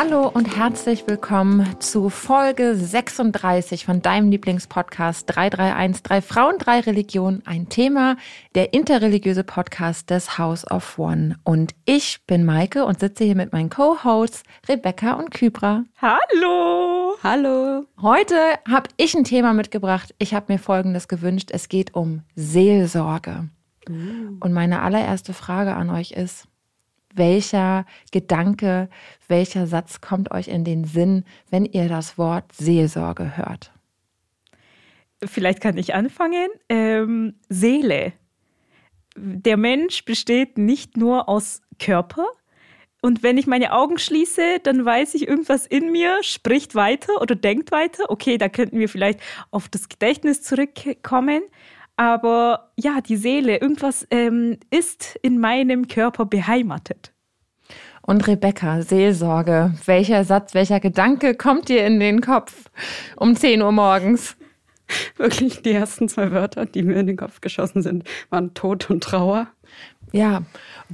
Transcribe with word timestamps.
Hallo 0.00 0.28
und 0.28 0.56
herzlich 0.56 1.08
willkommen 1.08 1.74
zu 1.80 2.08
Folge 2.08 2.76
36 2.76 3.84
von 3.84 4.00
deinem 4.00 4.30
Lieblingspodcast 4.30 5.24
331, 5.34 6.04
drei 6.04 6.22
Frauen, 6.22 6.56
drei 6.58 6.78
Religionen, 6.78 7.42
ein 7.44 7.68
Thema, 7.68 8.16
der 8.54 8.74
interreligiöse 8.74 9.42
Podcast 9.42 10.08
des 10.10 10.38
House 10.38 10.70
of 10.70 11.00
One. 11.00 11.34
Und 11.42 11.74
ich 11.84 12.24
bin 12.28 12.44
Maike 12.44 12.84
und 12.84 13.00
sitze 13.00 13.24
hier 13.24 13.34
mit 13.34 13.52
meinen 13.52 13.70
Co-Hosts 13.70 14.44
Rebecca 14.68 15.14
und 15.14 15.32
Kybra. 15.32 15.82
Hallo! 16.00 17.16
Hallo! 17.24 17.84
Heute 18.00 18.36
habe 18.70 18.90
ich 18.98 19.16
ein 19.16 19.24
Thema 19.24 19.52
mitgebracht. 19.52 20.14
Ich 20.20 20.32
habe 20.32 20.52
mir 20.52 20.60
Folgendes 20.60 21.08
gewünscht. 21.08 21.50
Es 21.50 21.68
geht 21.68 21.96
um 21.96 22.22
Seelsorge. 22.36 23.48
Uh. 23.90 24.36
Und 24.38 24.52
meine 24.52 24.80
allererste 24.82 25.34
Frage 25.34 25.74
an 25.74 25.90
euch 25.90 26.12
ist, 26.12 26.46
welcher 27.18 27.84
Gedanke, 28.12 28.88
welcher 29.28 29.66
Satz 29.66 30.00
kommt 30.00 30.30
euch 30.30 30.48
in 30.48 30.64
den 30.64 30.84
Sinn, 30.84 31.24
wenn 31.50 31.64
ihr 31.64 31.88
das 31.88 32.16
Wort 32.16 32.52
Seelsorge 32.52 33.36
hört? 33.36 33.72
Vielleicht 35.24 35.60
kann 35.60 35.76
ich 35.76 35.94
anfangen. 35.94 36.48
Ähm, 36.68 37.34
Seele. 37.48 38.12
Der 39.16 39.56
Mensch 39.56 40.04
besteht 40.04 40.58
nicht 40.58 40.96
nur 40.96 41.28
aus 41.28 41.60
Körper. 41.78 42.26
Und 43.00 43.22
wenn 43.22 43.38
ich 43.38 43.46
meine 43.46 43.72
Augen 43.72 43.98
schließe, 43.98 44.58
dann 44.62 44.84
weiß 44.84 45.14
ich, 45.14 45.28
irgendwas 45.28 45.66
in 45.66 45.92
mir 45.92 46.18
spricht 46.22 46.74
weiter 46.74 47.20
oder 47.20 47.36
denkt 47.36 47.70
weiter. 47.70 48.10
Okay, 48.10 48.38
da 48.38 48.48
könnten 48.48 48.78
wir 48.78 48.88
vielleicht 48.88 49.20
auf 49.50 49.68
das 49.68 49.88
Gedächtnis 49.88 50.42
zurückkommen. 50.42 51.42
Aber 51.98 52.70
ja, 52.76 53.00
die 53.00 53.16
Seele, 53.16 53.56
irgendwas 53.56 54.06
ähm, 54.12 54.58
ist 54.70 55.18
in 55.20 55.40
meinem 55.40 55.88
Körper 55.88 56.26
beheimatet. 56.26 57.12
Und 58.02 58.26
Rebecca, 58.28 58.82
Seelsorge, 58.82 59.74
welcher 59.84 60.22
Satz, 60.22 60.54
welcher 60.54 60.78
Gedanke 60.78 61.34
kommt 61.34 61.68
dir 61.68 61.84
in 61.84 61.98
den 61.98 62.20
Kopf 62.20 62.70
um 63.16 63.34
10 63.34 63.62
Uhr 63.62 63.72
morgens? 63.72 64.36
Wirklich, 65.16 65.62
die 65.62 65.72
ersten 65.72 66.08
zwei 66.08 66.30
Wörter, 66.30 66.66
die 66.66 66.84
mir 66.84 66.94
in 66.94 67.08
den 67.08 67.16
Kopf 67.16 67.40
geschossen 67.40 67.82
sind, 67.82 68.04
waren 68.30 68.54
Tod 68.54 68.88
und 68.90 69.02
Trauer. 69.02 69.48
Ja, 70.12 70.44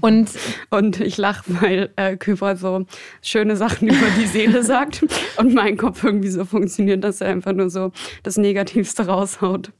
und, 0.01 0.31
und 0.71 1.01
ich 1.01 1.19
lache, 1.19 1.45
weil 1.61 1.91
äh, 1.97 2.17
Küfer 2.17 2.57
so 2.57 2.87
schöne 3.21 3.57
Sachen 3.57 3.89
über 3.89 4.07
die 4.19 4.27
Seele 4.27 4.65
sagt 4.65 5.05
und 5.37 5.53
mein 5.53 5.77
Kopf 5.77 6.03
irgendwie 6.03 6.31
so 6.31 6.47
funktioniert, 6.47 7.05
dass 7.05 7.21
er 7.21 7.29
einfach 7.29 7.53
nur 7.53 7.69
so 7.69 7.93
das 8.23 8.39
Negativste 8.39 9.07
raushaut. 9.07 9.71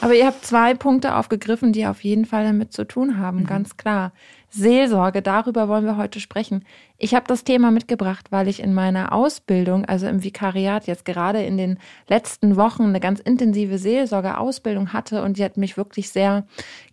Aber 0.00 0.14
ihr 0.14 0.26
habt 0.26 0.44
zwei 0.44 0.74
Punkte 0.74 1.14
aufgegriffen, 1.16 1.72
die 1.72 1.86
auf 1.86 2.02
jeden 2.02 2.24
Fall 2.24 2.44
damit 2.44 2.72
zu 2.72 2.86
tun 2.86 3.18
haben, 3.18 3.40
mhm. 3.40 3.46
ganz 3.46 3.76
klar. 3.76 4.12
Seelsorge, 4.52 5.22
darüber 5.22 5.68
wollen 5.68 5.84
wir 5.84 5.96
heute 5.96 6.18
sprechen. 6.18 6.64
Ich 6.98 7.14
habe 7.14 7.26
das 7.28 7.44
Thema 7.44 7.70
mitgebracht, 7.70 8.26
weil 8.30 8.48
ich 8.48 8.60
in 8.60 8.74
meiner 8.74 9.12
Ausbildung, 9.12 9.84
also 9.84 10.08
im 10.08 10.24
Vikariat, 10.24 10.88
jetzt 10.88 11.04
gerade 11.04 11.44
in 11.44 11.56
den 11.56 11.78
letzten 12.08 12.56
Wochen 12.56 12.82
eine 12.82 12.98
ganz 12.98 13.20
intensive 13.20 13.78
Seelsorgeausbildung 13.78 14.92
hatte 14.92 15.22
und 15.22 15.38
die 15.38 15.44
hat 15.44 15.56
mich 15.56 15.76
wirklich 15.76 16.10
sehr 16.10 16.46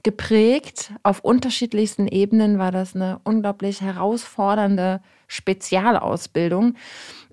geprägt. 0.03 0.91
Auf 1.01 1.21
unterschiedlichsten 1.21 2.07
Ebenen 2.07 2.59
war 2.59 2.71
das 2.71 2.95
eine 2.95 3.19
unglaublich 3.23 3.81
herausfordernde 3.81 5.01
Spezialausbildung. 5.27 6.75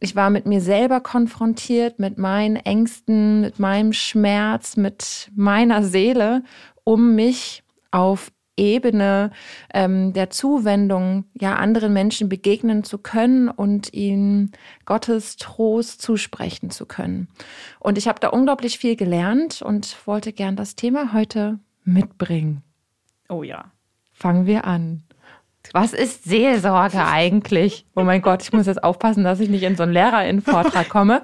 Ich 0.05 0.15
war 0.15 0.29
mit 0.29 0.45
mir 0.45 0.61
selber 0.61 1.01
konfrontiert, 1.01 1.99
mit 1.99 2.19
meinen 2.19 2.57
Ängsten, 2.57 3.41
mit 3.41 3.59
meinem 3.59 3.95
Schmerz, 3.95 4.77
mit 4.77 5.31
meiner 5.35 5.83
Seele, 5.83 6.43
um 6.85 7.15
mich 7.15 7.63
auf 7.91 8.31
Ebene 8.59 9.31
ähm, 9.73 10.13
der 10.13 10.29
Zuwendung 10.29 11.25
ja 11.33 11.55
anderen 11.55 11.95
Menschen 11.95 12.29
begegnen 12.29 12.85
zu 12.85 12.99
können 12.99 13.49
und 13.49 13.95
ihnen 13.95 14.53
Gottes 14.85 15.37
Trost 15.37 16.03
zusprechen 16.03 16.69
zu 16.69 16.85
können. 16.85 17.29
Und 17.81 17.97
ich 17.97 18.07
habe 18.07 18.21
da 18.21 18.29
unglaublich 18.29 18.79
viel 18.79 18.97
gelernt 18.97 19.63
und 19.63 20.07
wollte 20.07 20.35
gern 20.35 20.55
das 20.55 20.77
Thema 20.77 21.15
heute 21.15 21.61
mitbringen. 21.83 22.63
Oh 23.31 23.43
ja. 23.43 23.73
Fangen 24.13 24.45
wir 24.45 24.67
an. 24.67 25.03
Was 25.73 25.93
ist 25.93 26.25
Seelsorge 26.25 27.05
eigentlich? 27.05 27.85
Oh 27.97 28.03
mein 28.03 28.23
Gott, 28.23 28.43
ich 28.43 28.53
muss 28.53 28.67
jetzt 28.67 28.85
aufpassen, 28.85 29.25
dass 29.25 29.41
ich 29.41 29.49
nicht 29.49 29.63
in 29.63 29.77
so 29.77 29.83
einen 29.83 29.93
Lehrerinnenvortrag 29.93 30.89
komme. 30.89 31.23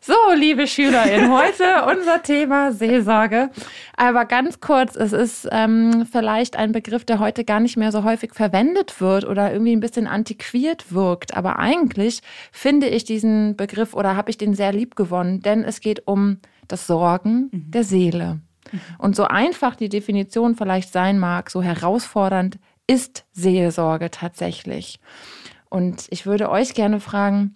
So, 0.00 0.14
liebe 0.36 0.66
SchülerInnen, 0.66 1.30
heute 1.30 1.84
unser 1.90 2.22
Thema 2.22 2.72
Seelsorge. 2.72 3.50
Aber 3.96 4.24
ganz 4.24 4.60
kurz, 4.60 4.96
es 4.96 5.12
ist 5.12 5.48
ähm, 5.50 6.06
vielleicht 6.10 6.56
ein 6.56 6.72
Begriff, 6.72 7.04
der 7.04 7.18
heute 7.18 7.44
gar 7.44 7.60
nicht 7.60 7.76
mehr 7.76 7.92
so 7.92 8.04
häufig 8.04 8.34
verwendet 8.34 9.00
wird 9.00 9.26
oder 9.26 9.52
irgendwie 9.52 9.72
ein 9.72 9.80
bisschen 9.80 10.06
antiquiert 10.06 10.92
wirkt. 10.92 11.36
Aber 11.36 11.58
eigentlich 11.58 12.20
finde 12.52 12.88
ich 12.88 13.04
diesen 13.04 13.56
Begriff 13.56 13.94
oder 13.94 14.16
habe 14.16 14.30
ich 14.30 14.38
den 14.38 14.54
sehr 14.54 14.72
lieb 14.72 14.96
gewonnen, 14.96 15.40
denn 15.40 15.64
es 15.64 15.80
geht 15.80 16.06
um 16.06 16.38
das 16.68 16.86
Sorgen 16.86 17.50
mhm. 17.50 17.70
der 17.70 17.84
Seele. 17.84 18.40
Mhm. 18.70 18.80
Und 18.98 19.16
so 19.16 19.24
einfach 19.24 19.76
die 19.76 19.88
Definition 19.88 20.54
vielleicht 20.54 20.92
sein 20.92 21.18
mag, 21.18 21.50
so 21.50 21.62
herausfordernd 21.62 22.58
ist 22.88 23.24
Seelsorge 23.32 24.10
tatsächlich? 24.10 24.98
Und 25.70 26.06
ich 26.10 26.26
würde 26.26 26.50
euch 26.50 26.74
gerne 26.74 26.98
fragen, 26.98 27.54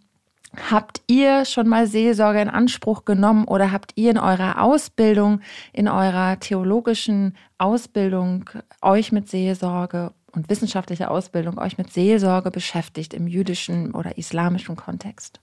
Habt 0.70 1.00
ihr 1.06 1.46
schon 1.46 1.66
mal 1.66 1.86
Seelsorge 1.86 2.42
in 2.42 2.50
Anspruch 2.50 3.06
genommen 3.06 3.46
oder 3.46 3.72
habt 3.72 3.92
ihr 3.94 4.10
in 4.10 4.18
eurer 4.18 4.62
Ausbildung, 4.62 5.40
in 5.72 5.88
eurer 5.88 6.38
theologischen 6.40 7.36
Ausbildung 7.56 8.50
euch 8.82 9.12
mit 9.12 9.30
Seelsorge 9.30 10.12
und 10.32 10.50
wissenschaftlicher 10.50 11.10
Ausbildung 11.10 11.58
euch 11.58 11.78
mit 11.78 11.90
Seelsorge 11.90 12.50
beschäftigt 12.50 13.14
im 13.14 13.26
jüdischen 13.26 13.92
oder 13.92 14.18
islamischen 14.18 14.76
Kontext? 14.76 15.40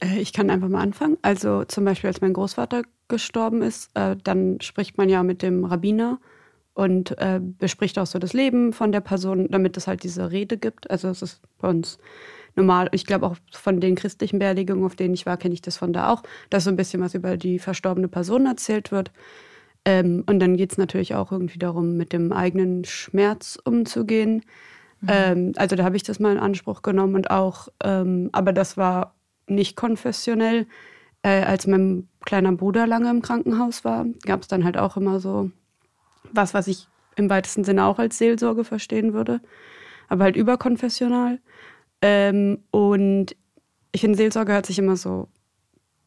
Äh, 0.00 0.18
ich 0.18 0.32
kann 0.32 0.48
einfach 0.48 0.68
mal 0.68 0.80
anfangen. 0.82 1.18
Also 1.20 1.64
zum 1.64 1.84
Beispiel, 1.84 2.08
als 2.08 2.22
mein 2.22 2.32
Großvater 2.32 2.84
gestorben 3.08 3.60
ist, 3.60 3.90
äh, 3.94 4.16
dann 4.24 4.58
spricht 4.62 4.96
man 4.96 5.10
ja 5.10 5.22
mit 5.22 5.42
dem 5.42 5.66
Rabbiner 5.66 6.18
und 6.78 7.18
äh, 7.18 7.40
bespricht 7.42 7.98
auch 7.98 8.06
so 8.06 8.20
das 8.20 8.34
Leben 8.34 8.72
von 8.72 8.92
der 8.92 9.00
Person, 9.00 9.48
damit 9.50 9.76
es 9.76 9.88
halt 9.88 10.04
diese 10.04 10.30
Rede 10.30 10.56
gibt. 10.56 10.88
Also 10.92 11.08
es 11.08 11.22
ist 11.22 11.40
bei 11.58 11.68
uns 11.68 11.98
normal. 12.54 12.88
Ich 12.92 13.04
glaube 13.04 13.26
auch 13.26 13.36
von 13.50 13.80
den 13.80 13.96
christlichen 13.96 14.38
Beerdigungen, 14.38 14.84
auf 14.84 14.94
denen 14.94 15.12
ich 15.12 15.26
war, 15.26 15.36
kenne 15.38 15.54
ich 15.54 15.60
das 15.60 15.76
von 15.76 15.92
da 15.92 16.12
auch, 16.12 16.22
dass 16.50 16.62
so 16.62 16.70
ein 16.70 16.76
bisschen 16.76 17.02
was 17.02 17.14
über 17.14 17.36
die 17.36 17.58
verstorbene 17.58 18.06
Person 18.06 18.46
erzählt 18.46 18.92
wird. 18.92 19.10
Ähm, 19.84 20.22
und 20.28 20.38
dann 20.38 20.56
geht 20.56 20.70
es 20.70 20.78
natürlich 20.78 21.16
auch 21.16 21.32
irgendwie 21.32 21.58
darum, 21.58 21.96
mit 21.96 22.12
dem 22.12 22.32
eigenen 22.32 22.84
Schmerz 22.84 23.58
umzugehen. 23.64 24.44
Mhm. 25.00 25.08
Ähm, 25.08 25.52
also 25.56 25.74
da 25.74 25.82
habe 25.82 25.96
ich 25.96 26.04
das 26.04 26.20
mal 26.20 26.30
in 26.30 26.38
Anspruch 26.38 26.82
genommen 26.82 27.16
und 27.16 27.32
auch, 27.32 27.66
ähm, 27.82 28.28
aber 28.30 28.52
das 28.52 28.76
war 28.76 29.16
nicht 29.48 29.74
konfessionell. 29.74 30.68
Äh, 31.22 31.42
als 31.42 31.66
mein 31.66 32.06
kleiner 32.24 32.52
Bruder 32.52 32.86
lange 32.86 33.10
im 33.10 33.20
Krankenhaus 33.20 33.84
war, 33.84 34.06
gab 34.24 34.42
es 34.42 34.46
dann 34.46 34.62
halt 34.62 34.78
auch 34.78 34.96
immer 34.96 35.18
so 35.18 35.50
was, 36.32 36.54
was 36.54 36.66
ich 36.66 36.88
im 37.16 37.30
weitesten 37.30 37.64
Sinne 37.64 37.84
auch 37.84 37.98
als 37.98 38.18
Seelsorge 38.18 38.64
verstehen 38.64 39.12
würde, 39.12 39.40
aber 40.08 40.24
halt 40.24 40.36
überkonfessional. 40.36 41.40
Ähm, 42.00 42.58
und 42.70 43.36
ich 43.92 44.02
finde, 44.02 44.16
Seelsorge 44.16 44.52
hört 44.52 44.66
sich 44.66 44.78
immer 44.78 44.96
so 44.96 45.28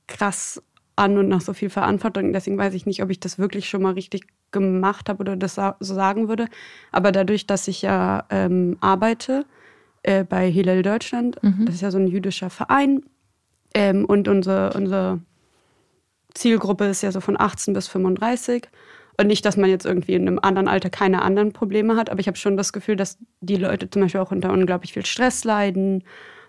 krass 0.08 0.62
an 0.96 1.18
und 1.18 1.28
nach 1.28 1.42
so 1.42 1.54
viel 1.54 1.70
Verantwortung. 1.70 2.34
Deswegen 2.34 2.58
weiß 2.58 2.74
ich 2.74 2.86
nicht, 2.86 3.02
ob 3.04 3.10
ich 3.10 3.20
das 3.20 3.40
wirklich 3.40 3.68
schon 3.70 3.82
mal 3.82 3.94
richtig 3.94 4.28
gemacht 4.52 5.10
habe 5.10 5.22
oder 5.22 5.36
das 5.36 5.56
so 5.56 5.74
sagen 5.80 6.30
würde. 6.30 6.48
Aber 6.92 7.12
dadurch, 7.12 7.48
dass 7.48 7.68
ich 7.68 7.82
ja 7.82 8.26
ähm, 8.30 8.78
arbeite 8.82 9.46
äh, 10.04 10.24
bei 10.24 10.50
Hillel 10.50 10.84
Deutschland, 10.84 11.42
mhm. 11.42 11.66
das 11.66 11.76
ist 11.76 11.82
ja 11.82 11.92
so 11.92 11.98
ein 11.98 12.08
jüdischer 12.08 12.50
Verein, 12.50 13.04
ähm, 13.74 14.06
und 14.06 14.28
unsere, 14.28 14.74
unsere 14.74 15.20
Zielgruppe 16.34 16.86
ist 16.86 17.04
ja 17.04 17.12
so 17.12 17.22
von 17.22 17.40
18 17.40 17.74
bis 17.74 17.88
35. 17.88 18.68
Und 19.22 19.28
nicht, 19.28 19.46
dass 19.46 19.56
man 19.56 19.70
jetzt 19.70 19.86
irgendwie 19.86 20.16
in 20.16 20.28
einem 20.28 20.40
anderen 20.42 20.68
Alter 20.68 20.90
keine 20.90 21.22
anderen 21.22 21.54
Probleme 21.54 21.96
hat, 21.96 22.10
aber 22.10 22.20
ich 22.20 22.26
habe 22.26 22.38
schon 22.38 22.58
das 22.58 22.74
Gefühl, 22.74 22.96
dass 22.96 23.20
die 23.40 23.56
Leute 23.56 23.88
zum 23.88 24.02
Beispiel 24.02 24.20
auch 24.20 24.32
unter 24.32 24.52
unglaublich 24.52 24.94
viel 24.94 25.06
Stress 25.06 25.44
leiden 25.44 26.04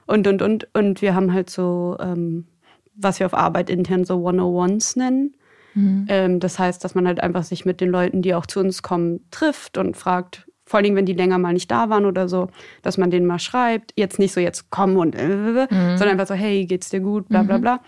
und, 0.07 0.27
und, 0.27 0.41
und. 0.41 0.69
Und 0.73 1.03
wir 1.03 1.15
haben 1.15 1.35
halt 1.35 1.51
so, 1.51 1.99
ähm, 2.01 2.47
was 2.95 3.21
wir 3.21 3.27
auf 3.27 3.35
Arbeit 3.35 3.69
intern 3.69 4.07
so 4.07 4.27
101s 4.27 4.99
nennen. 4.99 5.37
Mhm. 5.75 6.07
Ähm, 6.09 6.41
das 6.41 6.59
heißt, 6.59 6.83
dass 6.83 6.95
man 6.95 7.07
halt 7.07 7.23
einfach 7.23 7.43
sich 7.43 7.67
mit 7.67 7.83
den 7.83 7.91
Leuten, 7.91 8.23
die 8.23 8.35
auch 8.35 8.47
zu 8.47 8.61
uns 8.61 8.83
kommen, 8.83 9.21
trifft 9.31 9.77
und 9.77 9.95
fragt, 9.95 10.47
vor 10.65 10.81
allem 10.81 10.97
wenn 10.97 11.05
die 11.05 11.13
länger 11.13 11.37
mal 11.37 11.53
nicht 11.53 11.71
da 11.71 11.91
waren 11.91 12.07
oder 12.07 12.27
so, 12.27 12.49
dass 12.81 12.97
man 12.97 13.11
denen 13.11 13.27
mal 13.27 13.39
schreibt, 13.39 13.93
jetzt 13.99 14.19
nicht 14.19 14.33
so 14.33 14.41
jetzt 14.41 14.71
komm 14.71 14.97
und 14.97 15.15
äh, 15.15 15.29
mhm. 15.29 15.69
sondern 15.99 16.09
einfach 16.09 16.29
so, 16.29 16.35
hey, 16.35 16.65
geht's 16.65 16.89
dir 16.89 17.01
gut, 17.01 17.29
bla 17.29 17.43
bla 17.43 17.59
mhm. 17.59 17.61
bla. 17.61 17.81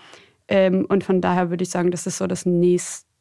Ähm, 0.46 0.84
und 0.90 1.04
von 1.04 1.22
daher 1.22 1.48
würde 1.48 1.62
ich 1.62 1.70
sagen, 1.70 1.90
das 1.90 2.06
ist 2.06 2.19
so 2.19 2.26
das 2.26 2.44
nächste 2.44 3.13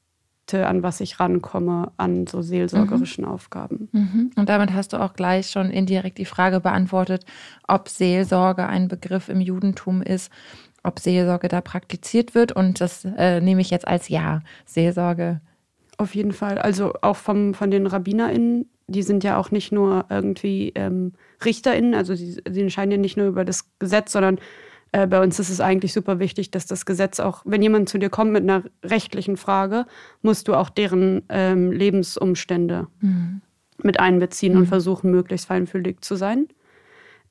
an 0.51 0.83
was 0.83 0.99
ich 0.99 1.19
rankomme, 1.19 1.91
an 1.97 2.27
so 2.27 2.41
seelsorgerischen 2.41 3.23
mhm. 3.23 3.31
Aufgaben. 3.31 3.89
Mhm. 3.91 4.31
Und 4.35 4.49
damit 4.49 4.73
hast 4.73 4.93
du 4.93 4.97
auch 4.97 5.13
gleich 5.13 5.49
schon 5.49 5.69
indirekt 5.71 6.17
die 6.17 6.25
Frage 6.25 6.59
beantwortet, 6.59 7.25
ob 7.67 7.89
Seelsorge 7.89 8.67
ein 8.67 8.87
Begriff 8.87 9.29
im 9.29 9.41
Judentum 9.41 10.01
ist, 10.01 10.31
ob 10.83 10.99
Seelsorge 10.99 11.47
da 11.47 11.61
praktiziert 11.61 12.35
wird. 12.35 12.51
Und 12.51 12.81
das 12.81 13.05
äh, 13.05 13.39
nehme 13.41 13.61
ich 13.61 13.69
jetzt 13.69 13.87
als 13.87 14.09
Ja, 14.09 14.41
Seelsorge. 14.65 15.41
Auf 15.97 16.15
jeden 16.15 16.33
Fall. 16.33 16.57
Also 16.57 16.93
auch 17.01 17.15
vom, 17.15 17.53
von 17.53 17.71
den 17.71 17.87
RabbinerInnen, 17.87 18.69
die 18.87 19.03
sind 19.03 19.23
ja 19.23 19.37
auch 19.37 19.51
nicht 19.51 19.71
nur 19.71 20.05
irgendwie 20.09 20.73
ähm, 20.75 21.13
RichterInnen, 21.43 21.93
also 21.93 22.15
sie, 22.15 22.41
sie 22.49 22.61
entscheiden 22.61 22.91
ja 22.91 22.97
nicht 22.97 23.15
nur 23.15 23.27
über 23.27 23.45
das 23.45 23.69
Gesetz, 23.79 24.11
sondern 24.11 24.39
äh, 24.93 25.07
bei 25.07 25.21
uns 25.21 25.39
ist 25.39 25.49
es 25.49 25.59
eigentlich 25.59 25.91
super 25.91 26.19
wichtig, 26.19 26.51
dass 26.51 26.67
das 26.67 26.85
Gesetz 26.85 27.19
auch, 27.19 27.41
wenn 27.45 27.61
jemand 27.61 27.89
zu 27.89 27.97
dir 27.97 28.09
kommt 28.09 28.31
mit 28.31 28.43
einer 28.43 28.63
rechtlichen 28.83 29.37
Frage, 29.37 29.85
musst 30.21 30.47
du 30.47 30.53
auch 30.53 30.69
deren 30.69 31.23
ähm, 31.29 31.71
Lebensumstände 31.71 32.87
mhm. 33.01 33.41
mit 33.81 33.99
einbeziehen 33.99 34.53
mhm. 34.53 34.59
und 34.59 34.65
versuchen, 34.67 35.09
möglichst 35.09 35.47
feinfühlig 35.47 36.01
zu 36.01 36.15
sein. 36.15 36.47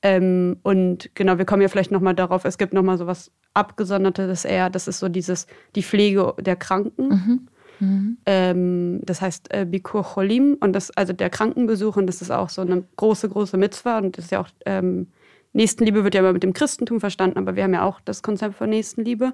Ähm, 0.03 0.57
und 0.63 1.11
genau, 1.15 1.39
wir 1.39 1.45
kommen 1.45 1.63
ja 1.63 1.69
vielleicht 1.69 1.93
nochmal 1.93 2.17
darauf, 2.17 2.45
es 2.45 2.59
gibt 2.59 2.75
nochmal 2.75 2.99
so 2.99 3.07
was 3.07 3.31
Abgesondertes 3.55 4.45
eher, 4.45 4.69
das 4.69 4.89
ist 4.89 4.99
so 4.99 5.09
dieses, 5.09 5.47
die 5.77 5.85
Pflege 5.85 6.35
der 6.41 6.57
Kranken. 6.57 7.09
Mhm. 7.09 7.49
Mhm. 7.79 8.19
Ähm, 8.27 9.01
das 9.05 9.21
heißt 9.21 9.55
äh, 9.55 9.67
Bikur 9.67 10.03
Cholim 10.03 10.57
und 10.59 10.73
das, 10.73 10.91
also 10.97 11.13
der 11.13 11.31
Krankenbesuch 11.31 11.97
und 11.97 12.09
das 12.09 12.23
ist 12.23 12.33
auch 12.33 12.49
so 12.49 12.63
eine 12.63 12.83
große, 12.97 13.29
große 13.29 13.57
Mitzwa 13.57 13.99
und 13.99 14.19
das 14.19 14.25
ist 14.27 14.31
ja 14.33 14.41
auch, 14.41 14.49
ähm, 14.67 15.07
Nächstenliebe 15.53 16.05
wird 16.05 16.15
ja 16.15 16.21
immer 16.21 16.33
mit 16.33 16.43
dem 16.43 16.53
Christentum 16.53 17.01
verstanden, 17.01 17.39
aber 17.39 17.57
wir 17.57 17.65
haben 17.65 17.75
ja 17.75 17.85
auch 17.85 18.01
das 18.01 18.23
Konzept 18.23 18.57
von 18.57 18.71
Nächstenliebe. 18.71 19.33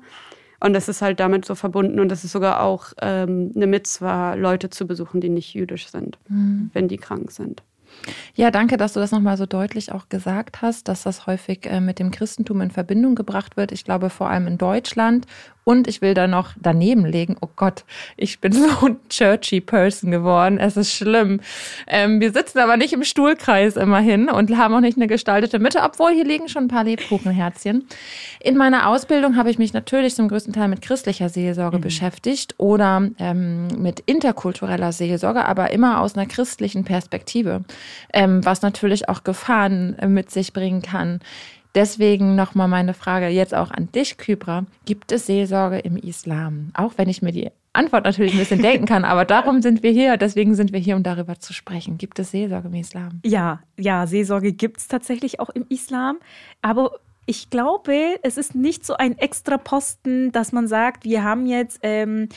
Und 0.60 0.72
das 0.72 0.88
ist 0.88 1.02
halt 1.02 1.20
damit 1.20 1.44
so 1.44 1.54
verbunden 1.54 2.00
und 2.00 2.08
das 2.08 2.24
ist 2.24 2.32
sogar 2.32 2.62
auch 2.62 2.92
ähm, 3.00 3.52
eine 3.54 3.68
Mitzwa, 3.68 4.34
Leute 4.34 4.70
zu 4.70 4.88
besuchen, 4.88 5.20
die 5.20 5.28
nicht 5.28 5.54
jüdisch 5.54 5.88
sind, 5.88 6.18
mhm. 6.28 6.70
wenn 6.72 6.88
die 6.88 6.96
krank 6.96 7.30
sind. 7.30 7.62
Ja, 8.34 8.50
danke, 8.50 8.76
dass 8.76 8.92
du 8.92 9.00
das 9.00 9.10
nochmal 9.10 9.36
so 9.36 9.46
deutlich 9.46 9.92
auch 9.92 10.08
gesagt 10.08 10.62
hast, 10.62 10.88
dass 10.88 11.02
das 11.02 11.26
häufig 11.26 11.66
äh, 11.66 11.80
mit 11.80 11.98
dem 11.98 12.10
Christentum 12.10 12.60
in 12.60 12.70
Verbindung 12.70 13.14
gebracht 13.14 13.56
wird. 13.56 13.72
Ich 13.72 13.84
glaube 13.84 14.10
vor 14.10 14.30
allem 14.30 14.46
in 14.46 14.58
Deutschland 14.58 15.26
und 15.68 15.86
ich 15.86 16.00
will 16.00 16.14
da 16.14 16.26
noch 16.26 16.52
daneben 16.58 17.04
legen, 17.04 17.36
oh 17.42 17.48
Gott, 17.54 17.84
ich 18.16 18.40
bin 18.40 18.52
so 18.54 18.86
ein 18.86 18.96
churchy 19.10 19.60
Person 19.60 20.10
geworden. 20.10 20.56
Es 20.56 20.78
ist 20.78 20.94
schlimm. 20.94 21.40
Ähm, 21.86 22.20
wir 22.20 22.32
sitzen 22.32 22.60
aber 22.60 22.78
nicht 22.78 22.94
im 22.94 23.04
Stuhlkreis 23.04 23.76
immerhin 23.76 24.30
und 24.30 24.56
haben 24.56 24.72
auch 24.72 24.80
nicht 24.80 24.96
eine 24.96 25.08
gestaltete 25.08 25.58
Mitte, 25.58 25.80
obwohl 25.82 26.12
hier 26.14 26.24
liegen 26.24 26.48
schon 26.48 26.64
ein 26.64 26.68
paar 26.68 26.84
Lebkuchenherzchen. 26.84 27.86
In 28.40 28.56
meiner 28.56 28.88
Ausbildung 28.88 29.36
habe 29.36 29.50
ich 29.50 29.58
mich 29.58 29.74
natürlich 29.74 30.14
zum 30.14 30.28
größten 30.28 30.54
Teil 30.54 30.68
mit 30.68 30.80
christlicher 30.80 31.28
Seelsorge 31.28 31.76
mhm. 31.76 31.82
beschäftigt 31.82 32.54
oder 32.56 33.10
ähm, 33.18 33.68
mit 33.76 34.00
interkultureller 34.00 34.92
Seelsorge, 34.92 35.44
aber 35.44 35.70
immer 35.70 36.00
aus 36.00 36.14
einer 36.14 36.24
christlichen 36.24 36.84
Perspektive, 36.84 37.62
ähm, 38.12 38.44
was 38.44 38.62
natürlich 38.62 39.08
auch 39.08 39.24
Gefahren 39.24 39.98
äh, 39.98 40.08
mit 40.08 40.30
sich 40.30 40.52
bringen 40.52 40.82
kann 40.82 41.20
Deswegen 41.74 42.34
nochmal 42.34 42.68
meine 42.68 42.94
Frage 42.94 43.28
jetzt 43.28 43.54
auch 43.54 43.70
an 43.70 43.92
dich, 43.92 44.16
Kybra. 44.16 44.64
Gibt 44.84 45.12
es 45.12 45.26
Seelsorge 45.26 45.78
im 45.78 45.96
Islam? 45.96 46.72
Auch 46.74 46.94
wenn 46.96 47.08
ich 47.08 47.22
mir 47.22 47.32
die 47.32 47.50
Antwort 47.72 48.04
natürlich 48.04 48.32
ein 48.32 48.38
bisschen 48.38 48.62
denken 48.62 48.86
kann, 48.86 49.04
aber 49.04 49.24
darum 49.24 49.62
sind 49.62 49.82
wir 49.82 49.92
hier, 49.92 50.16
deswegen 50.16 50.54
sind 50.54 50.72
wir 50.72 50.80
hier, 50.80 50.96
um 50.96 51.02
darüber 51.02 51.38
zu 51.38 51.52
sprechen. 51.52 51.98
Gibt 51.98 52.18
es 52.18 52.30
Seelsorge 52.30 52.68
im 52.68 52.74
Islam? 52.74 53.20
Ja, 53.24 53.60
ja, 53.78 54.06
Seelsorge 54.06 54.52
gibt 54.52 54.78
es 54.78 54.88
tatsächlich 54.88 55.38
auch 55.38 55.50
im 55.50 55.66
Islam, 55.68 56.16
aber 56.62 56.98
ich 57.26 57.50
glaube, 57.50 58.16
es 58.22 58.38
ist 58.38 58.54
nicht 58.54 58.86
so 58.86 58.94
ein 58.94 59.16
extra 59.18 59.58
Posten, 59.58 60.32
dass 60.32 60.50
man 60.50 60.66
sagt, 60.66 61.04
wir 61.04 61.22
haben 61.22 61.46
jetzt 61.46 61.78
ähm, 61.82 62.28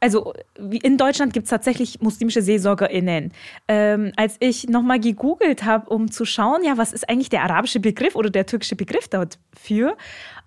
also 0.00 0.34
in 0.60 0.98
Deutschland 0.98 1.32
gibt 1.32 1.44
es 1.44 1.50
tatsächlich 1.50 2.00
muslimische 2.00 2.42
SeelsorgerInnen. 2.42 3.32
Ähm, 3.66 4.12
als 4.16 4.36
ich 4.40 4.68
nochmal 4.68 5.00
gegoogelt 5.00 5.64
habe, 5.64 5.88
um 5.88 6.10
zu 6.10 6.24
schauen, 6.24 6.64
ja, 6.64 6.76
was 6.76 6.92
ist 6.92 7.08
eigentlich 7.08 7.30
der 7.30 7.42
arabische 7.42 7.80
Begriff 7.80 8.14
oder 8.14 8.30
der 8.30 8.46
türkische 8.46 8.76
Begriff 8.76 9.08
dafür, 9.08 9.96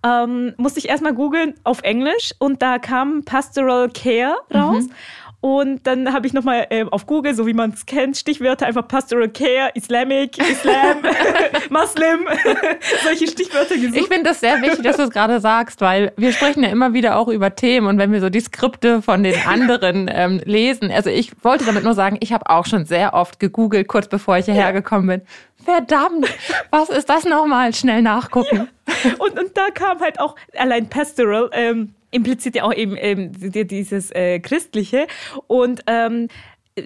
ähm, 0.06 0.54
musste 0.57 0.80
ich 0.80 0.88
erstmal 0.88 1.13
googeln 1.13 1.56
auf 1.63 1.81
Englisch 1.81 2.34
und 2.40 2.62
da 2.62 2.80
kam 2.80 3.24
Pastoral 3.24 3.90
Care 3.90 4.36
raus. 4.54 4.86
Mhm. 4.86 4.92
Und 5.41 5.88
dann 5.88 6.12
habe 6.12 6.27
ich 6.27 6.33
nochmal 6.33 6.68
äh, 6.69 6.83
auf 6.91 7.06
Google, 7.06 7.33
so 7.33 7.47
wie 7.47 7.53
man 7.53 7.71
es 7.71 7.86
kennt, 7.86 8.18
Stichwörter 8.18 8.65
einfach 8.65 8.86
Pastoral 8.86 9.30
Care, 9.30 9.71
Islamic, 9.74 10.38
Islam, 10.38 10.97
Muslim, 11.69 12.27
solche 13.03 13.27
Stichwörter 13.27 13.75
gesucht. 13.75 13.95
Ich 13.95 14.07
finde 14.07 14.24
das 14.24 14.41
sehr 14.41 14.62
wichtig, 14.62 14.83
dass 14.83 14.97
du 14.97 15.03
es 15.03 15.12
gerade 15.12 15.39
sagst, 15.39 15.80
weil 15.80 16.12
wir 16.18 16.33
sprechen 16.33 16.63
ja 16.63 16.69
immer 16.69 16.94
wieder 16.94 17.15
auch 17.15 17.30
über 17.30 17.56
Themen 17.56 17.88
und 17.88 17.97
wenn 18.00 18.12
wir 18.12 18.19
so 18.19 18.30
die 18.30 18.41
Skripte 18.41 19.01
von 19.01 19.24
den 19.24 19.36
anderen 19.47 20.09
ähm, 20.13 20.41
lesen, 20.44 20.91
also 20.91 21.09
ich 21.09 21.31
wollte 21.41 21.63
damit 21.63 21.86
nur 21.86 21.94
sagen, 21.94 22.18
ich 22.19 22.33
habe 22.33 22.50
auch 22.50 22.65
schon 22.65 22.83
sehr 22.83 23.13
oft 23.13 23.39
gegoogelt, 23.39 23.88
kurz 23.88 24.09
bevor 24.09 24.38
ich 24.38 24.45
hierher 24.45 24.74
gekommen 24.74 25.07
bin. 25.07 25.21
Verdammt, 25.63 26.27
was 26.69 26.89
ist 26.89 27.09
das 27.09 27.24
nochmal? 27.24 27.74
Schnell 27.74 28.01
nachgucken. 28.01 28.68
Ja. 29.03 29.12
Und, 29.19 29.39
und 29.39 29.56
da 29.56 29.69
kam 29.74 30.00
halt 30.01 30.19
auch 30.19 30.36
allein 30.57 30.89
Pastoral, 30.89 31.50
ähm, 31.53 31.94
impliziert 32.11 32.56
ja 32.56 32.63
auch 32.63 32.73
eben, 32.73 32.97
eben 32.97 33.31
dieses 33.67 34.11
äh, 34.11 34.39
Christliche. 34.39 35.07
Und 35.47 35.83
ähm, 35.88 36.27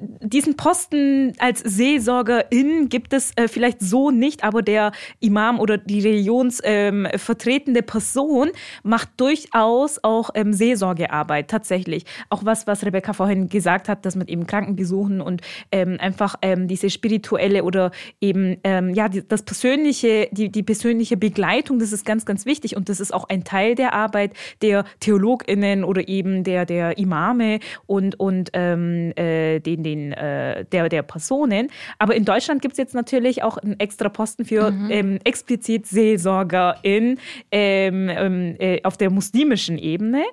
diesen 0.02 0.56
Posten 0.56 1.34
als 1.40 1.60
Seelsorgerin 1.60 2.90
gibt 2.90 3.14
es 3.14 3.32
äh, 3.36 3.48
vielleicht 3.48 3.82
so 3.82 4.12
nicht, 4.12 4.44
aber 4.44 4.62
der 4.62 4.92
Imam 5.20 5.60
oder 5.60 5.78
die 5.78 6.00
religionsvertretende 6.00 7.80
ähm, 7.80 7.86
Person 7.86 8.52
macht 8.84 9.10
durchaus 9.18 10.00
auch 10.04 10.30
ähm, 10.36 10.54
Seelsorgearbeit 10.54 11.50
tatsächlich. 11.50 12.06
Auch 12.30 12.46
was, 12.46 12.68
was 12.68 12.86
Rebecca 12.86 13.14
vorhin 13.14 13.50
gesagt 13.50 13.90
hat, 13.90 14.06
dass 14.06 14.16
mit 14.16 14.30
eben 14.30 14.48
Krankenbesuchen 14.48 15.22
und 15.22 15.42
ähm, 15.72 15.98
einfach 16.00 16.36
ähm, 16.42 16.68
diese 16.68 16.90
spirituelle 16.90 17.64
oder 17.64 17.92
eben 18.22 18.58
ähm, 18.64 18.94
ja 18.94 19.10
die, 19.10 19.28
das 19.28 19.44
persönliche, 19.44 20.30
die, 20.32 20.50
die 20.50 20.64
persönliche 20.64 21.18
Begleitung, 21.18 21.80
das 21.80 21.92
ist 21.92 22.06
ganz, 22.06 22.26
ganz 22.26 22.46
wichtig 22.46 22.76
und 22.76 22.90
das 22.90 23.00
ist 23.00 23.14
auch 23.14 23.30
ein 23.30 23.44
Teil 23.44 23.76
der 23.76 23.94
Arbeit 23.94 24.34
der 24.62 24.86
TheologInnen 25.00 25.84
oder 25.84 26.08
eben 26.08 26.44
der, 26.44 26.66
der 26.66 26.98
Imame 26.98 27.60
und, 27.86 28.20
und 28.20 28.50
ähm, 28.54 29.12
äh, 29.16 29.60
den 29.60 29.83
den, 29.84 30.14
äh, 30.14 30.66
der, 30.66 30.90
der 30.90 31.04
Personen. 31.04 31.70
Aber 32.00 32.16
in 32.16 32.26
Deutschland 32.26 32.62
gibt 32.62 32.74
es 32.74 32.78
jetzt 32.78 32.96
natürlich 32.96 33.44
auch 33.44 33.58
einen 33.58 33.80
extra 33.80 34.10
Posten 34.10 34.46
für 34.46 34.72
mhm. 34.72 34.92
ähm, 34.92 35.20
explizit 35.24 35.88
SeelsorgerIn 35.88 37.20
ähm, 37.52 38.10
ähm, 38.10 38.56
äh, 38.60 38.82
auf 38.84 38.98
der 38.98 39.10
muslimischen 39.10 39.78
Ebene. 39.78 40.24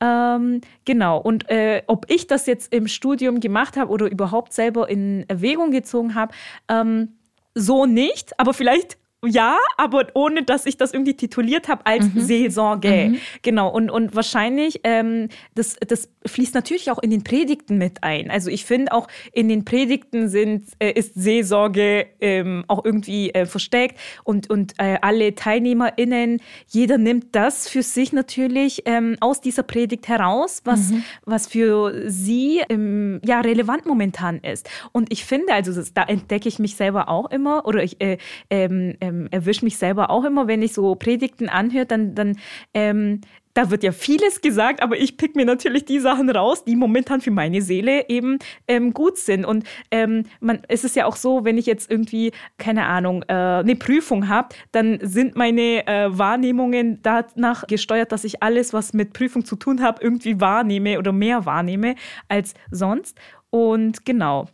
Ähm, 0.00 0.60
genau. 0.84 1.18
Und 1.18 1.48
äh, 1.50 1.82
ob 1.86 2.06
ich 2.10 2.26
das 2.26 2.46
jetzt 2.46 2.72
im 2.72 2.88
Studium 2.88 3.40
gemacht 3.40 3.76
habe 3.76 3.90
oder 3.90 4.10
überhaupt 4.10 4.52
selber 4.52 4.88
in 4.88 5.24
Erwägung 5.28 5.70
gezogen 5.70 6.14
habe, 6.14 6.32
ähm, 6.68 7.16
so 7.54 7.86
nicht, 7.86 8.38
aber 8.38 8.52
vielleicht 8.52 8.98
ja, 9.26 9.56
aber 9.76 10.06
ohne 10.14 10.42
dass 10.42 10.66
ich 10.66 10.76
das 10.76 10.92
irgendwie 10.92 11.14
tituliert 11.14 11.68
habe 11.68 11.84
als 11.86 12.04
mhm. 12.12 12.20
Seelsorge. 12.20 13.10
Mhm. 13.10 13.18
Genau. 13.42 13.68
Und, 13.68 13.90
und 13.90 14.14
wahrscheinlich, 14.14 14.80
ähm, 14.84 15.28
das, 15.54 15.76
das 15.86 16.08
fließt 16.24 16.54
natürlich 16.54 16.90
auch 16.90 16.98
in 16.98 17.10
den 17.10 17.24
Predigten 17.24 17.78
mit 17.78 18.02
ein. 18.02 18.30
Also 18.30 18.50
ich 18.50 18.64
finde 18.64 18.92
auch 18.92 19.08
in 19.32 19.48
den 19.48 19.64
Predigten 19.64 20.28
sind, 20.28 20.68
äh, 20.78 20.92
ist 20.92 21.14
Seelsorge 21.14 22.06
ähm, 22.20 22.64
auch 22.68 22.84
irgendwie 22.84 23.30
äh, 23.30 23.46
versteckt 23.46 23.98
und, 24.24 24.50
und 24.50 24.74
äh, 24.78 24.98
alle 25.02 25.34
TeilnehmerInnen, 25.34 26.40
jeder 26.68 26.98
nimmt 26.98 27.34
das 27.34 27.68
für 27.68 27.82
sich 27.82 28.12
natürlich 28.12 28.82
ähm, 28.86 29.16
aus 29.20 29.40
dieser 29.40 29.62
Predigt 29.62 30.08
heraus, 30.08 30.62
was, 30.64 30.90
mhm. 30.90 31.04
was 31.24 31.46
für 31.46 32.10
sie 32.10 32.62
ähm, 32.68 33.20
ja 33.24 33.40
relevant 33.40 33.86
momentan 33.86 34.38
ist. 34.38 34.68
Und 34.92 35.12
ich 35.12 35.24
finde, 35.24 35.52
also 35.52 35.72
das, 35.72 35.92
da 35.94 36.04
entdecke 36.04 36.48
ich 36.48 36.58
mich 36.58 36.76
selber 36.76 37.08
auch 37.08 37.30
immer 37.30 37.66
oder 37.66 37.82
ich 37.82 38.00
äh, 38.00 38.18
ähm, 38.50 38.96
ähm, 39.16 39.28
erwische 39.30 39.64
mich 39.64 39.76
selber 39.76 40.10
auch 40.10 40.24
immer, 40.24 40.46
wenn 40.46 40.62
ich 40.62 40.72
so 40.72 40.94
Predigten 40.94 41.48
anhöre, 41.48 41.86
dann, 41.86 42.14
dann 42.14 42.38
ähm, 42.74 43.20
da 43.56 43.70
wird 43.70 43.82
ja 43.82 43.92
vieles 43.92 44.42
gesagt, 44.42 44.82
aber 44.82 44.98
ich 44.98 45.16
pick 45.16 45.34
mir 45.34 45.46
natürlich 45.46 45.86
die 45.86 45.98
Sachen 45.98 46.28
raus, 46.28 46.64
die 46.64 46.76
momentan 46.76 47.22
für 47.22 47.30
meine 47.30 47.62
Seele 47.62 48.06
eben 48.10 48.38
ähm, 48.68 48.92
gut 48.92 49.16
sind. 49.16 49.46
Und 49.46 49.64
ähm, 49.90 50.24
man, 50.40 50.60
es 50.68 50.84
ist 50.84 50.94
ja 50.94 51.06
auch 51.06 51.16
so, 51.16 51.46
wenn 51.46 51.56
ich 51.56 51.64
jetzt 51.64 51.90
irgendwie, 51.90 52.32
keine 52.58 52.84
Ahnung, 52.84 53.22
äh, 53.28 53.32
eine 53.32 53.76
Prüfung 53.76 54.28
habe, 54.28 54.50
dann 54.72 54.98
sind 55.00 55.36
meine 55.36 55.86
äh, 55.86 56.18
Wahrnehmungen 56.18 57.00
danach 57.02 57.66
gesteuert, 57.66 58.12
dass 58.12 58.24
ich 58.24 58.42
alles, 58.42 58.74
was 58.74 58.92
mit 58.92 59.14
Prüfung 59.14 59.46
zu 59.46 59.56
tun 59.56 59.82
habe, 59.82 60.02
irgendwie 60.02 60.38
wahrnehme 60.38 60.98
oder 60.98 61.12
mehr 61.12 61.46
wahrnehme 61.46 61.94
als 62.28 62.52
sonst. 62.70 63.18
Und 63.48 64.04
genau. 64.04 64.48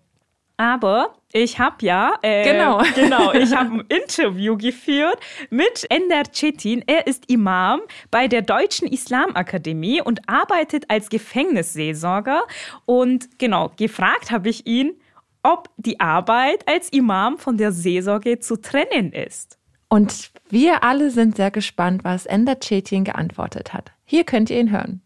Aber 0.57 1.14
ich 1.33 1.59
habe 1.59 1.77
ja, 1.81 2.15
äh, 2.23 2.45
genau, 2.45 2.83
genau, 2.95 3.33
ich 3.33 3.55
habe 3.55 3.71
ein 3.75 3.85
Interview 3.89 4.57
geführt 4.57 5.19
mit 5.51 5.87
Ender 5.91 6.25
Cetin. 6.33 6.85
Er 6.87 7.07
ist 7.07 7.31
Imam 7.31 7.81
bei 8.11 8.29
der 8.29 8.43
Deutschen 8.43 8.87
Islamakademie 8.87 10.03
und 10.03 10.29
arbeitet 10.29 10.85
als 10.89 11.09
Gefängnisseelsorger. 11.09 12.43
Und 12.85 13.39
genau, 13.39 13.73
gefragt 13.77 14.31
habe 14.31 14.49
ich 14.49 14.67
ihn, 14.67 14.95
ob 15.43 15.71
die 15.77 16.01
Arbeit 16.01 16.69
als 16.69 16.91
Imam 16.91 17.39
von 17.39 17.57
der 17.57 17.73
Seelsorge 17.73 18.39
zu 18.39 18.61
trennen 18.61 19.12
ist. 19.12 19.59
Und 19.89 20.31
wir 20.49 20.85
alle 20.85 21.11
sind 21.11 21.37
sehr 21.37 21.51
gespannt, 21.51 22.05
was 22.05 22.25
Ender 22.27 22.59
Cetin 22.62 23.05
geantwortet 23.05 23.75
hat. 23.75 23.93
Hier 24.05 24.25
könnt 24.25 24.49
ihr 24.49 24.59
ihn 24.59 24.71
hören. 24.71 25.01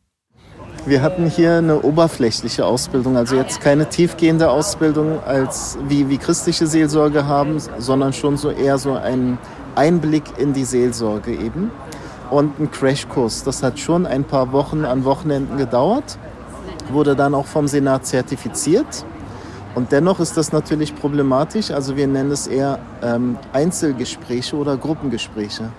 Wir 0.87 1.03
hatten 1.03 1.27
hier 1.27 1.57
eine 1.57 1.81
oberflächliche 1.81 2.65
Ausbildung, 2.65 3.17
also 3.17 3.35
jetzt 3.35 3.61
keine 3.61 3.89
tiefgehende 3.89 4.49
Ausbildung, 4.49 5.19
als 5.25 5.77
wie, 5.89 6.09
wie 6.09 6.17
christliche 6.17 6.69
Seelsorge 6.69 7.27
haben, 7.27 7.61
sondern 7.79 8.13
schon 8.13 8.37
so 8.37 8.51
eher 8.51 8.79
so 8.79 8.93
einen 8.93 9.37
Einblick 9.75 10.23
in 10.39 10.53
die 10.53 10.63
Seelsorge 10.63 11.33
eben. 11.33 11.73
Und 12.31 12.61
ein 12.61 12.71
Crashkurs. 12.71 13.43
Das 13.43 13.65
hat 13.65 13.81
schon 13.81 14.07
ein 14.07 14.23
paar 14.23 14.53
Wochen 14.53 14.85
an 14.85 15.05
Wochenenden 15.05 15.59
gedauert, 15.59 16.19
wurde 16.93 17.17
dann 17.17 17.35
auch 17.35 17.47
vom 17.47 17.67
Senat 17.67 18.07
zertifiziert. 18.07 19.05
Und 19.75 19.91
dennoch 19.91 20.21
ist 20.21 20.37
das 20.37 20.53
natürlich 20.53 20.95
problematisch. 20.95 21.73
Also 21.73 21.97
wir 21.97 22.07
nennen 22.07 22.31
es 22.31 22.47
eher 22.47 22.79
ähm, 23.03 23.39
Einzelgespräche 23.53 24.55
oder 24.55 24.77
Gruppengespräche. 24.77 25.71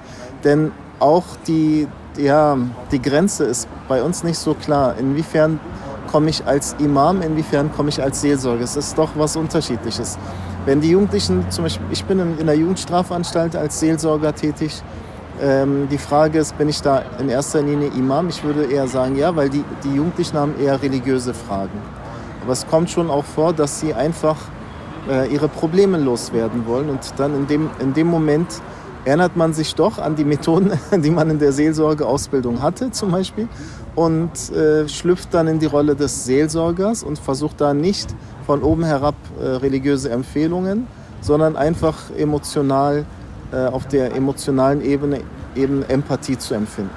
Denn 0.44 0.74
auch 1.00 1.24
die, 1.48 1.88
ja, 2.18 2.58
die 2.92 3.01
Grenze 3.01 3.46
ist 3.46 3.68
bei 3.88 4.01
uns 4.01 4.24
nicht 4.24 4.38
so 4.38 4.54
klar. 4.54 4.96
Inwiefern 4.98 5.60
komme 6.12 6.30
ich 6.30 6.46
als 6.46 6.75
Imam, 6.80 7.22
inwiefern 7.22 7.72
komme 7.75 7.89
ich 7.89 8.01
als 8.01 8.22
Seelsorger? 8.22 8.63
Es 8.63 8.75
ist 8.75 8.98
doch 8.98 9.10
was 9.16 9.36
Unterschiedliches. 9.36 10.18
Wenn 10.66 10.82
die 10.82 10.89
Jugendlichen, 10.89 11.50
zum 11.50 11.63
Beispiel, 11.63 11.86
ich 11.92 12.04
bin 12.06 12.20
in 12.38 12.46
der 12.46 12.56
Jugendstrafanstalt 12.56 13.56
als 13.56 13.80
Seelsorger 13.80 14.34
tätig. 14.34 14.82
Ähm, 15.42 15.88
die 15.89 15.98
Frage 15.98 16.39
ist, 16.39 16.58
bin 16.58 16.68
ich 16.68 16.82
da 16.82 17.04
in 17.20 17.30
erster 17.30 17.62
Linie 17.62 17.89
Imam? 17.89 18.27
Ich 18.30 18.44
würde 18.44 18.66
eher 18.66 18.88
sagen, 18.88 19.16
ja, 19.16 19.36
weil 19.36 19.50
die, 19.50 19.63
die 19.84 19.94
Jugendlichen 19.94 20.38
haben 20.38 20.60
eher 20.60 20.82
religiöse 20.82 21.34
Fragen. 21.34 21.80
Aber 22.42 22.54
es 22.54 22.66
kommt 22.68 22.89
schon 22.89 23.10
auch 23.10 23.24
vor, 23.24 23.54
dass 23.54 23.80
sie 23.80 23.94
einfach 23.94 24.38
äh, 25.10 25.32
ihre 25.32 25.48
Probleme 25.48 25.98
loswerden 25.98 26.66
wollen 26.66 26.89
und 26.89 27.13
dann 27.18 27.36
in 27.36 27.48
dem, 27.48 27.70
in 27.80 27.94
dem 27.94 28.08
Moment 28.08 28.62
erinnert 29.08 29.38
man 29.38 29.54
sich 29.54 29.74
doch 29.74 30.00
an 30.00 30.18
die 30.18 30.26
Methoden, 30.26 30.72
die 30.92 31.10
man 31.10 31.30
in 31.30 31.40
der 31.40 31.54
Seelsorgeausbildung 31.54 32.62
hatte 32.62 32.92
zum 32.92 33.12
Beispiel 33.12 33.48
und 33.96 34.52
äh, 34.52 34.88
schlüpft 34.90 35.34
dann 35.34 35.48
in 35.48 35.60
die 35.60 35.66
Rolle 35.66 35.96
des 35.96 36.26
Seelsorgers 36.26 37.04
und 37.04 37.18
versucht 37.18 37.62
da 37.62 37.74
nicht 37.74 38.14
von 38.46 38.62
oben 38.62 38.84
herab 38.84 39.16
äh, 39.40 39.46
religiöse 39.46 40.10
Empfehlungen, 40.10 40.88
sondern 41.22 41.56
einfach 41.56 41.96
emotional 42.18 43.06
äh, 43.54 43.68
auf 43.68 43.88
der 43.88 44.14
emotionalen 44.14 44.82
Ebene 44.82 45.22
eben 45.56 45.84
Empathie 45.84 46.38
zu 46.38 46.54
empfinden. 46.54 46.92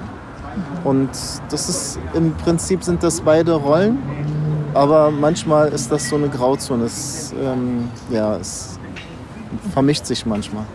Und 0.83 1.09
das 1.49 1.69
ist 1.69 1.99
im 2.13 2.33
Prinzip 2.33 2.83
sind 2.83 3.03
das 3.03 3.21
beide 3.21 3.53
Rollen, 3.53 3.97
aber 4.73 5.11
manchmal 5.11 5.69
ist 5.69 5.89
das 5.89 6.09
so 6.09 6.17
eine 6.17 6.27
Grauzone. 6.27 6.83
Es, 6.83 7.33
ähm, 7.41 7.89
ja, 8.09 8.35
es 8.35 8.77
vermischt 9.73 10.05
sich 10.05 10.25
manchmal. 10.25 10.65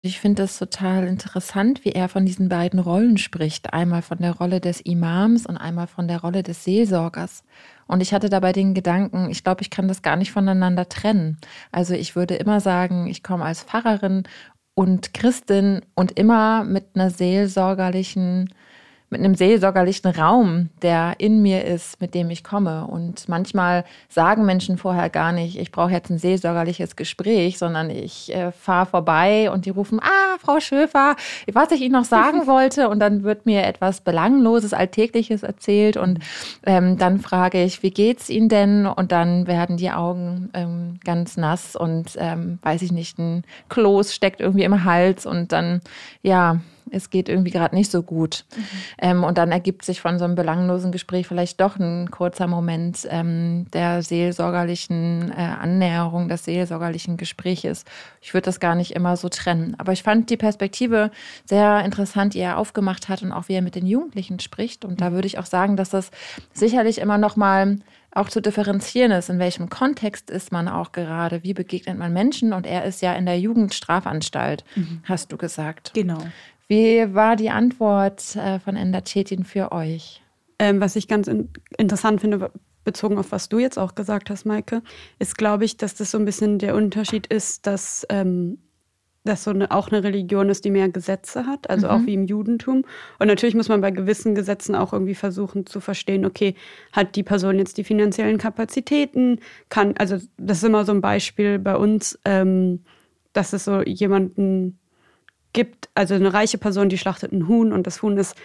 Ich 0.00 0.20
finde 0.20 0.44
es 0.44 0.56
total 0.58 1.08
interessant, 1.08 1.84
wie 1.84 1.90
er 1.90 2.08
von 2.08 2.24
diesen 2.24 2.48
beiden 2.48 2.78
Rollen 2.78 3.18
spricht. 3.18 3.72
Einmal 3.72 4.00
von 4.02 4.18
der 4.18 4.36
Rolle 4.36 4.60
des 4.60 4.80
Imams 4.80 5.44
und 5.44 5.56
einmal 5.56 5.88
von 5.88 6.06
der 6.06 6.20
Rolle 6.20 6.44
des 6.44 6.62
Seelsorgers. 6.62 7.42
Und 7.88 8.00
ich 8.00 8.14
hatte 8.14 8.28
dabei 8.28 8.52
den 8.52 8.74
Gedanken, 8.74 9.28
ich 9.28 9.42
glaube, 9.42 9.62
ich 9.62 9.70
kann 9.70 9.88
das 9.88 10.02
gar 10.02 10.14
nicht 10.14 10.30
voneinander 10.30 10.88
trennen. 10.88 11.38
Also 11.72 11.94
ich 11.94 12.14
würde 12.14 12.36
immer 12.36 12.60
sagen, 12.60 13.08
ich 13.08 13.24
komme 13.24 13.44
als 13.44 13.64
Pfarrerin 13.64 14.22
und 14.74 15.14
Christin 15.14 15.80
und 15.96 16.16
immer 16.16 16.62
mit 16.62 16.94
einer 16.94 17.10
seelsorgerlichen 17.10 18.54
mit 19.10 19.20
einem 19.20 19.34
seelsorgerlichen 19.34 20.10
Raum, 20.10 20.68
der 20.82 21.14
in 21.18 21.40
mir 21.40 21.64
ist, 21.64 22.00
mit 22.00 22.14
dem 22.14 22.28
ich 22.30 22.44
komme. 22.44 22.86
Und 22.86 23.28
manchmal 23.28 23.84
sagen 24.08 24.44
Menschen 24.44 24.76
vorher 24.76 25.08
gar 25.08 25.32
nicht, 25.32 25.58
ich 25.58 25.72
brauche 25.72 25.92
jetzt 25.92 26.10
ein 26.10 26.18
seelsorgerliches 26.18 26.94
Gespräch, 26.94 27.58
sondern 27.58 27.88
ich 27.88 28.34
äh, 28.34 28.52
fahre 28.52 28.86
vorbei 28.86 29.50
und 29.50 29.64
die 29.64 29.70
rufen, 29.70 29.98
ah, 30.00 30.38
Frau 30.40 30.60
Schöfer, 30.60 31.16
was 31.50 31.70
ich 31.70 31.80
Ihnen 31.80 31.92
noch 31.92 32.04
sagen 32.04 32.46
wollte. 32.46 32.90
Und 32.90 33.00
dann 33.00 33.22
wird 33.22 33.46
mir 33.46 33.64
etwas 33.64 34.02
Belangloses, 34.02 34.74
Alltägliches 34.74 35.42
erzählt. 35.42 35.96
Und 35.96 36.18
ähm, 36.66 36.98
dann 36.98 37.18
frage 37.18 37.62
ich, 37.62 37.82
wie 37.82 37.90
geht's 37.90 38.28
Ihnen 38.28 38.50
denn? 38.50 38.86
Und 38.86 39.10
dann 39.12 39.46
werden 39.46 39.78
die 39.78 39.90
Augen 39.90 40.50
ähm, 40.52 41.00
ganz 41.04 41.38
nass 41.38 41.76
und 41.76 42.16
ähm, 42.18 42.58
weiß 42.62 42.82
ich 42.82 42.92
nicht, 42.92 43.18
ein 43.18 43.44
Kloß 43.70 44.14
steckt 44.14 44.40
irgendwie 44.40 44.64
im 44.64 44.84
Hals 44.84 45.24
und 45.24 45.52
dann, 45.52 45.80
ja, 46.22 46.60
es 46.92 47.10
geht 47.10 47.28
irgendwie 47.28 47.50
gerade 47.50 47.74
nicht 47.74 47.90
so 47.90 48.02
gut. 48.02 48.44
Mhm. 48.56 48.62
Ähm, 48.98 49.24
und 49.24 49.38
dann 49.38 49.52
ergibt 49.52 49.84
sich 49.84 50.00
von 50.00 50.18
so 50.18 50.24
einem 50.24 50.34
belanglosen 50.34 50.92
Gespräch 50.92 51.26
vielleicht 51.26 51.60
doch 51.60 51.76
ein 51.76 52.10
kurzer 52.10 52.46
Moment 52.46 53.06
ähm, 53.10 53.66
der 53.72 54.02
seelsorgerlichen 54.02 55.32
äh, 55.32 55.40
Annäherung, 55.40 56.28
des 56.28 56.44
seelsorgerlichen 56.44 57.16
Gespräches. 57.16 57.84
Ich 58.20 58.34
würde 58.34 58.46
das 58.46 58.60
gar 58.60 58.74
nicht 58.74 58.92
immer 58.92 59.16
so 59.16 59.28
trennen. 59.28 59.74
Aber 59.78 59.92
ich 59.92 60.02
fand 60.02 60.30
die 60.30 60.36
Perspektive 60.36 61.10
sehr 61.44 61.84
interessant, 61.84 62.34
die 62.34 62.40
er 62.40 62.58
aufgemacht 62.58 63.08
hat 63.08 63.22
und 63.22 63.32
auch 63.32 63.48
wie 63.48 63.54
er 63.54 63.62
mit 63.62 63.74
den 63.74 63.86
Jugendlichen 63.86 64.40
spricht. 64.40 64.84
Und 64.84 65.00
da 65.00 65.10
mhm. 65.10 65.14
würde 65.14 65.26
ich 65.26 65.38
auch 65.38 65.46
sagen, 65.46 65.76
dass 65.76 65.90
das 65.90 66.10
sicherlich 66.52 66.98
immer 66.98 67.18
noch 67.18 67.36
mal 67.36 67.78
auch 68.18 68.28
zu 68.28 68.40
differenzieren 68.40 69.12
ist, 69.12 69.28
in 69.28 69.38
welchem 69.38 69.68
Kontext 69.68 70.30
ist 70.30 70.50
man 70.50 70.68
auch 70.68 70.92
gerade, 70.92 71.42
wie 71.44 71.54
begegnet 71.54 71.98
man 71.98 72.12
Menschen 72.12 72.52
und 72.52 72.66
er 72.66 72.84
ist 72.84 73.02
ja 73.02 73.12
in 73.14 73.26
der 73.26 73.38
Jugendstrafanstalt, 73.38 74.64
mhm. 74.74 75.02
hast 75.04 75.30
du 75.32 75.36
gesagt. 75.36 75.92
Genau. 75.94 76.18
Wie 76.68 77.14
war 77.14 77.36
die 77.36 77.50
Antwort 77.50 78.36
äh, 78.36 78.60
von 78.60 78.76
Ender 78.76 79.02
Cetin 79.04 79.44
für 79.44 79.72
euch? 79.72 80.22
Ähm, 80.58 80.80
was 80.80 80.96
ich 80.96 81.08
ganz 81.08 81.26
in 81.26 81.48
interessant 81.78 82.20
finde, 82.20 82.50
bezogen 82.84 83.18
auf 83.18 83.32
was 83.32 83.48
du 83.48 83.58
jetzt 83.58 83.78
auch 83.78 83.94
gesagt 83.94 84.28
hast, 84.28 84.44
Maike, 84.44 84.82
ist, 85.18 85.38
glaube 85.38 85.64
ich, 85.64 85.76
dass 85.76 85.94
das 85.94 86.10
so 86.10 86.18
ein 86.18 86.24
bisschen 86.24 86.58
der 86.58 86.74
Unterschied 86.74 87.26
ist, 87.26 87.66
dass 87.66 88.06
ähm, 88.10 88.58
das 89.24 89.44
so 89.44 89.50
eine, 89.50 89.70
auch 89.70 89.88
eine 89.88 90.02
Religion 90.04 90.48
ist, 90.48 90.64
die 90.64 90.70
mehr 90.70 90.88
Gesetze 90.88 91.46
hat, 91.46 91.70
also 91.70 91.86
mhm. 91.86 91.92
auch 91.92 92.06
wie 92.06 92.14
im 92.14 92.26
Judentum. 92.26 92.84
Und 93.18 93.26
natürlich 93.26 93.54
muss 93.54 93.68
man 93.68 93.80
bei 93.80 93.90
gewissen 93.90 94.34
Gesetzen 94.34 94.74
auch 94.74 94.92
irgendwie 94.92 95.14
versuchen 95.14 95.66
zu 95.66 95.80
verstehen, 95.80 96.24
okay, 96.24 96.54
hat 96.92 97.16
die 97.16 97.22
Person 97.22 97.58
jetzt 97.58 97.78
die 97.78 97.84
finanziellen 97.84 98.38
Kapazitäten? 98.38 99.40
Kann, 99.68 99.94
also 99.98 100.18
das 100.36 100.58
ist 100.58 100.64
immer 100.64 100.84
so 100.84 100.92
ein 100.92 101.00
Beispiel 101.00 101.58
bei 101.58 101.76
uns, 101.76 102.18
ähm, 102.24 102.84
dass 103.32 103.52
es 103.52 103.64
so 103.64 103.82
jemanden 103.82 104.78
gibt, 105.52 105.88
also 105.94 106.14
eine 106.14 106.32
reiche 106.32 106.58
Person, 106.58 106.88
die 106.88 106.98
schlachtet 106.98 107.32
ein 107.32 107.48
Huhn 107.48 107.72
und 107.72 107.86
das 107.86 108.02
Huhn 108.02 108.16
ist 108.16 108.36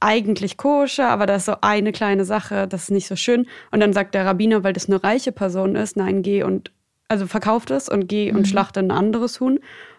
eigentlich 0.00 0.56
koscher, 0.56 1.08
aber 1.08 1.26
da 1.26 1.36
ist 1.36 1.46
so 1.46 1.56
eine 1.62 1.92
kleine 1.92 2.24
Sache, 2.24 2.68
das 2.68 2.84
ist 2.84 2.90
nicht 2.90 3.06
so 3.06 3.16
schön. 3.16 3.46
Und 3.70 3.80
dann 3.80 3.92
sagt 3.92 4.14
der 4.14 4.26
Rabbiner, 4.26 4.62
weil 4.62 4.72
das 4.72 4.88
eine 4.88 5.02
reiche 5.02 5.32
Person 5.32 5.74
ist, 5.74 5.96
nein, 5.96 6.22
geh 6.22 6.42
und, 6.42 6.70
also 7.08 7.26
verkauft 7.26 7.70
es 7.70 7.88
und 7.88 8.08
geh 8.08 8.30
mhm. 8.30 8.38
und 8.38 8.48
schlachte 8.48 8.80
ein 8.80 8.90
anderes 8.90 9.40
Huhn. 9.40 9.58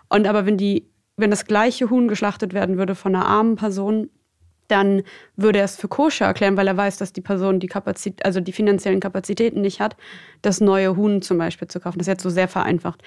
Und 0.10 0.28
aber 0.28 0.46
wenn 0.46 0.58
die, 0.58 0.88
wenn 1.16 1.32
das 1.32 1.46
gleiche 1.46 1.90
Huhn 1.90 2.08
geschlachtet 2.08 2.54
werden 2.54 2.78
würde 2.78 2.96
von 2.96 3.16
einer 3.16 3.26
armen 3.26 3.56
Person, 3.56 4.10
dann 4.68 5.04
würde 5.36 5.60
er 5.60 5.66
es 5.66 5.78
für 5.78 5.88
koscher 5.88 6.26
erklären, 6.26 6.58
weil 6.58 6.68
er 6.68 6.78
weiß, 6.78 6.98
dass 6.98 7.14
die 7.14 7.22
Person 7.22 7.60
die 7.60 7.68
Kapazität, 7.68 8.26
also 8.26 8.40
die 8.40 8.52
finanziellen 8.52 9.00
Kapazitäten 9.00 9.62
nicht 9.62 9.80
hat, 9.80 9.96
das 10.42 10.62
neue 10.62 10.96
Huhn 10.96 11.22
zum 11.22 11.38
Beispiel 11.38 11.68
zu 11.68 11.80
kaufen. 11.80 12.00
Das 12.00 12.08
ist 12.08 12.12
jetzt 12.12 12.24
so 12.24 12.30
sehr 12.30 12.48
vereinfacht. 12.48 13.02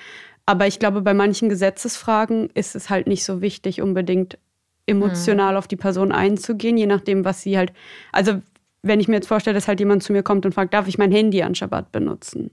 Aber 0.46 0.66
ich 0.66 0.78
glaube, 0.78 1.02
bei 1.02 1.14
manchen 1.14 1.48
Gesetzesfragen 1.48 2.50
ist 2.54 2.74
es 2.74 2.90
halt 2.90 3.06
nicht 3.06 3.24
so 3.24 3.40
wichtig, 3.40 3.82
unbedingt 3.82 4.38
emotional 4.86 5.52
mhm. 5.52 5.58
auf 5.58 5.68
die 5.68 5.76
Person 5.76 6.12
einzugehen, 6.12 6.76
je 6.76 6.86
nachdem, 6.86 7.24
was 7.24 7.42
sie 7.42 7.56
halt. 7.56 7.72
Also, 8.12 8.40
wenn 8.82 8.98
ich 8.98 9.08
mir 9.08 9.16
jetzt 9.16 9.28
vorstelle, 9.28 9.54
dass 9.54 9.68
halt 9.68 9.78
jemand 9.78 10.02
zu 10.02 10.12
mir 10.12 10.22
kommt 10.22 10.46
und 10.46 10.54
fragt, 10.54 10.74
darf 10.74 10.88
ich 10.88 10.98
mein 10.98 11.12
Handy 11.12 11.42
an 11.42 11.54
Schabbat 11.54 11.92
benutzen? 11.92 12.50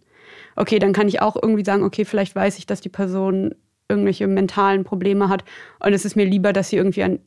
Okay, 0.56 0.78
dann 0.78 0.94
kann 0.94 1.08
ich 1.08 1.22
auch 1.22 1.36
irgendwie 1.42 1.64
sagen, 1.64 1.84
okay, 1.84 2.04
vielleicht 2.04 2.36
weiß 2.36 2.58
ich, 2.58 2.66
dass 2.66 2.82
die 2.82 2.90
Person 2.90 3.56
irgendwelche 3.90 4.28
mentalen 4.28 4.84
Probleme 4.84 5.30
hat 5.30 5.46
und 5.80 5.94
es 5.94 6.04
ist 6.04 6.16
mir 6.16 6.26
lieber, 6.26 6.52
dass 6.52 6.70
sie 6.70 6.76
irgendwie 6.76 7.04
an 7.04 7.20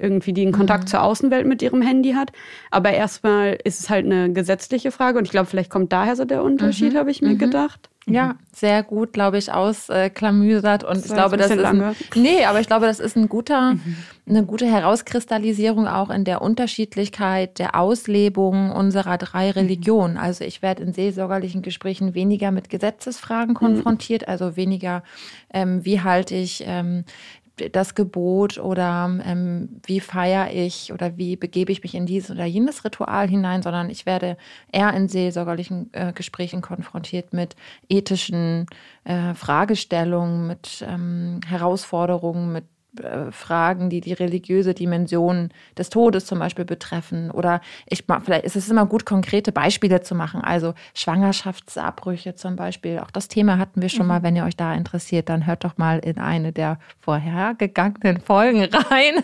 irgendwie 0.00 0.32
den 0.32 0.52
Kontakt 0.52 0.84
mhm. 0.84 0.88
zur 0.88 1.02
Außenwelt 1.02 1.46
mit 1.46 1.62
ihrem 1.62 1.82
Handy 1.82 2.12
hat. 2.12 2.32
Aber 2.70 2.90
erstmal 2.90 3.58
ist 3.64 3.80
es 3.80 3.90
halt 3.90 4.06
eine 4.06 4.32
gesetzliche 4.32 4.90
Frage 4.90 5.18
und 5.18 5.24
ich 5.24 5.30
glaube, 5.30 5.46
vielleicht 5.46 5.70
kommt 5.70 5.92
daher 5.92 6.16
so 6.16 6.24
der 6.24 6.42
Unterschied, 6.42 6.94
mhm. 6.94 6.98
habe 6.98 7.10
ich 7.10 7.22
mir 7.22 7.30
mhm. 7.30 7.38
gedacht. 7.38 7.88
Ja, 8.10 8.28
mhm. 8.28 8.38
sehr 8.52 8.82
gut, 8.82 9.12
glaube 9.12 9.38
ich, 9.38 9.52
ausklamüsert. 9.52 10.84
Und 10.84 10.96
das 10.96 11.06
ich 11.06 11.12
glaube, 11.12 11.36
das 11.36 11.50
ist 11.50 11.64
ein, 11.64 11.94
nee, 12.14 12.44
aber 12.44 12.60
ich 12.60 12.66
glaube, 12.66 12.86
das 12.86 13.00
ist 13.00 13.16
ein 13.16 13.28
guter, 13.28 13.74
mhm. 13.74 13.96
eine 14.28 14.44
gute 14.44 14.66
Herauskristallisierung 14.66 15.86
auch 15.86 16.10
in 16.10 16.24
der 16.24 16.42
Unterschiedlichkeit 16.42 17.58
der 17.58 17.74
Auslebung 17.78 18.72
unserer 18.72 19.18
drei 19.18 19.46
mhm. 19.46 19.52
Religionen. 19.52 20.16
Also 20.16 20.44
ich 20.44 20.62
werde 20.62 20.82
in 20.82 20.92
seelsorgerlichen 20.92 21.62
Gesprächen 21.62 22.14
weniger 22.14 22.50
mit 22.50 22.70
Gesetzesfragen 22.70 23.54
konfrontiert, 23.54 24.26
also 24.26 24.56
weniger, 24.56 25.02
ähm, 25.52 25.84
wie 25.84 26.00
halte 26.00 26.34
ich 26.34 26.64
ähm, 26.66 27.04
das 27.72 27.94
Gebot 27.94 28.58
oder 28.58 29.10
ähm, 29.24 29.80
wie 29.84 30.00
feiere 30.00 30.52
ich 30.52 30.92
oder 30.92 31.16
wie 31.16 31.36
begebe 31.36 31.72
ich 31.72 31.82
mich 31.82 31.94
in 31.94 32.06
dieses 32.06 32.30
oder 32.30 32.44
jenes 32.44 32.84
Ritual 32.84 33.28
hinein, 33.28 33.62
sondern 33.62 33.90
ich 33.90 34.06
werde 34.06 34.36
eher 34.72 34.92
in 34.94 35.08
seelsorgerlichen 35.08 35.90
äh, 35.92 36.12
Gesprächen 36.12 36.62
konfrontiert 36.62 37.32
mit 37.32 37.56
ethischen 37.88 38.66
äh, 39.04 39.34
Fragestellungen, 39.34 40.46
mit 40.46 40.84
ähm, 40.88 41.40
Herausforderungen, 41.46 42.52
mit 42.52 42.64
Fragen, 43.30 43.90
die 43.90 44.00
die 44.00 44.14
religiöse 44.14 44.74
Dimension 44.74 45.50
des 45.76 45.90
Todes 45.90 46.26
zum 46.26 46.38
Beispiel 46.38 46.64
betreffen. 46.64 47.30
Oder 47.30 47.60
ich 47.86 48.04
vielleicht 48.24 48.44
ist 48.44 48.56
es 48.56 48.68
immer 48.68 48.86
gut, 48.86 49.04
konkrete 49.04 49.52
Beispiele 49.52 50.00
zu 50.00 50.14
machen. 50.14 50.40
Also 50.40 50.74
Schwangerschaftsabbrüche 50.94 52.34
zum 52.34 52.56
Beispiel. 52.56 52.98
Auch 53.00 53.10
das 53.10 53.28
Thema 53.28 53.58
hatten 53.58 53.82
wir 53.82 53.88
schon 53.88 54.06
mhm. 54.06 54.08
mal. 54.08 54.22
Wenn 54.22 54.36
ihr 54.36 54.44
euch 54.44 54.56
da 54.56 54.74
interessiert, 54.74 55.28
dann 55.28 55.46
hört 55.46 55.64
doch 55.64 55.76
mal 55.76 55.98
in 55.98 56.18
eine 56.18 56.52
der 56.52 56.78
vorhergegangenen 57.00 58.20
Folgen 58.24 58.64
rein. 58.64 59.22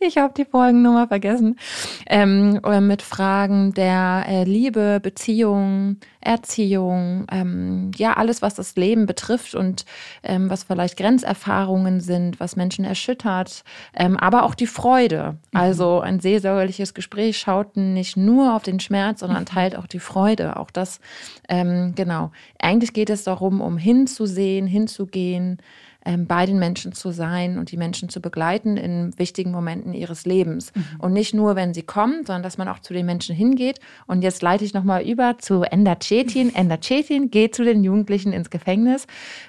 ich 0.00 0.16
habe 0.16 0.32
die 0.34 0.44
Folgennummer 0.44 1.08
vergessen. 1.08 1.58
Ähm, 2.06 2.60
mit 2.80 3.02
Fragen 3.02 3.74
der 3.74 4.24
äh, 4.28 4.44
Liebe, 4.44 5.00
Beziehung, 5.02 5.96
Erziehung, 6.26 7.26
ähm, 7.30 7.92
ja, 7.96 8.14
alles, 8.14 8.42
was 8.42 8.54
das 8.54 8.74
Leben 8.74 9.06
betrifft 9.06 9.54
und 9.54 9.84
ähm, 10.24 10.50
was 10.50 10.64
vielleicht 10.64 10.96
Grenzerfahrungen 10.96 12.00
sind, 12.00 12.40
was 12.40 12.56
Menschen 12.56 12.84
erschüttert, 12.84 13.62
ähm, 13.94 14.16
aber 14.16 14.42
auch 14.42 14.56
die 14.56 14.66
Freude. 14.66 15.36
Mhm. 15.52 15.60
Also 15.60 16.00
ein 16.00 16.18
seelsorgerliches 16.18 16.94
Gespräch 16.94 17.38
schaut 17.38 17.76
nicht 17.76 18.16
nur 18.16 18.56
auf 18.56 18.64
den 18.64 18.80
Schmerz, 18.80 19.20
sondern 19.20 19.42
mhm. 19.42 19.46
teilt 19.46 19.76
auch 19.76 19.86
die 19.86 20.00
Freude. 20.00 20.56
Auch 20.56 20.70
das, 20.72 21.00
ähm, 21.48 21.94
genau. 21.94 22.32
Eigentlich 22.58 22.92
geht 22.92 23.08
es 23.08 23.22
darum, 23.22 23.60
um 23.60 23.78
hinzusehen, 23.78 24.66
hinzugehen, 24.66 25.58
ähm, 26.06 26.26
bei 26.26 26.46
den 26.46 26.58
Menschen 26.58 26.92
zu 26.92 27.10
sein 27.10 27.58
und 27.58 27.72
die 27.72 27.76
Menschen 27.76 28.08
zu 28.08 28.20
begleiten 28.20 28.76
in 28.76 29.18
wichtigen 29.18 29.50
Momenten 29.50 29.92
ihres 29.92 30.24
Lebens. 30.24 30.72
Mhm. 30.74 30.84
Und 31.00 31.12
nicht 31.12 31.34
nur, 31.34 31.56
wenn 31.56 31.74
sie 31.74 31.82
kommen, 31.82 32.24
sondern 32.24 32.44
dass 32.44 32.58
man 32.58 32.68
auch 32.68 32.78
zu 32.78 32.94
den 32.94 33.04
Menschen 33.04 33.34
hingeht. 33.34 33.80
Und 34.06 34.22
jetzt 34.22 34.40
leite 34.40 34.64
ich 34.64 34.72
nochmal 34.72 35.02
über 35.02 35.36
zu 35.38 35.62
Enda 35.62 35.96
Cetin. 36.00 36.50
Enda 36.54 36.80
Cetin 36.80 37.30
geht 37.30 37.56
zu 37.56 37.64
den 37.64 37.82
Jugendlichen 37.82 38.32
ins 38.32 38.50
Gefängnis. 38.50 39.06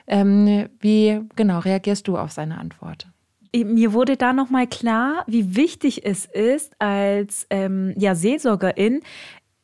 Ähm, 0.07 0.67
wie 0.79 1.21
genau 1.35 1.59
reagierst 1.59 2.07
du 2.07 2.17
auf 2.17 2.31
seine 2.31 2.57
Antwort? 2.57 3.07
mir 3.55 3.93
wurde 3.93 4.17
da 4.17 4.33
nochmal 4.33 4.67
klar, 4.67 5.23
wie 5.25 5.55
wichtig 5.55 6.05
es 6.05 6.25
ist, 6.25 6.73
als 6.79 7.47
ähm, 7.49 7.93
ja, 7.97 8.13
Seelsorgerin 8.13 9.01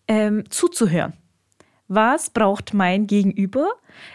ähm, 0.07 0.45
zuzuhören. 0.49 1.13
Was 1.87 2.29
braucht 2.29 2.73
mein 2.73 3.07
Gegenüber? 3.07 3.67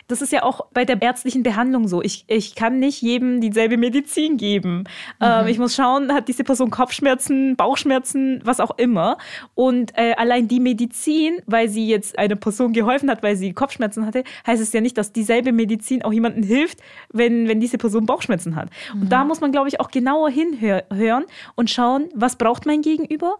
Das 0.08 0.22
ist 0.22 0.32
ja 0.32 0.42
auch 0.42 0.66
bei 0.72 0.84
der 0.84 1.00
ärztlichen 1.00 1.42
Behandlung 1.42 1.86
so. 1.86 2.02
Ich, 2.02 2.24
ich 2.26 2.54
kann 2.54 2.78
nicht 2.78 3.02
jedem 3.02 3.40
dieselbe 3.40 3.76
Medizin 3.76 4.36
geben. 4.36 4.78
Mhm. 4.78 4.84
Ähm, 5.20 5.46
ich 5.48 5.58
muss 5.58 5.74
schauen, 5.74 6.12
hat 6.12 6.28
diese 6.28 6.44
Person 6.44 6.70
Kopfschmerzen, 6.70 7.56
Bauchschmerzen, 7.56 8.40
was 8.44 8.60
auch 8.60 8.76
immer. 8.78 9.18
Und 9.54 9.92
äh, 9.96 10.14
allein 10.16 10.48
die 10.48 10.60
Medizin, 10.60 11.40
weil 11.46 11.68
sie 11.68 11.86
jetzt 11.88 12.18
einer 12.18 12.36
Person 12.36 12.72
geholfen 12.72 13.10
hat, 13.10 13.22
weil 13.22 13.36
sie 13.36 13.52
Kopfschmerzen 13.52 14.06
hatte, 14.06 14.24
heißt 14.46 14.62
es 14.62 14.72
ja 14.72 14.80
nicht, 14.80 14.98
dass 14.98 15.12
dieselbe 15.12 15.52
Medizin 15.52 16.02
auch 16.02 16.12
jemandem 16.12 16.42
hilft, 16.42 16.80
wenn, 17.12 17.48
wenn 17.48 17.60
diese 17.60 17.78
Person 17.78 18.06
Bauchschmerzen 18.06 18.56
hat. 18.56 18.70
Mhm. 18.94 19.02
Und 19.02 19.12
da 19.12 19.24
muss 19.24 19.40
man, 19.40 19.52
glaube 19.52 19.68
ich, 19.68 19.78
auch 19.80 19.90
genauer 19.90 20.30
hinhören 20.30 21.24
und 21.54 21.70
schauen, 21.70 22.08
was 22.14 22.36
braucht 22.36 22.66
mein 22.66 22.82
Gegenüber 22.82 23.36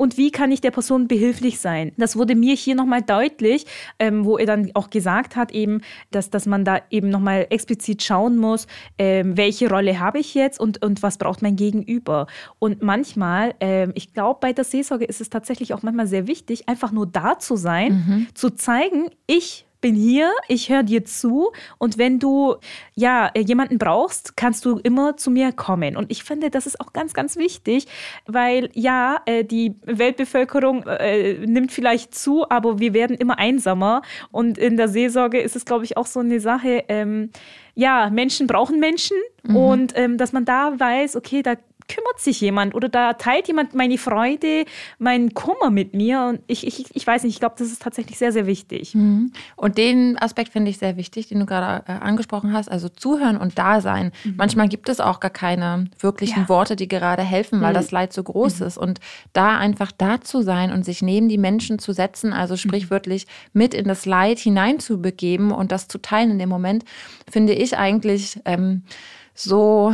und 0.00 0.16
wie 0.16 0.30
kann 0.30 0.50
ich 0.50 0.62
der 0.62 0.70
Person 0.70 1.08
behilflich 1.08 1.60
sein. 1.60 1.92
Das 1.98 2.16
wurde 2.16 2.34
mir 2.34 2.54
hier 2.54 2.74
nochmal 2.74 3.02
deutlich, 3.02 3.66
ähm, 3.98 4.24
wo 4.24 4.38
er 4.38 4.46
dann 4.46 4.70
auch 4.72 4.88
gesagt 4.88 5.36
hat, 5.36 5.52
eben, 5.52 5.82
dass, 6.10 6.30
dass 6.30 6.46
man 6.46 6.64
da 6.64 6.80
eben 6.88 7.10
nochmal 7.10 7.46
explizit 7.50 8.02
schauen 8.02 8.38
muss, 8.38 8.66
ähm, 8.96 9.36
welche 9.36 9.68
Rolle 9.68 10.00
habe 10.00 10.18
ich 10.18 10.32
jetzt 10.32 10.58
und, 10.58 10.82
und 10.82 11.02
was 11.02 11.18
braucht 11.18 11.42
mein 11.42 11.54
Gegenüber. 11.54 12.28
Und 12.58 12.80
manchmal, 12.80 13.54
ähm, 13.60 13.92
ich 13.94 14.14
glaube, 14.14 14.38
bei 14.40 14.54
der 14.54 14.64
Seelsorge 14.64 15.04
ist 15.04 15.20
es 15.20 15.28
tatsächlich 15.28 15.74
auch 15.74 15.82
manchmal 15.82 16.06
sehr 16.06 16.26
wichtig, 16.26 16.66
einfach 16.66 16.92
nur 16.92 17.06
da 17.06 17.38
zu 17.38 17.56
sein, 17.56 17.92
mhm. 17.92 18.26
zu 18.32 18.48
zeigen, 18.48 19.10
ich 19.26 19.66
bin 19.80 19.94
hier, 19.94 20.32
ich 20.48 20.68
höre 20.68 20.82
dir 20.82 21.04
zu 21.04 21.52
und 21.78 21.98
wenn 21.98 22.18
du 22.18 22.56
ja 22.94 23.30
jemanden 23.36 23.78
brauchst, 23.78 24.36
kannst 24.36 24.64
du 24.64 24.78
immer 24.78 25.16
zu 25.16 25.30
mir 25.30 25.52
kommen. 25.52 25.96
Und 25.96 26.10
ich 26.10 26.24
finde, 26.24 26.50
das 26.50 26.66
ist 26.66 26.80
auch 26.80 26.92
ganz, 26.92 27.14
ganz 27.14 27.36
wichtig, 27.36 27.86
weil 28.26 28.70
ja, 28.74 29.20
äh, 29.26 29.44
die 29.44 29.74
Weltbevölkerung 29.84 30.84
äh, 30.86 31.34
nimmt 31.46 31.72
vielleicht 31.72 32.14
zu, 32.14 32.48
aber 32.50 32.78
wir 32.78 32.94
werden 32.94 33.16
immer 33.16 33.38
einsamer. 33.38 34.02
Und 34.30 34.58
in 34.58 34.76
der 34.76 34.88
Seelsorge 34.88 35.40
ist 35.40 35.56
es, 35.56 35.64
glaube 35.64 35.84
ich, 35.84 35.96
auch 35.96 36.06
so 36.06 36.20
eine 36.20 36.40
Sache. 36.40 36.84
Ähm, 36.88 37.30
ja, 37.74 38.10
Menschen 38.10 38.46
brauchen 38.46 38.80
Menschen 38.80 39.16
mhm. 39.44 39.56
und 39.56 39.92
ähm, 39.96 40.18
dass 40.18 40.32
man 40.32 40.44
da 40.44 40.78
weiß, 40.78 41.16
okay, 41.16 41.42
da 41.42 41.54
kümmert 41.90 42.20
sich 42.20 42.40
jemand 42.40 42.74
oder 42.74 42.88
da 42.88 43.14
teilt 43.14 43.48
jemand 43.48 43.74
meine 43.74 43.98
Freude, 43.98 44.64
meinen 44.98 45.34
Kummer 45.34 45.70
mit 45.70 45.92
mir. 45.92 46.22
Und 46.28 46.40
ich, 46.46 46.66
ich, 46.66 46.84
ich 46.94 47.06
weiß 47.06 47.24
nicht, 47.24 47.34
ich 47.34 47.40
glaube, 47.40 47.56
das 47.58 47.68
ist 47.68 47.82
tatsächlich 47.82 48.16
sehr, 48.16 48.30
sehr 48.30 48.46
wichtig. 48.46 48.94
Mhm. 48.94 49.32
Und 49.56 49.76
den 49.76 50.16
Aspekt 50.18 50.52
finde 50.52 50.70
ich 50.70 50.78
sehr 50.78 50.96
wichtig, 50.96 51.28
den 51.28 51.40
du 51.40 51.46
gerade 51.46 51.84
äh, 51.88 51.92
angesprochen 51.92 52.52
hast, 52.52 52.70
also 52.70 52.88
zuhören 52.88 53.36
und 53.36 53.58
da 53.58 53.80
sein. 53.80 54.12
Mhm. 54.24 54.34
Manchmal 54.36 54.68
gibt 54.68 54.88
es 54.88 55.00
auch 55.00 55.18
gar 55.18 55.32
keine 55.32 55.90
wirklichen 55.98 56.42
ja. 56.42 56.48
Worte, 56.48 56.76
die 56.76 56.86
gerade 56.86 57.22
helfen, 57.22 57.60
weil 57.60 57.70
mhm. 57.70 57.74
das 57.74 57.90
Leid 57.90 58.12
so 58.12 58.22
groß 58.22 58.60
mhm. 58.60 58.66
ist. 58.66 58.78
Und 58.78 59.00
da 59.32 59.58
einfach 59.58 59.90
da 59.90 60.20
zu 60.20 60.42
sein 60.42 60.70
und 60.70 60.84
sich 60.84 61.02
neben 61.02 61.28
die 61.28 61.38
Menschen 61.38 61.80
zu 61.80 61.92
setzen, 61.92 62.32
also 62.32 62.54
mhm. 62.54 62.58
sprichwörtlich 62.58 63.26
mit 63.52 63.74
in 63.74 63.86
das 63.88 64.06
Leid 64.06 64.38
hineinzubegeben 64.38 65.50
und 65.50 65.72
das 65.72 65.88
zu 65.88 65.98
teilen 65.98 66.30
in 66.30 66.38
dem 66.38 66.48
Moment, 66.48 66.84
finde 67.28 67.52
ich 67.52 67.76
eigentlich 67.76 68.38
ähm, 68.44 68.84
so 69.34 69.92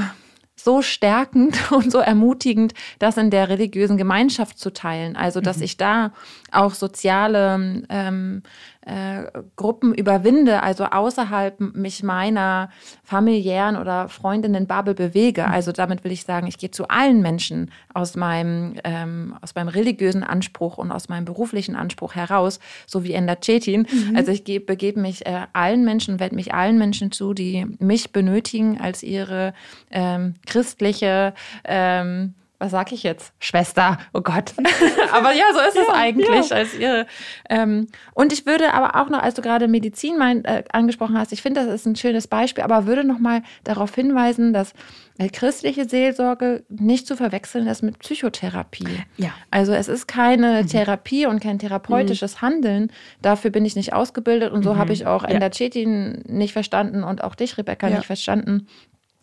so 0.67 0.83
stärkend 0.83 1.71
und 1.73 1.93
so 1.93 1.99
ermutigend, 2.01 2.75
das 2.99 3.17
in 3.17 3.31
der 3.31 3.49
religiösen 3.49 3.97
Gemeinschaft 3.97 4.59
zu 4.59 4.73
teilen. 4.73 5.17
Also, 5.17 5.41
dass 5.41 5.59
mhm. 5.59 5.63
ich 5.63 5.77
da 5.77 6.13
auch 6.51 6.75
soziale 6.75 7.85
ähm, 7.89 8.43
äh, 8.87 9.25
Gruppen 9.57 9.93
überwinde, 9.93 10.63
also 10.63 10.85
außerhalb 10.85 11.59
mich 11.59 12.05
meiner 12.05 12.71
familiären 13.03 13.77
oder 13.77 14.09
Freundinnen-Bubble 14.09 14.95
bewege. 14.95 15.43
Mhm. 15.43 15.51
Also 15.51 15.73
damit 15.73 16.05
will 16.05 16.13
ich 16.13 16.23
sagen, 16.23 16.47
ich 16.47 16.57
gehe 16.57 16.71
zu 16.71 16.87
allen 16.89 17.21
Menschen 17.21 17.73
aus 17.93 18.15
meinem, 18.15 18.75
ähm, 18.85 19.37
aus 19.43 19.57
meinem 19.57 19.69
religiösen 19.69 20.23
Anspruch 20.23 20.79
und 20.79 20.93
aus 20.93 21.09
meinem 21.09 21.25
beruflichen 21.25 21.75
Anspruch 21.75 22.15
heraus, 22.15 22.61
so 22.87 23.03
wie 23.03 23.13
Enda 23.13 23.37
Cetin. 23.43 23.89
Mhm. 23.91 24.17
Also 24.17 24.31
ich 24.31 24.45
begebe 24.45 25.01
mich 25.01 25.27
äh, 25.27 25.47
allen 25.53 25.85
Menschen, 25.85 26.21
wende 26.21 26.37
mich 26.37 26.55
allen 26.55 26.79
Menschen 26.79 27.11
zu, 27.11 27.35
die 27.35 27.67
mich 27.81 28.13
benötigen 28.13 28.81
als 28.81 29.03
ihre 29.03 29.53
ähm, 29.91 30.35
christliche 30.47 31.35
ähm, 31.65 32.35
was 32.59 32.71
sag 32.71 32.93
ich 32.93 33.03
jetzt? 33.03 33.33
Schwester, 33.39 33.99
oh 34.13 34.21
Gott. 34.21 34.55
aber 35.13 35.33
ja, 35.33 35.45
so 35.53 35.61
ist 35.61 35.77
ja, 35.77 35.83
es 35.83 35.89
eigentlich. 35.89 36.51
Ja. 36.51 36.57
Als 36.57 36.75
ihre, 36.75 37.07
ähm, 37.51 37.89
und 38.15 38.33
ich 38.33 38.47
würde 38.47 38.73
aber 38.73 39.01
auch 39.01 39.11
noch, 39.11 39.23
als 39.23 39.35
du 39.35 39.43
gerade 39.43 39.69
Medizin 39.69 40.19
mein, 40.19 40.45
äh, 40.45 40.65
angesprochen 40.73 41.19
hast, 41.19 41.33
ich 41.33 41.43
finde, 41.43 41.65
das 41.65 41.73
ist 41.73 41.87
ein 41.87 41.97
schönes 41.97 42.27
Beispiel, 42.27 42.65
aber 42.65 42.87
würde 42.87 43.05
noch 43.05 43.19
mal 43.19 43.43
darauf 43.65 43.95
hinweisen, 43.95 44.53
dass 44.53 44.73
äh, 45.19 45.29
christliche 45.29 45.89
Seelsorge 45.89 46.65
nicht 46.69 47.07
zu 47.07 47.17
verwechseln 47.17 47.67
ist 47.67 47.83
mit 47.83 47.99
Psychotherapie. 47.99 49.05
Ja. 49.17 49.31
Also 49.51 49.73
es 49.73 49.89
ist 49.89 50.07
keine 50.07 50.63
mhm. 50.63 50.67
Therapie 50.67 51.27
und 51.27 51.41
kein 51.41 51.59
therapeutisches 51.59 52.37
mhm. 52.37 52.41
Handeln. 52.47 52.93
Dafür 53.23 53.51
bin 53.51 53.65
ich 53.65 53.77
nicht 53.77 53.93
ausgebildet 53.93 54.53
und 54.53 54.63
so 54.63 54.75
mhm. 54.75 54.79
habe 54.79 54.93
ich 54.93 55.07
auch 55.07 55.23
ja. 55.23 55.31
Enda 55.31 55.51
Cetin 55.51 56.23
nicht 56.27 56.53
verstanden 56.53 57.03
und 57.03 57.25
auch 57.25 57.35
dich, 57.35 57.57
Rebecca, 57.59 57.89
ja. 57.89 57.97
nicht 57.97 58.07
verstanden. 58.07 58.67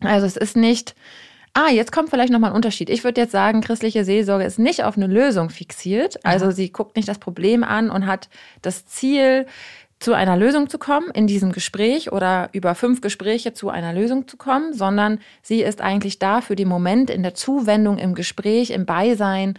Also 0.02 0.26
es 0.26 0.38
ist 0.38 0.58
nicht 0.58 0.96
Ah, 1.56 1.70
jetzt 1.70 1.92
kommt 1.92 2.10
vielleicht 2.10 2.34
nochmal 2.34 2.50
ein 2.50 2.56
Unterschied. 2.56 2.90
Ich 2.90 3.04
würde 3.04 3.22
jetzt 3.22 3.32
sagen, 3.32 3.62
christliche 3.62 4.04
Seelsorge 4.04 4.44
ist 4.44 4.58
nicht 4.58 4.84
auf 4.84 4.98
eine 4.98 5.06
Lösung 5.06 5.52
fixiert. 5.52 6.26
Also 6.26 6.50
sie 6.50 6.72
guckt 6.72 6.96
nicht 6.96 7.08
das 7.08 7.20
Problem 7.20 7.64
an 7.64 7.92
und 7.92 8.08
hat 8.08 8.28
das 8.64 8.88
Ziel, 8.88 9.46
zu 10.04 10.14
einer 10.14 10.36
Lösung 10.36 10.70
zu 10.70 10.78
kommen 10.78 11.10
in 11.12 11.28
diesem 11.28 11.54
Gespräch 11.54 12.12
oder 12.12 12.50
über 12.52 12.76
fünf 12.76 13.00
Gespräche 13.00 13.54
zu 13.54 13.70
einer 13.70 13.94
Lösung 13.94 14.28
zu 14.28 14.36
kommen, 14.36 14.74
sondern 14.74 15.20
sie 15.42 15.62
ist 15.62 15.80
eigentlich 15.80 16.20
da 16.20 16.42
für 16.42 16.58
den 16.58 16.68
Moment 16.68 17.10
in 17.10 17.24
der 17.24 17.36
Zuwendung, 17.36 17.98
im 17.98 18.14
Gespräch, 18.14 18.72
im 18.72 18.86
Beisein 18.86 19.58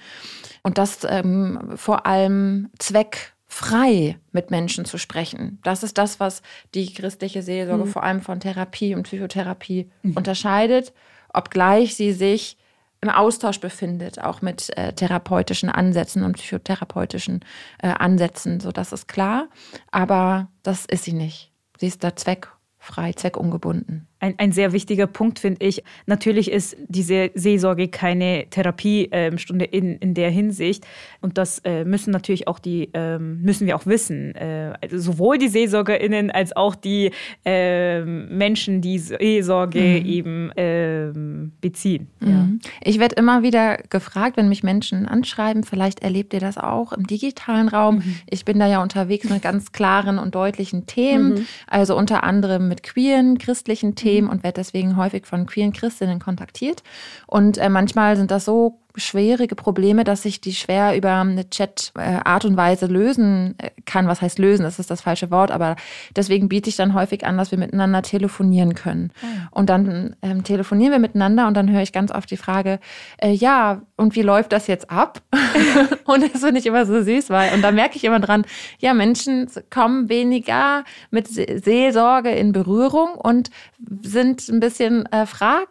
und 0.63 0.77
das 0.77 0.99
ähm, 1.09 1.73
vor 1.77 2.05
allem 2.05 2.69
zweckfrei 2.79 4.19
mit 4.33 4.51
Menschen 4.51 4.85
zu 4.85 4.99
sprechen. 4.99 5.61
Das 5.63 5.83
ist 5.83 5.97
das, 5.97 6.21
was 6.21 6.43
die 6.75 6.93
christliche 6.93 7.43
Seelsorge 7.43 7.87
mhm. 7.87 7.91
vor 7.91 8.03
allem 8.03 8.21
von 8.21 8.39
Therapie 8.39 8.95
und 8.95 9.05
Psychotherapie 9.05 9.91
mhm. 10.03 10.17
unterscheidet 10.17 10.93
obgleich 11.35 11.97
sie 11.97 12.13
sich 12.13 12.57
im 13.01 13.11
Austausch 13.11 13.61
befindet, 13.61 14.19
auch 14.19 14.41
mit 14.41 14.77
äh, 14.79 14.95
therapeutischen 14.95 15.69
Ansätzen 15.69 16.23
und 16.23 16.39
psychotherapeutischen 16.39 17.45
äh, 17.83 17.89
Ansätzen. 17.89 18.61
So, 18.61 18.73
das 18.73 18.93
ist 18.93 19.09
klar. 19.09 19.49
Aber 19.91 20.49
das 20.63 20.87
ist 20.87 21.05
sie 21.05 21.13
nicht. 21.13 21.53
Sie 21.79 21.89
ist 21.89 22.03
da 22.03 22.17
zweckfrei, 22.17 23.13
zweckungebunden 23.13 24.09
ein, 24.25 24.35
ein 24.39 24.53
sehr 24.53 24.73
wichtiger 24.73 25.07
Punkt, 25.07 25.39
finde 25.39 25.67
ich. 25.67 25.83
Natürlich 26.07 26.51
ist 26.51 26.77
diese 26.89 27.31
Seelsorge 27.35 27.89
keine 27.89 28.47
Therapiestunde 28.49 29.67
ähm, 29.67 29.85
in, 29.85 29.99
in 29.99 30.15
der 30.15 30.31
Hinsicht. 30.31 30.87
Und 31.21 31.37
das 31.37 31.59
äh, 31.61 31.85
müssen 31.85 32.11
natürlich 32.11 32.49
auch 32.49 32.59
die, 32.59 32.89
ähm, 32.95 33.43
müssen 33.43 33.67
wir 33.67 33.77
auch 33.77 33.85
wissen. 33.85 34.35
Äh, 34.35 34.73
also 34.81 34.99
sowohl 34.99 35.37
die 35.37 35.49
SeelsorgerInnen 35.49 36.31
als 36.31 36.57
auch 36.57 36.75
die 36.75 37.11
äh, 37.45 38.03
Menschen, 38.03 38.81
die 38.81 38.99
Seelsorge 38.99 39.81
mhm. 39.81 40.07
eben 40.07 40.51
ähm, 40.57 41.53
beziehen. 41.61 42.09
Mhm. 42.21 42.61
Ja. 42.63 42.71
Ich 42.83 42.99
werde 42.99 43.17
immer 43.17 43.43
wieder 43.43 43.77
gefragt, 43.91 44.39
wenn 44.39 44.49
mich 44.49 44.63
Menschen 44.63 45.07
anschreiben, 45.07 45.65
vielleicht 45.65 46.03
erlebt 46.03 46.33
ihr 46.33 46.41
das 46.41 46.57
auch 46.57 46.93
im 46.93 47.07
digitalen 47.07 47.69
Raum. 47.69 47.97
Mhm. 47.97 48.17
Ich 48.31 48.47
bin 48.47 48.59
da 48.59 48.67
ja 48.67 48.83
unterwegs 48.83 49.29
mit 49.29 49.43
ganz 49.43 49.73
klaren 49.73 50.19
und 50.19 50.35
deutlichen 50.35 50.87
Themen, 50.87 51.35
mhm. 51.35 51.47
also 51.67 51.95
unter 51.95 52.25
anderem 52.25 52.69
mit 52.69 52.83
queeren, 52.83 53.37
christlichen 53.37 53.95
Themen 53.95 54.14
Themen 54.15 54.29
und 54.29 54.43
werde 54.43 54.61
deswegen 54.61 54.97
häufig 54.97 55.27
von 55.27 55.47
queeren 55.47 55.73
Christinnen 55.73 56.21
kontaktiert. 56.21 56.83
Und 57.27 57.59
äh, 57.59 57.69
manchmal 57.69 58.17
sind 58.17 58.31
das 58.31 58.45
so 58.45 58.79
schwierige 58.97 59.55
Probleme, 59.55 60.05
dass 60.05 60.25
ich 60.25 60.41
die 60.41 60.55
schwer 60.55 60.97
über 60.97 61.17
eine 61.17 61.49
Chat-Art 61.51 62.45
und 62.45 62.57
Weise 62.57 62.87
lösen 62.87 63.57
äh, 63.59 63.71
kann. 63.85 64.07
Was 64.07 64.23
heißt 64.23 64.39
lösen? 64.39 64.63
Das 64.63 64.79
ist 64.79 64.91
das 64.91 65.01
falsche 65.01 65.31
Wort, 65.31 65.51
aber 65.51 65.77
deswegen 66.15 66.49
biete 66.49 66.71
ich 66.71 66.77
dann 66.77 66.95
häufig 66.95 67.27
an, 67.27 67.37
dass 67.37 67.51
wir 67.51 67.59
miteinander 67.59 68.03
telefonieren 68.03 68.75
können. 68.75 69.11
Oh 69.23 69.59
Und 69.59 69.69
dann 69.71 70.17
ähm, 70.23 70.45
telefonieren 70.45 70.93
wir 70.93 70.99
miteinander 71.01 71.49
und 71.49 71.55
dann 71.55 71.71
höre 71.71 71.83
ich 71.83 71.93
ganz 71.93 72.13
oft 72.13 72.31
die 72.31 72.37
Frage, 72.37 72.79
äh, 73.19 73.33
ja, 73.33 73.83
und 73.97 74.15
wie 74.15 74.23
läuft 74.23 74.53
das 74.53 74.67
jetzt 74.69 74.91
ab? 74.91 75.21
und 76.05 76.23
das 76.23 76.43
finde 76.43 76.61
ich 76.61 76.67
immer 76.67 76.87
so 76.87 77.03
süß, 77.03 77.31
weil, 77.31 77.53
und 77.55 77.63
da 77.63 77.73
merke 77.73 77.97
ich 77.97 78.05
immer 78.05 78.21
dran, 78.21 78.45
ja, 78.79 78.95
Menschen 78.95 79.51
kommen 79.71 80.09
weniger 80.09 80.85
mit 81.11 81.29
Seelsorge 81.29 82.31
in 82.31 82.53
Berührung 82.53 83.15
und 83.15 83.51
sind 84.03 84.49
ein 84.49 84.61
bisschen 84.61 85.07
äh, 85.07 85.27
frag 85.27 85.69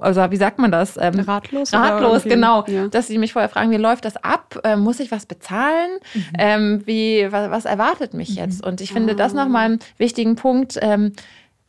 also 0.00 0.30
wie 0.30 0.36
sagt 0.36 0.58
man 0.58 0.70
das? 0.70 0.96
Ähm, 0.96 1.18
ratlos. 1.20 1.72
Ratlos, 1.72 2.22
genau. 2.24 2.64
Ja. 2.66 2.88
Dass 2.88 3.08
sie 3.08 3.18
mich 3.18 3.32
vorher 3.32 3.48
fragen, 3.48 3.70
wie 3.72 3.76
läuft 3.76 4.04
das 4.04 4.16
ab? 4.16 4.60
Ähm, 4.62 4.80
muss 4.80 5.00
ich 5.00 5.10
was 5.10 5.26
bezahlen? 5.26 5.90
Mhm. 6.14 6.22
Ähm, 6.38 6.82
wie, 6.84 7.26
was, 7.30 7.50
was, 7.50 7.64
erwartet 7.64 8.14
mich 8.14 8.30
mhm. 8.30 8.36
jetzt? 8.36 8.64
Und 8.64 8.80
ich 8.80 8.92
finde 8.92 9.14
ah. 9.14 9.16
das 9.16 9.34
nochmal 9.34 9.64
einen 9.66 9.78
wichtigen 9.98 10.36
Punkt. 10.36 10.78
Ähm, 10.80 11.12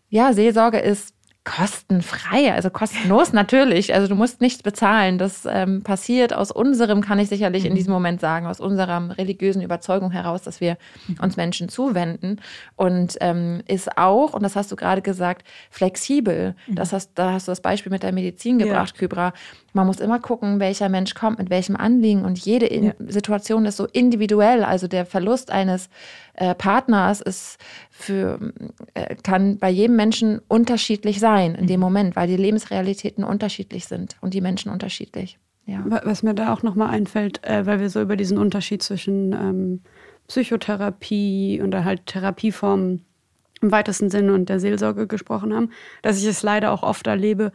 ja, 0.09 0.33
Seelsorge 0.33 0.79
ist 0.79 1.14
kostenfrei, 1.45 2.51
also 2.51 2.71
kostenlos 2.71 3.31
natürlich. 3.31 3.93
Also 3.93 4.07
du 4.07 4.15
musst 4.15 4.41
nichts 4.41 4.63
bezahlen. 4.63 5.19
Das 5.19 5.47
ähm, 5.49 5.83
passiert 5.83 6.33
aus 6.33 6.51
unserem, 6.51 7.01
kann 7.01 7.19
ich 7.19 7.29
sicherlich 7.29 7.65
in 7.65 7.71
mhm. 7.71 7.75
diesem 7.75 7.93
Moment 7.93 8.19
sagen, 8.19 8.47
aus 8.47 8.59
unserer 8.59 9.15
religiösen 9.17 9.61
Überzeugung 9.61 10.09
heraus, 10.11 10.41
dass 10.41 10.59
wir 10.59 10.77
mhm. 11.07 11.17
uns 11.21 11.37
Menschen 11.37 11.69
zuwenden 11.69 12.41
und 12.75 13.17
ähm, 13.21 13.61
ist 13.67 13.97
auch, 13.97 14.33
und 14.33 14.41
das 14.41 14.55
hast 14.55 14.71
du 14.71 14.75
gerade 14.75 15.03
gesagt, 15.03 15.45
flexibel. 15.69 16.55
Mhm. 16.65 16.75
Das 16.75 16.91
hast, 16.91 17.11
da 17.13 17.33
hast 17.33 17.47
du 17.47 17.51
das 17.51 17.61
Beispiel 17.61 17.91
mit 17.91 18.01
der 18.01 18.11
Medizin 18.11 18.57
gebracht, 18.57 18.95
ja. 18.95 18.99
Kybra. 18.99 19.33
Man 19.73 19.85
muss 19.85 19.99
immer 19.99 20.19
gucken, 20.19 20.59
welcher 20.59 20.89
Mensch 20.89 21.13
kommt 21.13 21.37
mit 21.37 21.51
welchem 21.51 21.75
Anliegen 21.75 22.25
und 22.25 22.39
jede 22.39 22.73
ja. 22.73 22.93
Situation 23.07 23.65
ist 23.65 23.77
so 23.77 23.85
individuell. 23.85 24.63
Also 24.63 24.87
der 24.87 25.05
Verlust 25.05 25.51
eines 25.51 25.89
äh, 26.35 26.55
Partners 26.55 27.21
ist 27.21 27.57
für, 27.89 28.39
äh, 28.93 29.15
kann 29.15 29.57
bei 29.57 29.69
jedem 29.69 29.95
Menschen 29.95 30.41
unterschiedlich 30.47 31.19
sein 31.19 31.55
in 31.55 31.67
dem 31.67 31.79
mhm. 31.79 31.85
Moment, 31.85 32.15
weil 32.15 32.27
die 32.27 32.37
Lebensrealitäten 32.37 33.23
unterschiedlich 33.23 33.85
sind 33.85 34.17
und 34.21 34.33
die 34.33 34.41
Menschen 34.41 34.71
unterschiedlich. 34.71 35.39
Ja. 35.65 35.83
Was 36.03 36.21
mir 36.21 36.35
da 36.35 36.53
auch 36.53 36.61
nochmal 36.61 36.89
einfällt, 36.89 37.43
äh, 37.43 37.65
weil 37.65 37.79
wir 37.79 37.89
so 37.89 38.01
über 38.01 38.15
diesen 38.15 38.37
Unterschied 38.37 38.83
zwischen 38.83 39.33
ähm, 39.33 39.81
Psychotherapie 40.27 41.59
und 41.61 41.73
halt 41.83 42.05
Therapieformen 42.05 43.03
im 43.61 43.71
weitesten 43.71 44.09
Sinne 44.09 44.33
und 44.33 44.49
der 44.49 44.59
Seelsorge 44.59 45.07
gesprochen 45.07 45.53
haben, 45.53 45.71
dass 46.01 46.19
ich 46.19 46.25
es 46.25 46.43
leider 46.43 46.71
auch 46.71 46.83
oft 46.83 47.07
erlebe, 47.07 47.51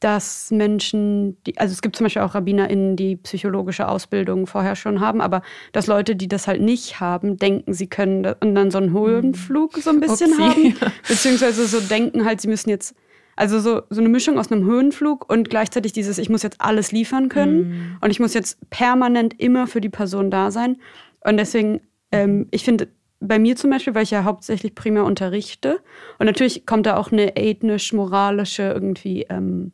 dass 0.00 0.50
Menschen, 0.50 1.42
die, 1.44 1.58
also 1.58 1.72
es 1.72 1.82
gibt 1.82 1.96
zum 1.96 2.04
Beispiel 2.04 2.22
auch 2.22 2.34
RabbinerInnen, 2.34 2.96
die 2.96 3.16
psychologische 3.16 3.88
Ausbildung 3.88 4.46
vorher 4.46 4.76
schon 4.76 5.00
haben, 5.00 5.20
aber 5.20 5.42
dass 5.72 5.86
Leute, 5.86 6.14
die 6.14 6.28
das 6.28 6.46
halt 6.46 6.60
nicht 6.60 7.00
haben, 7.00 7.36
denken, 7.36 7.72
sie 7.72 7.88
können 7.88 8.24
und 8.40 8.54
dann 8.54 8.70
so 8.70 8.78
einen 8.78 8.92
Höhenflug 8.92 9.76
so 9.78 9.90
ein 9.90 10.00
bisschen 10.00 10.32
Upsi. 10.32 10.42
haben, 10.42 10.92
beziehungsweise 11.08 11.66
so 11.66 11.80
denken 11.80 12.24
halt, 12.24 12.40
sie 12.40 12.48
müssen 12.48 12.70
jetzt, 12.70 12.94
also 13.34 13.58
so, 13.58 13.82
so 13.90 14.00
eine 14.00 14.08
Mischung 14.08 14.38
aus 14.38 14.52
einem 14.52 14.64
Höhenflug 14.64 15.28
und 15.30 15.50
gleichzeitig 15.50 15.92
dieses, 15.92 16.18
ich 16.18 16.28
muss 16.28 16.42
jetzt 16.42 16.60
alles 16.60 16.92
liefern 16.92 17.28
können 17.28 17.58
mhm. 17.58 17.96
und 18.00 18.10
ich 18.10 18.20
muss 18.20 18.34
jetzt 18.34 18.70
permanent 18.70 19.38
immer 19.40 19.66
für 19.66 19.80
die 19.80 19.88
Person 19.88 20.30
da 20.30 20.50
sein. 20.52 20.76
Und 21.24 21.38
deswegen, 21.38 21.80
ähm, 22.12 22.46
ich 22.52 22.64
finde, 22.64 22.88
bei 23.20 23.40
mir 23.40 23.56
zum 23.56 23.70
Beispiel, 23.70 23.96
weil 23.96 24.04
ich 24.04 24.12
ja 24.12 24.22
hauptsächlich 24.22 24.76
primär 24.76 25.04
unterrichte 25.04 25.80
und 26.20 26.26
natürlich 26.26 26.66
kommt 26.66 26.86
da 26.86 26.96
auch 26.96 27.10
eine 27.10 27.36
ethnisch-moralische 27.36 28.62
irgendwie 28.62 29.26
ähm, 29.28 29.72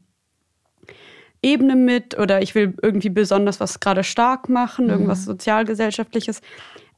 Ebene 1.45 1.77
mit 1.77 2.19
oder 2.19 2.43
ich 2.43 2.55
will 2.55 2.75
irgendwie 2.83 3.11
besonders 3.11 3.61
was 3.61 3.79
gerade 3.81 4.03
stark 4.03 4.49
machen, 4.49 4.87
mhm. 4.87 4.91
irgendwas 4.91 5.25
sozialgesellschaftliches. 5.25 6.41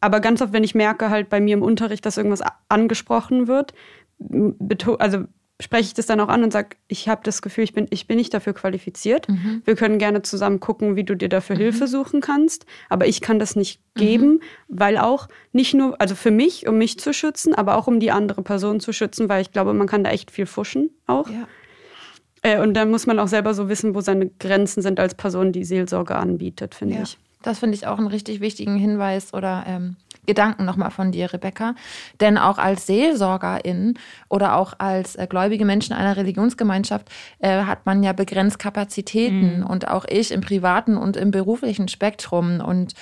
Aber 0.00 0.20
ganz 0.20 0.40
oft, 0.40 0.52
wenn 0.52 0.64
ich 0.64 0.74
merke 0.74 1.11
halt 1.11 1.28
bei 1.28 1.40
mir 1.40 1.54
im 1.54 1.62
Unterricht, 1.62 2.06
dass 2.06 2.16
irgendwas 2.16 2.42
angesprochen 2.68 3.48
wird, 3.48 3.74
also 4.98 5.24
spreche 5.61 5.88
ich 5.88 5.94
das 5.94 6.06
dann 6.06 6.20
auch 6.20 6.28
an 6.28 6.44
und 6.44 6.52
sage, 6.52 6.76
ich 6.87 7.09
habe 7.09 7.22
das 7.24 7.40
Gefühl, 7.40 7.64
ich 7.64 7.72
bin, 7.72 7.87
ich 7.90 8.06
bin 8.06 8.18
nicht 8.18 8.35
dafür 8.35 8.52
qualifiziert. 8.52 9.28
Mhm. 9.28 9.62
Wir 9.64 9.74
können 9.74 9.98
gerne 9.98 10.22
zusammen 10.22 10.61
gucken, 10.61 10.96
wie 10.96 11.04
du 11.04 11.16
dir 11.16 11.30
dafür 11.30 11.56
mhm. 11.56 11.61
Hilfe 11.61 11.87
suchen 11.87 12.20
kannst. 12.20 12.66
Aber 12.90 13.06
ich 13.06 13.22
kann 13.22 13.38
das 13.38 13.56
nicht 13.56 13.80
mhm. 13.94 14.00
geben, 14.00 14.40
weil 14.68 14.98
auch 14.98 15.28
nicht 15.52 15.72
nur, 15.72 15.98
also 16.00 16.14
für 16.14 16.30
mich, 16.30 16.68
um 16.68 16.76
mich 16.76 16.98
zu 16.98 17.14
schützen, 17.14 17.54
aber 17.54 17.76
auch 17.76 17.87
um 17.87 18.00
die 18.00 18.11
andere 18.11 18.42
Person 18.42 18.80
zu 18.80 18.92
schützen, 18.92 19.28
weil 19.30 19.40
ich 19.40 19.50
glaube, 19.50 19.72
man 19.72 19.87
kann 19.87 20.04
da 20.04 20.11
echt 20.11 20.30
viel 20.30 20.46
fuschen 20.46 20.90
auch. 21.06 21.30
Ja. 21.30 21.48
Äh, 22.46 22.61
und 22.61 22.74
dann 22.74 22.90
muss 22.92 23.06
man 23.06 23.18
auch 23.18 23.26
selber 23.26 23.54
so 23.54 23.68
wissen, 23.68 23.96
wo 23.96 24.00
seine 24.00 24.30
Grenzen 24.38 24.80
sind 24.80 25.00
als 25.00 25.16
Person, 25.16 25.50
die 25.50 25.64
Seelsorge 25.64 26.14
anbietet, 26.14 26.76
finde 26.76 26.94
ja. 26.94 27.02
ich. 27.02 27.18
Das 27.42 27.59
finde 27.59 27.74
ich 27.74 27.88
auch 27.88 27.98
einen 27.98 28.06
richtig 28.06 28.40
wichtigen 28.40 28.76
Hinweis 28.76 29.35
oder 29.35 29.64
ähm, 29.66 29.96
Gedanken 30.27 30.65
nochmal 30.65 30.91
von 30.91 31.12
dir, 31.12 31.33
Rebecca. 31.33 31.75
Denn 32.21 32.39
auch 32.39 32.59
als 32.59 32.87
Seelsorgerin 32.87 33.99
oder 34.29 34.57
auch 34.57 34.75
als 34.79 35.17
äh, 35.17 35.27
gläubige 35.29 35.65
Menschen 35.65 35.93
einer 35.95 36.17
Religionsgemeinschaft 36.17 37.09
äh, 37.39 37.62
hat 37.62 37.87
man 37.87 38.03
ja 38.03 38.12
begrenzt 38.12 38.59
Kapazitäten. 38.59 39.61
Mhm. 39.61 39.67
Und 39.67 39.89
auch 39.89 40.05
ich 40.09 40.33
im 40.33 40.41
privaten 40.41 40.97
und 40.97 41.17
im 41.17 41.31
beruflichen 41.31 41.89
Spektrum. 41.89 42.61
Und 42.61 42.95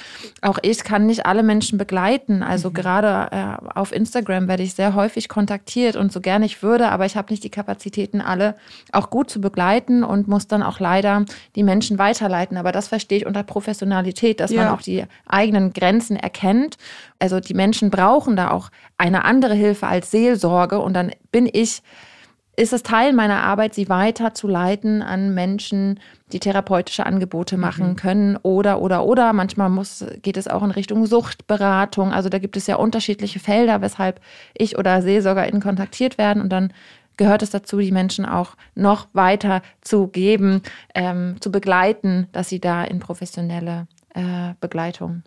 auch 0.42 0.58
ich 0.62 0.84
kann 0.84 1.06
nicht 1.06 1.26
alle 1.26 1.42
Menschen 1.42 1.78
begleiten. 1.78 2.42
Also 2.42 2.70
mhm. 2.70 2.74
gerade 2.74 3.28
äh, 3.30 3.68
auf 3.74 3.92
Instagram 3.92 4.48
werde 4.48 4.62
ich 4.62 4.74
sehr 4.74 4.94
häufig 4.94 5.28
kontaktiert 5.28 5.96
und 5.96 6.12
so 6.12 6.20
gerne 6.20 6.46
ich 6.46 6.62
würde, 6.62 6.88
aber 6.90 7.06
ich 7.06 7.16
habe 7.16 7.32
nicht 7.32 7.44
die 7.44 7.50
Kapazitäten, 7.50 8.20
alle 8.20 8.56
auch 8.92 9.10
gut 9.10 9.30
zu 9.30 9.40
begleiten 9.40 10.04
und 10.04 10.28
muss 10.28 10.46
dann 10.46 10.62
auch 10.62 10.80
leider 10.80 11.24
die 11.56 11.62
Menschen 11.62 11.98
weiterleiten. 11.98 12.56
Aber 12.56 12.72
das 12.72 12.88
verstehe 12.88 13.18
ich 13.18 13.26
unter 13.26 13.42
Professionalität, 13.42 14.40
dass 14.40 14.50
ja. 14.50 14.64
man 14.64 14.72
auch 14.72 14.82
die 14.82 15.04
eigenen 15.26 15.72
Grenzen 15.72 16.16
erkennt 16.16 16.76
also 17.18 17.40
die 17.40 17.54
Menschen 17.54 17.90
brauchen 17.90 18.36
da 18.36 18.50
auch 18.50 18.70
eine 18.98 19.24
andere 19.24 19.54
Hilfe 19.54 19.86
als 19.86 20.10
Seelsorge 20.10 20.78
und 20.80 20.94
dann 20.94 21.12
bin 21.30 21.48
ich, 21.50 21.82
ist 22.56 22.72
es 22.72 22.82
Teil 22.82 23.12
meiner 23.12 23.42
Arbeit, 23.42 23.74
sie 23.74 23.88
weiterzuleiten 23.88 25.02
an 25.02 25.34
Menschen, 25.34 26.00
die 26.32 26.40
therapeutische 26.40 27.06
Angebote 27.06 27.56
machen 27.56 27.90
mhm. 27.90 27.96
können 27.96 28.36
oder 28.42 28.80
oder 28.80 29.04
oder 29.04 29.32
manchmal 29.32 29.70
muss 29.70 30.04
geht 30.22 30.36
es 30.36 30.48
auch 30.48 30.62
in 30.62 30.70
Richtung 30.70 31.06
Suchtberatung. 31.06 32.12
Also 32.12 32.28
da 32.28 32.38
gibt 32.38 32.56
es 32.56 32.66
ja 32.66 32.76
unterschiedliche 32.76 33.38
Felder, 33.38 33.80
weshalb 33.80 34.20
ich 34.56 34.78
oder 34.78 35.02
SeelsorgerInnen 35.02 35.62
kontaktiert 35.62 36.18
werden 36.18 36.42
und 36.42 36.50
dann 36.50 36.72
gehört 37.16 37.42
es 37.42 37.50
dazu, 37.50 37.78
die 37.78 37.92
Menschen 37.92 38.26
auch 38.26 38.56
noch 38.74 39.06
weiter 39.12 39.62
zu 39.80 40.08
geben, 40.08 40.62
ähm, 40.94 41.36
zu 41.40 41.52
begleiten, 41.52 42.26
dass 42.32 42.48
sie 42.48 42.60
da 42.60 42.84
in 42.84 42.98
professionelle 42.98 43.86
äh, 44.14 44.54
Begleitung 44.60 45.22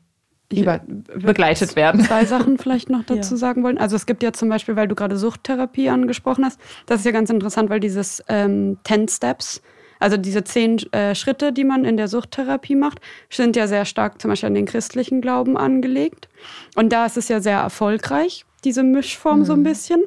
über 0.51 0.79
begleitet 0.79 1.75
werden. 1.75 2.01
Zwei 2.01 2.25
Sachen 2.25 2.57
vielleicht 2.57 2.89
noch 2.89 3.03
dazu 3.05 3.33
ja. 3.33 3.37
sagen 3.37 3.63
wollen. 3.63 3.77
Also 3.77 3.95
es 3.95 4.05
gibt 4.05 4.23
ja 4.23 4.31
zum 4.31 4.49
Beispiel, 4.49 4.75
weil 4.75 4.87
du 4.87 4.95
gerade 4.95 5.17
Suchttherapie 5.17 5.89
angesprochen 5.89 6.45
hast, 6.45 6.59
das 6.85 6.99
ist 6.99 7.05
ja 7.05 7.11
ganz 7.11 7.29
interessant, 7.29 7.69
weil 7.69 7.79
dieses 7.79 8.23
ähm, 8.29 8.77
Ten 8.83 9.07
Steps, 9.07 9.61
also 9.99 10.15
diese 10.15 10.43
zehn 10.43 10.77
äh, 10.93 11.15
Schritte, 11.15 11.51
die 11.51 11.63
man 11.63 11.83
in 11.83 11.97
der 11.97 12.07
Suchttherapie 12.07 12.75
macht, 12.75 12.99
sind 13.29 13.55
ja 13.55 13.67
sehr 13.67 13.85
stark 13.85 14.21
zum 14.21 14.29
Beispiel 14.29 14.47
an 14.47 14.55
den 14.55 14.65
christlichen 14.65 15.21
Glauben 15.21 15.57
angelegt. 15.57 16.29
Und 16.75 16.93
da 16.93 17.05
ist 17.05 17.17
es 17.17 17.27
ja 17.27 17.41
sehr 17.41 17.59
erfolgreich, 17.59 18.45
diese 18.63 18.83
Mischform 18.83 19.39
mhm. 19.39 19.45
so 19.45 19.53
ein 19.53 19.59
mhm. 19.59 19.63
bisschen. 19.63 20.03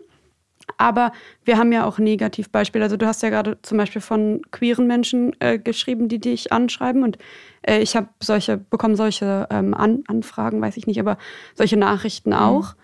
Aber 0.81 1.13
wir 1.45 1.59
haben 1.59 1.73
ja 1.73 1.85
auch 1.85 1.99
Negativbeispiele. 1.99 2.83
Also 2.83 2.97
du 2.97 3.07
hast 3.07 3.23
ja 3.23 3.29
gerade 3.29 3.59
zum 3.61 3.77
Beispiel 3.77 4.01
von 4.01 4.41
queeren 4.51 4.87
Menschen 4.87 5.37
äh, 5.39 5.59
geschrieben, 5.59 6.09
die 6.09 6.19
dich 6.19 6.53
anschreiben. 6.53 7.03
Und 7.03 7.19
äh, 7.61 7.81
ich 7.81 7.97
habe 7.97 8.09
solche, 8.19 8.57
bekomme 8.57 8.97
solche 8.97 9.47
ähm, 9.51 9.75
An 9.75 10.05
Anfragen, 10.09 10.63
weiß 10.63 10.79
ich 10.79 10.87
nicht, 10.87 10.99
aber 10.99 11.19
solche 11.55 11.77
Nachrichten 11.77 12.31
mhm. 12.31 12.37
auch. 12.37 12.73
Mhm. 12.73 12.81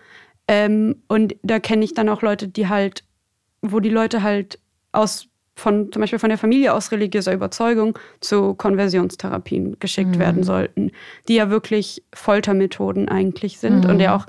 Ähm, 0.47 0.95
und 1.07 1.35
da 1.41 1.57
kenne 1.59 1.83
ich 1.83 1.95
dann 1.95 2.07
auch 2.07 2.21
Leute, 2.21 2.47
die 2.47 2.67
halt, 2.67 3.03
wo 3.63 3.79
die 3.79 3.89
Leute 3.89 4.21
halt 4.21 4.59
aus 4.91 5.27
von 5.55 5.91
zum 5.91 6.01
Beispiel 6.01 6.19
von 6.19 6.29
der 6.29 6.37
Familie 6.37 6.75
aus 6.75 6.91
religiöser 6.91 7.33
Überzeugung 7.33 7.97
zu 8.19 8.53
Konversionstherapien 8.53 9.79
geschickt 9.79 10.17
mhm. 10.17 10.19
werden 10.19 10.43
sollten, 10.43 10.91
die 11.27 11.33
ja 11.33 11.49
wirklich 11.49 12.03
Foltermethoden 12.13 13.09
eigentlich 13.09 13.57
sind 13.57 13.85
mhm. 13.85 13.89
und 13.89 13.99
ja 13.99 14.15
auch 14.15 14.27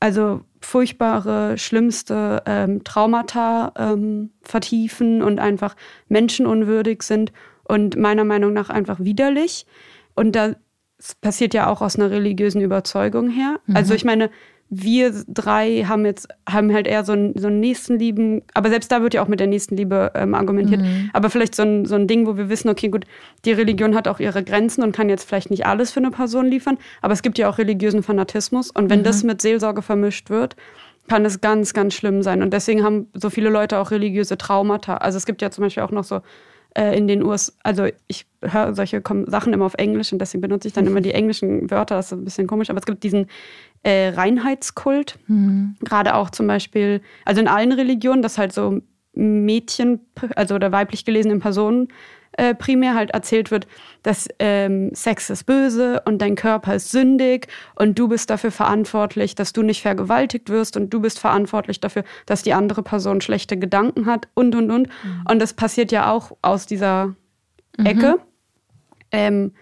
also 0.00 0.42
furchtbare, 0.60 1.58
schlimmste 1.58 2.42
ähm, 2.46 2.84
Traumata 2.84 3.72
ähm, 3.76 4.30
vertiefen 4.42 5.22
und 5.22 5.38
einfach 5.38 5.76
menschenunwürdig 6.08 7.02
sind 7.02 7.32
und 7.64 7.96
meiner 7.96 8.24
Meinung 8.24 8.52
nach 8.52 8.70
einfach 8.70 8.98
widerlich. 9.00 9.66
Und 10.14 10.34
das 10.34 10.56
passiert 11.20 11.54
ja 11.54 11.68
auch 11.68 11.80
aus 11.80 11.96
einer 11.96 12.10
religiösen 12.10 12.60
Überzeugung 12.60 13.30
her. 13.30 13.60
Mhm. 13.66 13.76
Also 13.76 13.94
ich 13.94 14.04
meine, 14.04 14.30
wir 14.70 15.12
drei 15.26 15.84
haben 15.84 16.04
jetzt 16.04 16.28
haben 16.48 16.72
halt 16.72 16.86
eher 16.86 17.04
so 17.04 17.12
einen, 17.12 17.38
so 17.38 17.46
einen 17.46 17.60
Nächstenlieben, 17.60 18.42
aber 18.52 18.68
selbst 18.68 18.92
da 18.92 19.02
wird 19.02 19.14
ja 19.14 19.22
auch 19.22 19.28
mit 19.28 19.40
der 19.40 19.46
Nächstenliebe 19.46 20.12
ähm, 20.14 20.34
argumentiert. 20.34 20.82
Mhm. 20.82 21.10
Aber 21.14 21.30
vielleicht 21.30 21.54
so 21.54 21.62
ein, 21.62 21.86
so 21.86 21.94
ein 21.94 22.06
Ding, 22.06 22.26
wo 22.26 22.36
wir 22.36 22.50
wissen, 22.50 22.68
okay, 22.68 22.88
gut, 22.88 23.06
die 23.44 23.52
Religion 23.52 23.94
hat 23.94 24.08
auch 24.08 24.20
ihre 24.20 24.44
Grenzen 24.44 24.82
und 24.82 24.92
kann 24.92 25.08
jetzt 25.08 25.26
vielleicht 25.26 25.50
nicht 25.50 25.64
alles 25.64 25.90
für 25.90 26.00
eine 26.00 26.10
Person 26.10 26.46
liefern, 26.46 26.76
aber 27.00 27.14
es 27.14 27.22
gibt 27.22 27.38
ja 27.38 27.48
auch 27.48 27.58
religiösen 27.58 28.02
Fanatismus 28.02 28.70
und 28.70 28.90
wenn 28.90 29.00
mhm. 29.00 29.04
das 29.04 29.22
mit 29.22 29.40
Seelsorge 29.40 29.80
vermischt 29.80 30.28
wird, 30.28 30.56
kann 31.08 31.24
es 31.24 31.40
ganz, 31.40 31.72
ganz 31.72 31.94
schlimm 31.94 32.22
sein. 32.22 32.42
Und 32.42 32.52
deswegen 32.52 32.84
haben 32.84 33.08
so 33.14 33.30
viele 33.30 33.48
Leute 33.48 33.78
auch 33.78 33.90
religiöse 33.90 34.36
Traumata. 34.36 34.98
Also 34.98 35.16
es 35.16 35.24
gibt 35.24 35.40
ja 35.40 35.50
zum 35.50 35.64
Beispiel 35.64 35.82
auch 35.82 35.90
noch 35.90 36.04
so 36.04 36.20
äh, 36.74 36.96
in 36.96 37.08
den 37.08 37.22
USA, 37.22 37.52
also 37.62 37.86
ich 38.06 38.26
höre 38.42 38.74
solche 38.74 39.02
Sachen 39.26 39.52
immer 39.52 39.64
auf 39.64 39.74
Englisch 39.74 40.12
und 40.12 40.20
deswegen 40.20 40.42
benutze 40.42 40.68
ich 40.68 40.74
dann 40.74 40.86
immer 40.86 41.00
die 41.00 41.12
englischen 41.12 41.70
Wörter, 41.70 41.96
das 41.96 42.06
ist 42.06 42.12
ein 42.12 42.24
bisschen 42.24 42.46
komisch, 42.46 42.70
aber 42.70 42.78
es 42.78 42.86
gibt 42.86 43.02
diesen 43.02 43.26
äh, 43.82 44.08
Reinheitskult, 44.08 45.18
mhm. 45.26 45.76
gerade 45.84 46.14
auch 46.14 46.30
zum 46.30 46.46
Beispiel, 46.46 47.00
also 47.24 47.40
in 47.40 47.48
allen 47.48 47.72
Religionen, 47.72 48.22
dass 48.22 48.38
halt 48.38 48.52
so 48.52 48.80
Mädchen, 49.12 50.00
also 50.36 50.54
oder 50.54 50.72
weiblich 50.72 51.04
gelesenen 51.04 51.40
Personen 51.40 51.88
äh, 52.38 52.54
primär 52.54 52.94
halt 52.94 53.10
erzählt 53.10 53.50
wird, 53.50 53.66
dass 54.04 54.28
ähm, 54.38 54.90
Sex 54.94 55.28
ist 55.28 55.44
böse 55.44 56.02
und 56.04 56.22
dein 56.22 56.36
Körper 56.36 56.74
ist 56.74 56.92
sündig 56.92 57.48
und 57.74 57.98
du 57.98 58.06
bist 58.06 58.30
dafür 58.30 58.52
verantwortlich, 58.52 59.34
dass 59.34 59.52
du 59.52 59.62
nicht 59.62 59.82
vergewaltigt 59.82 60.48
wirst 60.48 60.76
und 60.76 60.90
du 60.90 61.00
bist 61.00 61.18
verantwortlich 61.18 61.80
dafür, 61.80 62.04
dass 62.26 62.44
die 62.44 62.54
andere 62.54 62.82
Person 62.84 63.20
schlechte 63.20 63.58
Gedanken 63.58 64.06
hat 64.06 64.28
und 64.34 64.54
und 64.54 64.70
und. 64.70 64.88
Mhm. 64.88 65.24
Und 65.28 65.40
das 65.40 65.52
passiert 65.52 65.90
ja 65.90 66.12
auch 66.12 66.36
aus 66.40 66.66
dieser 66.66 67.16
Ecke. 67.76 68.12
Mhm. 68.12 68.22
Ähm, 69.10 69.52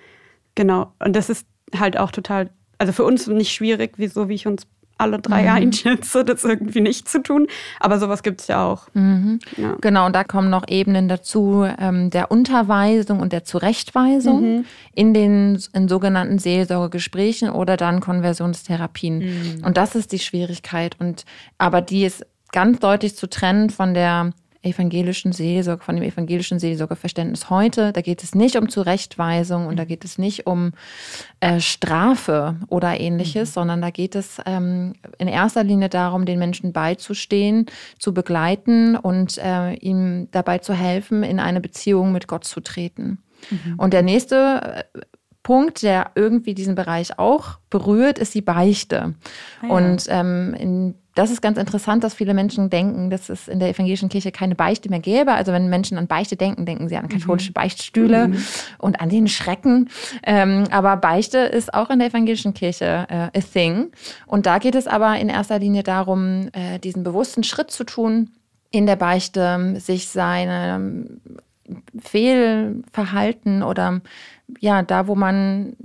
genau. 0.54 0.92
Und 0.98 1.16
das 1.16 1.30
ist 1.30 1.46
halt 1.74 1.96
auch 1.96 2.10
total, 2.10 2.50
also 2.78 2.92
für 2.92 3.04
uns 3.04 3.26
nicht 3.26 3.52
schwierig, 3.52 3.98
wie, 3.98 4.08
so 4.08 4.28
wie 4.28 4.34
ich 4.34 4.46
uns 4.46 4.66
alle 4.98 5.18
drei 5.18 5.42
mhm. 5.42 5.48
einschätze, 5.48 6.24
das 6.24 6.44
irgendwie 6.44 6.80
nicht 6.80 7.08
zu 7.08 7.22
tun. 7.22 7.46
Aber 7.80 7.98
sowas 7.98 8.22
gibt 8.22 8.40
es 8.40 8.46
ja 8.46 8.64
auch. 8.64 8.88
Mhm. 8.94 9.40
Ja. 9.56 9.76
Genau, 9.80 10.06
und 10.06 10.14
da 10.14 10.24
kommen 10.24 10.50
noch 10.50 10.64
Ebenen 10.68 11.08
dazu 11.08 11.66
ähm, 11.78 12.10
der 12.10 12.30
Unterweisung 12.30 13.20
und 13.20 13.32
der 13.32 13.44
Zurechtweisung 13.44 14.58
mhm. 14.58 14.64
in 14.94 15.12
den 15.12 15.62
in 15.74 15.88
sogenannten 15.88 16.38
Seelsorgegesprächen 16.38 17.50
oder 17.50 17.76
dann 17.76 18.00
Konversionstherapien. 18.00 19.18
Mhm. 19.18 19.64
Und 19.64 19.76
das 19.76 19.94
ist 19.94 20.12
die 20.12 20.18
Schwierigkeit. 20.18 20.96
Und 20.98 21.24
aber 21.58 21.82
die 21.82 22.04
ist 22.04 22.24
ganz 22.52 22.78
deutlich 22.78 23.16
zu 23.16 23.28
trennen 23.28 23.70
von 23.70 23.92
der 23.92 24.30
evangelischen 24.66 25.32
Seelsorge, 25.32 25.84
von 25.84 25.96
dem 25.96 26.04
evangelischen 26.04 26.58
Seelsorgeverständnis 26.58 27.48
heute. 27.48 27.92
Da 27.92 28.00
geht 28.00 28.22
es 28.22 28.34
nicht 28.34 28.56
um 28.56 28.68
Zurechtweisung 28.68 29.66
und 29.66 29.76
da 29.76 29.84
geht 29.84 30.04
es 30.04 30.18
nicht 30.18 30.46
um 30.46 30.72
äh, 31.40 31.60
Strafe 31.60 32.56
oder 32.68 33.00
ähnliches, 33.00 33.50
mhm. 33.50 33.52
sondern 33.52 33.82
da 33.82 33.90
geht 33.90 34.14
es 34.14 34.40
ähm, 34.44 34.94
in 35.18 35.28
erster 35.28 35.64
Linie 35.64 35.88
darum, 35.88 36.26
den 36.26 36.38
Menschen 36.38 36.72
beizustehen, 36.72 37.66
zu 37.98 38.12
begleiten 38.12 38.96
und 38.96 39.38
äh, 39.38 39.74
ihm 39.74 40.28
dabei 40.32 40.58
zu 40.58 40.74
helfen, 40.74 41.22
in 41.22 41.40
eine 41.40 41.60
Beziehung 41.60 42.12
mit 42.12 42.28
Gott 42.28 42.44
zu 42.44 42.60
treten. 42.60 43.18
Mhm. 43.50 43.74
Und 43.78 43.92
der 43.92 44.02
nächste 44.02 44.84
äh, 44.94 45.00
Punkt, 45.46 45.84
der 45.84 46.10
irgendwie 46.16 46.54
diesen 46.54 46.74
Bereich 46.74 47.20
auch 47.20 47.60
berührt, 47.70 48.18
ist 48.18 48.34
die 48.34 48.40
Beichte. 48.40 49.14
Ah, 49.62 49.66
ja. 49.66 49.72
Und 49.72 50.06
ähm, 50.08 50.54
in 50.58 50.94
das 51.14 51.30
ist 51.30 51.40
ganz 51.40 51.56
interessant, 51.56 52.02
dass 52.02 52.14
viele 52.14 52.34
Menschen 52.34 52.68
denken, 52.68 53.10
dass 53.10 53.28
es 53.28 53.46
in 53.46 53.60
der 53.60 53.68
evangelischen 53.68 54.08
Kirche 54.08 54.32
keine 54.32 54.56
Beichte 54.56 54.90
mehr 54.90 54.98
gäbe. 54.98 55.32
Also 55.32 55.52
wenn 55.52 55.70
Menschen 55.70 55.98
an 55.98 56.08
Beichte 56.08 56.34
denken, 56.34 56.66
denken 56.66 56.88
sie 56.88 56.96
an 56.96 57.08
katholische 57.08 57.50
mhm. 57.50 57.54
Beichtstühle 57.54 58.28
mhm. 58.28 58.44
und 58.78 59.00
an 59.00 59.08
den 59.08 59.28
Schrecken. 59.28 59.88
Ähm, 60.24 60.64
aber 60.72 60.96
Beichte 60.96 61.38
ist 61.38 61.72
auch 61.72 61.90
in 61.90 62.00
der 62.00 62.08
evangelischen 62.08 62.52
Kirche 62.52 63.06
äh, 63.08 63.38
a 63.38 63.40
thing. 63.40 63.92
Und 64.26 64.46
da 64.46 64.58
geht 64.58 64.74
es 64.74 64.88
aber 64.88 65.16
in 65.16 65.28
erster 65.28 65.60
Linie 65.60 65.84
darum, 65.84 66.48
äh, 66.52 66.80
diesen 66.80 67.04
bewussten 67.04 67.44
Schritt 67.44 67.70
zu 67.70 67.84
tun, 67.84 68.32
in 68.72 68.86
der 68.86 68.96
Beichte 68.96 69.76
sich 69.78 70.08
seine 70.08 71.06
Fehlverhalten 71.98 73.62
oder 73.62 74.00
ja, 74.60 74.82
da, 74.82 75.06
wo 75.06 75.14
man 75.14 75.76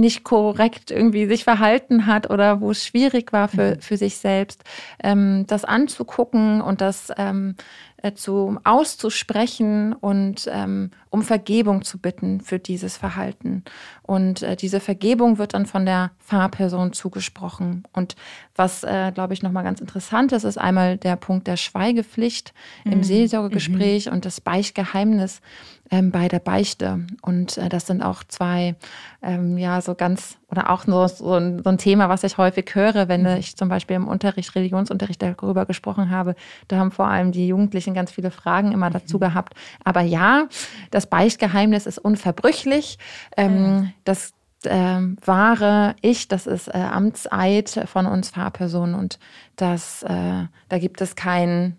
nicht 0.00 0.24
korrekt 0.24 0.90
irgendwie 0.90 1.26
sich 1.26 1.44
verhalten 1.44 2.06
hat 2.06 2.30
oder 2.30 2.60
wo 2.60 2.70
es 2.70 2.84
schwierig 2.84 3.32
war 3.32 3.48
für, 3.48 3.76
mhm. 3.76 3.80
für 3.80 3.96
sich 3.96 4.16
selbst, 4.16 4.64
ähm, 5.02 5.44
das 5.46 5.64
anzugucken 5.64 6.60
und 6.60 6.80
das 6.80 7.12
ähm, 7.16 7.54
äh, 8.02 8.14
zu 8.14 8.58
auszusprechen 8.64 9.92
und 9.92 10.48
ähm, 10.50 10.90
um 11.10 11.22
Vergebung 11.22 11.82
zu 11.82 11.98
bitten 11.98 12.40
für 12.40 12.58
dieses 12.58 12.96
Verhalten. 12.96 13.64
Und 14.02 14.42
äh, 14.42 14.56
diese 14.56 14.80
Vergebung 14.80 15.38
wird 15.38 15.54
dann 15.54 15.66
von 15.66 15.84
der 15.84 16.12
Fahrperson 16.18 16.92
zugesprochen. 16.92 17.84
Und 17.92 18.16
was, 18.54 18.84
äh, 18.84 19.12
glaube 19.12 19.34
ich, 19.34 19.42
nochmal 19.42 19.64
ganz 19.64 19.80
interessant 19.80 20.32
ist, 20.32 20.44
ist 20.44 20.56
einmal 20.56 20.96
der 20.96 21.16
Punkt 21.16 21.46
der 21.46 21.56
Schweigepflicht 21.56 22.54
mhm. 22.84 22.92
im 22.92 23.02
Seelsorgegespräch 23.02 24.06
mhm. 24.06 24.12
und 24.12 24.24
das 24.24 24.40
Beichtgeheimnis 24.40 25.40
ähm, 25.90 26.10
bei 26.10 26.28
der 26.28 26.38
Beichte. 26.38 27.00
Und 27.22 27.58
äh, 27.58 27.68
das 27.68 27.86
sind 27.86 28.02
auch 28.02 28.22
zwei, 28.24 28.76
ähm, 29.22 29.58
ja, 29.58 29.80
so 29.80 29.94
ganz, 29.94 30.38
oder 30.48 30.70
auch 30.70 30.84
so, 30.84 31.06
so, 31.08 31.34
ein, 31.34 31.62
so 31.62 31.70
ein 31.70 31.78
Thema, 31.78 32.08
was 32.08 32.22
ich 32.22 32.38
häufig 32.38 32.74
höre, 32.74 33.08
wenn 33.08 33.22
mhm. 33.22 33.38
ich 33.38 33.56
zum 33.56 33.68
Beispiel 33.68 33.96
im 33.96 34.08
Unterricht, 34.08 34.54
Religionsunterricht 34.54 35.20
darüber 35.20 35.66
gesprochen 35.66 36.10
habe. 36.10 36.34
Da 36.68 36.78
haben 36.78 36.92
vor 36.92 37.08
allem 37.08 37.32
die 37.32 37.48
Jugendlichen 37.48 37.94
ganz 37.94 38.12
viele 38.12 38.30
Fragen 38.30 38.72
immer 38.72 38.90
dazu 38.90 39.16
mhm. 39.16 39.20
gehabt. 39.20 39.54
Aber 39.84 40.02
ja, 40.02 40.46
das 40.90 41.06
Beichtgeheimnis 41.06 41.86
ist 41.86 41.98
unverbrüchlich. 41.98 42.98
Ähm, 43.36 43.92
das 44.04 44.32
äh, 44.64 45.00
wahre 45.24 45.96
Ich, 46.02 46.28
das 46.28 46.46
ist 46.46 46.68
äh, 46.68 46.78
Amtseid 46.78 47.82
von 47.86 48.06
uns 48.06 48.30
Fahrpersonen 48.30 48.94
und 48.94 49.18
das, 49.56 50.02
äh, 50.02 50.44
da 50.68 50.78
gibt 50.78 51.00
es 51.00 51.16
kein, 51.16 51.78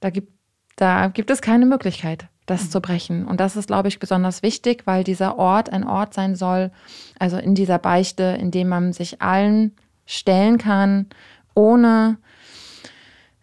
da 0.00 0.10
gibt, 0.10 0.32
da 0.76 1.08
gibt 1.08 1.30
es 1.30 1.40
keine 1.42 1.66
Möglichkeit 1.66 2.28
das 2.46 2.64
mhm. 2.64 2.70
zu 2.70 2.80
brechen. 2.80 3.26
Und 3.26 3.40
das 3.40 3.56
ist, 3.56 3.66
glaube 3.66 3.88
ich, 3.88 3.98
besonders 3.98 4.42
wichtig, 4.42 4.82
weil 4.86 5.04
dieser 5.04 5.38
Ort 5.38 5.70
ein 5.70 5.84
Ort 5.84 6.14
sein 6.14 6.36
soll, 6.36 6.70
also 7.18 7.36
in 7.36 7.54
dieser 7.54 7.78
Beichte, 7.78 8.22
in 8.40 8.50
dem 8.50 8.68
man 8.68 8.92
sich 8.92 9.20
allen 9.20 9.72
stellen 10.06 10.58
kann, 10.58 11.06
ohne, 11.54 12.18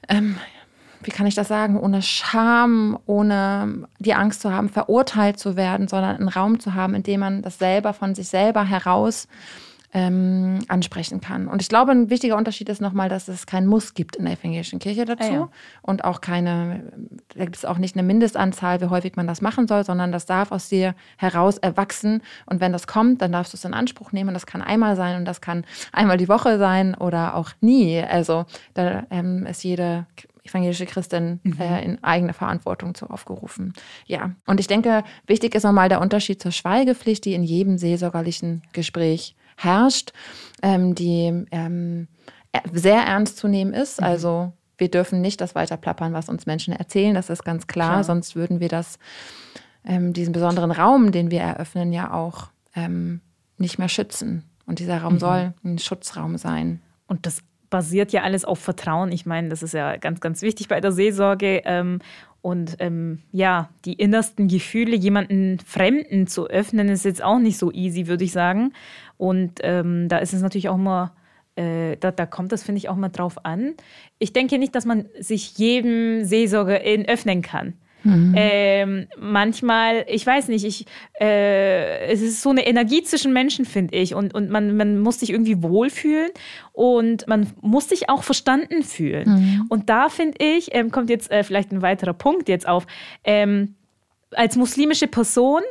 ähm, 0.07 0.37
wie 1.01 1.11
kann 1.11 1.27
ich 1.27 1.35
das 1.35 1.49
sagen, 1.49 1.77
ohne 1.77 2.01
Scham, 2.01 2.97
ohne 3.05 3.87
die 3.99 4.13
Angst 4.13 4.41
zu 4.41 4.51
haben, 4.51 4.69
verurteilt 4.69 5.37
zu 5.37 5.57
werden, 5.57 5.89
sondern 5.89 6.15
einen 6.15 6.29
Raum 6.29 6.59
zu 6.59 6.73
haben, 6.73 6.95
in 6.95 7.03
dem 7.03 7.19
man 7.19 7.41
das 7.41 7.59
selber 7.59 7.93
von 7.93 8.15
sich 8.15 8.29
selber 8.29 8.63
heraus 8.63 9.27
ähm, 9.93 10.59
ansprechen 10.67 11.21
kann. 11.21 11.47
Und 11.47 11.61
ich 11.61 11.69
glaube, 11.69 11.91
ein 11.91 12.09
wichtiger 12.09 12.35
Unterschied 12.35 12.67
ist 12.67 12.81
nochmal, 12.81 13.09
dass 13.09 13.27
es 13.27 13.45
keinen 13.45 13.67
Muss 13.67 13.93
gibt 13.93 14.15
in 14.15 14.25
der 14.25 14.33
evangelischen 14.33 14.79
Kirche 14.79 15.05
dazu. 15.05 15.23
Ah, 15.23 15.33
ja. 15.33 15.49
Und 15.83 16.03
auch 16.03 16.19
keine, 16.19 16.91
da 17.35 17.43
gibt 17.43 17.57
es 17.57 17.63
auch 17.63 17.77
nicht 17.77 17.95
eine 17.95 18.01
Mindestanzahl, 18.01 18.81
wie 18.81 18.87
häufig 18.87 19.15
man 19.15 19.27
das 19.27 19.41
machen 19.41 19.67
soll, 19.67 19.85
sondern 19.85 20.11
das 20.11 20.25
darf 20.25 20.51
aus 20.51 20.67
dir 20.67 20.95
heraus 21.17 21.59
erwachsen. 21.59 22.23
Und 22.47 22.59
wenn 22.59 22.73
das 22.73 22.87
kommt, 22.87 23.21
dann 23.21 23.31
darfst 23.31 23.53
du 23.53 23.57
es 23.57 23.65
in 23.65 23.75
Anspruch 23.75 24.11
nehmen. 24.11 24.33
Das 24.33 24.47
kann 24.47 24.63
einmal 24.63 24.95
sein 24.95 25.17
und 25.17 25.25
das 25.25 25.41
kann 25.41 25.63
einmal 25.91 26.17
die 26.17 26.27
Woche 26.27 26.57
sein 26.57 26.95
oder 26.95 27.35
auch 27.35 27.51
nie. 27.61 28.01
Also 28.01 28.45
da 28.73 29.03
ähm, 29.11 29.45
ist 29.45 29.63
jede 29.63 30.07
evangelische 30.43 30.87
Christin 30.87 31.39
mhm. 31.43 31.55
äh, 31.59 31.85
in 31.85 32.03
eigene 32.03 32.33
Verantwortung 32.33 32.95
zu 32.95 33.09
aufgerufen. 33.09 33.73
Ja, 34.07 34.31
und 34.47 34.59
ich 34.59 34.67
denke, 34.67 35.03
wichtig 35.27 35.53
ist 35.55 35.63
nochmal 35.63 35.87
der 35.87 36.01
Unterschied 36.01 36.41
zur 36.41 36.51
Schweigepflicht, 36.51 37.23
die 37.25 37.33
in 37.33 37.43
jedem 37.43 37.77
seelsorgerlichen 37.77 38.63
Gespräch 38.73 39.35
herrscht, 39.57 40.11
ähm, 40.61 40.95
die 40.95 41.45
ähm, 41.51 42.07
sehr 42.71 43.01
ernst 43.01 43.37
zu 43.37 43.47
nehmen 43.47 43.73
ist. 43.73 43.99
Mhm. 43.99 44.07
Also 44.07 44.53
wir 44.77 44.89
dürfen 44.89 45.21
nicht 45.21 45.41
das 45.41 45.55
weiter 45.55 45.77
plappern, 45.77 46.13
was 46.13 46.29
uns 46.29 46.45
Menschen 46.45 46.73
erzählen, 46.73 47.13
das 47.13 47.29
ist 47.29 47.43
ganz 47.43 47.67
klar, 47.67 47.91
klar. 47.91 48.03
sonst 48.03 48.35
würden 48.35 48.59
wir 48.59 48.69
das, 48.69 48.97
ähm, 49.85 50.13
diesen 50.13 50.33
besonderen 50.33 50.71
Raum, 50.71 51.11
den 51.11 51.31
wir 51.31 51.41
eröffnen, 51.41 51.93
ja 51.93 52.13
auch 52.13 52.49
ähm, 52.75 53.21
nicht 53.57 53.79
mehr 53.79 53.89
schützen. 53.89 54.43
Und 54.65 54.79
dieser 54.79 55.01
Raum 55.01 55.15
mhm. 55.15 55.19
soll 55.19 55.53
ein 55.63 55.77
Schutzraum 55.77 56.37
sein. 56.37 56.81
Und 57.07 57.25
das 57.25 57.43
basiert 57.69 58.11
ja 58.11 58.21
alles 58.21 58.45
auf 58.45 58.59
Vertrauen. 58.59 59.11
Ich 59.11 59.25
meine, 59.25 59.49
das 59.49 59.63
ist 59.63 59.73
ja 59.73 59.97
ganz, 59.97 60.21
ganz 60.21 60.41
wichtig 60.41 60.67
bei 60.67 60.79
der 60.79 60.91
Seelsorge. 60.91 61.61
Und 62.43 62.75
ähm, 62.79 63.19
ja, 63.31 63.69
die 63.85 63.93
innersten 63.93 64.49
Gefühle 64.49 64.97
jemanden 64.97 65.59
Fremden 65.65 66.27
zu 66.27 66.47
öffnen, 66.47 66.89
ist 66.89 67.05
jetzt 67.05 67.23
auch 67.23 67.39
nicht 67.39 67.57
so 67.57 67.71
easy, 67.71 68.07
würde 68.07 68.25
ich 68.25 68.33
sagen. 68.33 68.73
Und 69.15 69.61
ähm, 69.63 70.09
da 70.09 70.17
ist 70.17 70.33
es 70.33 70.41
natürlich 70.41 70.67
auch 70.67 70.75
immer, 70.75 71.15
äh, 71.55 71.95
da, 72.01 72.11
da 72.11 72.25
kommt 72.25 72.51
das, 72.51 72.61
finde 72.61 72.79
ich, 72.79 72.89
auch 72.89 72.97
mal 72.97 73.07
drauf 73.07 73.45
an. 73.45 73.75
Ich 74.19 74.33
denke 74.33 74.59
nicht, 74.59 74.75
dass 74.75 74.83
man 74.83 75.05
sich 75.17 75.57
jedem 75.57 76.25
Seelsorger 76.25 76.81
öffnen 76.81 77.41
kann. 77.41 77.75
Mhm. 78.03 78.33
Ähm, 78.35 79.07
manchmal, 79.17 80.05
ich 80.07 80.25
weiß 80.25 80.49
nicht, 80.49 80.65
ich, 80.65 80.85
äh, 81.19 82.07
es 82.11 82.21
ist 82.21 82.41
so 82.41 82.49
eine 82.49 82.65
Energie 82.67 83.03
zwischen 83.03 83.33
Menschen, 83.33 83.65
finde 83.65 83.95
ich. 83.95 84.13
Und, 84.13 84.33
und 84.33 84.49
man, 84.49 84.75
man 84.75 84.99
muss 84.99 85.19
sich 85.19 85.29
irgendwie 85.29 85.63
wohlfühlen 85.63 86.29
und 86.73 87.27
man 87.27 87.47
muss 87.61 87.89
sich 87.89 88.09
auch 88.09 88.23
verstanden 88.23 88.83
fühlen. 88.83 89.29
Mhm. 89.29 89.65
Und 89.69 89.89
da 89.89 90.09
finde 90.09 90.37
ich, 90.39 90.73
ähm, 90.75 90.91
kommt 90.91 91.09
jetzt 91.09 91.31
äh, 91.31 91.43
vielleicht 91.43 91.71
ein 91.71 91.81
weiterer 91.81 92.13
Punkt 92.13 92.49
jetzt 92.49 92.67
auf. 92.67 92.85
Ähm, 93.23 93.75
als 94.31 94.55
muslimische 94.55 95.07
Person 95.07 95.61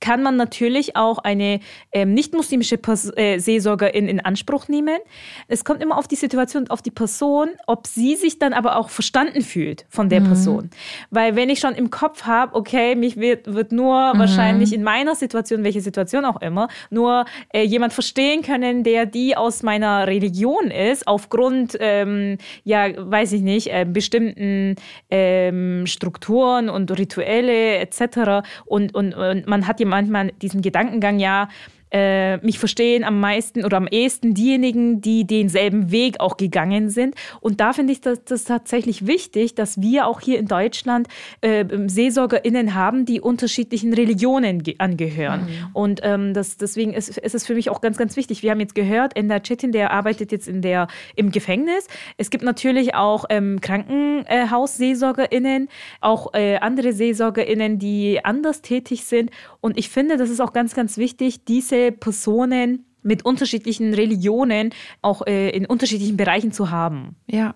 kann 0.00 0.22
man 0.22 0.36
natürlich 0.36 0.96
auch 0.96 1.18
eine 1.18 1.60
ähm, 1.92 2.14
nicht-muslimische 2.14 2.78
äh, 3.16 3.38
Seelsorgerin 3.38 4.08
in 4.08 4.20
Anspruch 4.20 4.68
nehmen. 4.68 4.98
Es 5.46 5.64
kommt 5.64 5.82
immer 5.82 5.98
auf 5.98 6.08
die 6.08 6.16
Situation 6.16 6.62
und 6.64 6.70
auf 6.70 6.82
die 6.82 6.90
Person, 6.90 7.50
ob 7.66 7.86
sie 7.86 8.16
sich 8.16 8.38
dann 8.38 8.52
aber 8.52 8.76
auch 8.76 8.88
verstanden 8.88 9.42
fühlt 9.42 9.84
von 9.88 10.08
der 10.08 10.20
mhm. 10.20 10.26
Person. 10.26 10.70
Weil 11.10 11.36
wenn 11.36 11.50
ich 11.50 11.60
schon 11.60 11.74
im 11.74 11.90
Kopf 11.90 12.24
habe, 12.24 12.54
okay, 12.54 12.94
mich 12.94 13.16
wird, 13.18 13.52
wird 13.52 13.72
nur 13.72 14.14
mhm. 14.14 14.18
wahrscheinlich 14.18 14.72
in 14.72 14.82
meiner 14.82 15.14
Situation, 15.14 15.64
welche 15.64 15.82
Situation 15.82 16.24
auch 16.24 16.40
immer, 16.40 16.68
nur 16.88 17.26
äh, 17.52 17.62
jemand 17.62 17.92
verstehen 17.92 18.42
können, 18.42 18.82
der 18.82 19.04
die 19.06 19.36
aus 19.36 19.62
meiner 19.62 20.06
Religion 20.06 20.70
ist, 20.70 21.06
aufgrund, 21.06 21.76
ähm, 21.78 22.38
ja, 22.64 22.88
weiß 22.96 23.32
ich 23.32 23.42
nicht, 23.42 23.68
äh, 23.68 23.84
bestimmten 23.84 24.76
ähm, 25.10 25.86
Strukturen 25.86 26.70
und 26.70 26.90
Rituelle 26.98 27.76
etc. 27.76 28.46
Und, 28.64 28.94
und, 28.94 29.14
und 29.14 29.46
man 29.46 29.66
hat 29.66 29.78
jemanden 29.78 29.89
manchmal 29.90 30.32
diesen 30.40 30.62
Gedankengang, 30.62 31.18
ja, 31.18 31.48
äh, 31.90 32.38
mich 32.38 32.58
verstehen 32.58 33.04
am 33.04 33.20
meisten 33.20 33.62
oder 33.64 33.76
am 33.76 33.86
ehesten 33.88 34.32
diejenigen, 34.34 35.00
die 35.00 35.24
denselben 35.26 35.90
Weg 35.90 36.20
auch 36.20 36.36
gegangen 36.36 36.88
sind. 36.88 37.16
Und 37.40 37.58
da 37.60 37.72
finde 37.72 37.92
ich 37.92 38.00
das, 38.00 38.22
das 38.24 38.44
tatsächlich 38.44 39.08
wichtig, 39.08 39.56
dass 39.56 39.80
wir 39.80 40.06
auch 40.06 40.20
hier 40.20 40.38
in 40.38 40.46
Deutschland 40.46 41.08
äh, 41.40 41.64
SeelsorgerInnen 41.86 42.74
haben, 42.74 43.06
die 43.06 43.20
unterschiedlichen 43.20 43.92
Religionen 43.92 44.62
angehören. 44.78 45.40
Mhm. 45.42 45.70
Und 45.72 46.00
ähm, 46.04 46.34
das, 46.34 46.56
deswegen 46.56 46.94
ist, 46.94 47.18
ist 47.18 47.34
es 47.34 47.44
für 47.44 47.54
mich 47.54 47.70
auch 47.70 47.80
ganz, 47.80 47.96
ganz 47.96 48.16
wichtig. 48.16 48.44
Wir 48.44 48.52
haben 48.52 48.60
jetzt 48.60 48.76
gehört, 48.76 49.16
Enda 49.16 49.40
Chetin, 49.40 49.72
der 49.72 49.90
arbeitet 49.90 50.30
jetzt 50.32 50.46
in 50.46 50.62
der, 50.62 50.86
im 51.16 51.32
Gefängnis. 51.32 51.88
Es 52.16 52.30
gibt 52.30 52.44
natürlich 52.44 52.94
auch 52.94 53.24
ähm, 53.30 53.60
KrankenhausseelsorgerInnen, 53.60 55.68
auch 56.00 56.34
äh, 56.34 56.58
andere 56.58 56.92
SeelsorgerInnen, 56.92 57.80
die 57.80 58.24
anders 58.24 58.62
tätig 58.62 59.04
sind. 59.04 59.32
Und 59.60 59.78
ich 59.78 59.88
finde, 59.88 60.16
das 60.16 60.30
ist 60.30 60.40
auch 60.40 60.52
ganz, 60.52 60.74
ganz 60.74 60.96
wichtig, 60.96 61.44
diese 61.44 61.92
Personen 61.92 62.86
mit 63.02 63.24
unterschiedlichen 63.24 63.94
Religionen 63.94 64.70
auch 65.02 65.26
äh, 65.26 65.50
in 65.50 65.66
unterschiedlichen 65.66 66.16
Bereichen 66.16 66.52
zu 66.52 66.70
haben. 66.70 67.16
Ja, 67.26 67.54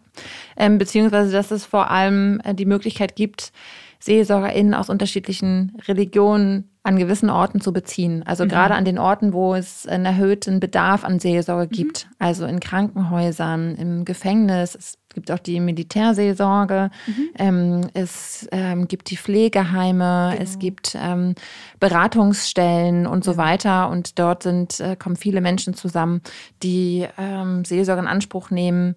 ähm, 0.56 0.78
beziehungsweise 0.78 1.32
dass 1.32 1.50
es 1.50 1.66
vor 1.66 1.90
allem 1.90 2.40
äh, 2.44 2.54
die 2.54 2.64
Möglichkeit 2.64 3.16
gibt, 3.16 3.52
SeelsorgerInnen 3.98 4.74
aus 4.74 4.90
unterschiedlichen 4.90 5.76
Religionen 5.88 6.70
an 6.82 6.98
gewissen 6.98 7.30
Orten 7.30 7.62
zu 7.62 7.72
beziehen. 7.72 8.22
Also 8.22 8.44
mhm. 8.44 8.48
gerade 8.50 8.74
an 8.74 8.84
den 8.84 8.98
Orten, 8.98 9.32
wo 9.32 9.54
es 9.54 9.86
einen 9.86 10.04
erhöhten 10.04 10.60
Bedarf 10.60 11.04
an 11.04 11.18
Seelsorge 11.18 11.66
mhm. 11.66 11.70
gibt. 11.70 12.08
Also 12.18 12.44
in 12.44 12.60
Krankenhäusern, 12.60 13.74
im 13.76 14.04
Gefängnis. 14.04 14.74
Es 14.74 14.98
gibt 15.14 15.30
auch 15.30 15.38
die 15.38 15.60
Militärseelsorge. 15.60 16.90
Mhm. 17.06 17.28
Ähm, 17.38 17.80
es 17.94 18.48
ähm, 18.52 18.88
gibt 18.88 19.10
die 19.10 19.16
Pflegeheime. 19.16 20.30
Genau. 20.32 20.42
Es 20.42 20.58
gibt 20.58 20.96
ähm, 21.00 21.34
Beratungsstellen 21.80 23.06
und 23.06 23.24
so 23.24 23.36
weiter. 23.36 23.88
Und 23.88 24.18
dort 24.18 24.42
sind, 24.42 24.80
äh, 24.80 24.96
kommen 24.96 25.16
viele 25.16 25.40
Menschen 25.40 25.74
zusammen, 25.74 26.20
die 26.62 27.06
ähm, 27.18 27.64
Seelsorge 27.64 28.02
in 28.02 28.08
Anspruch 28.08 28.50
nehmen 28.50 28.96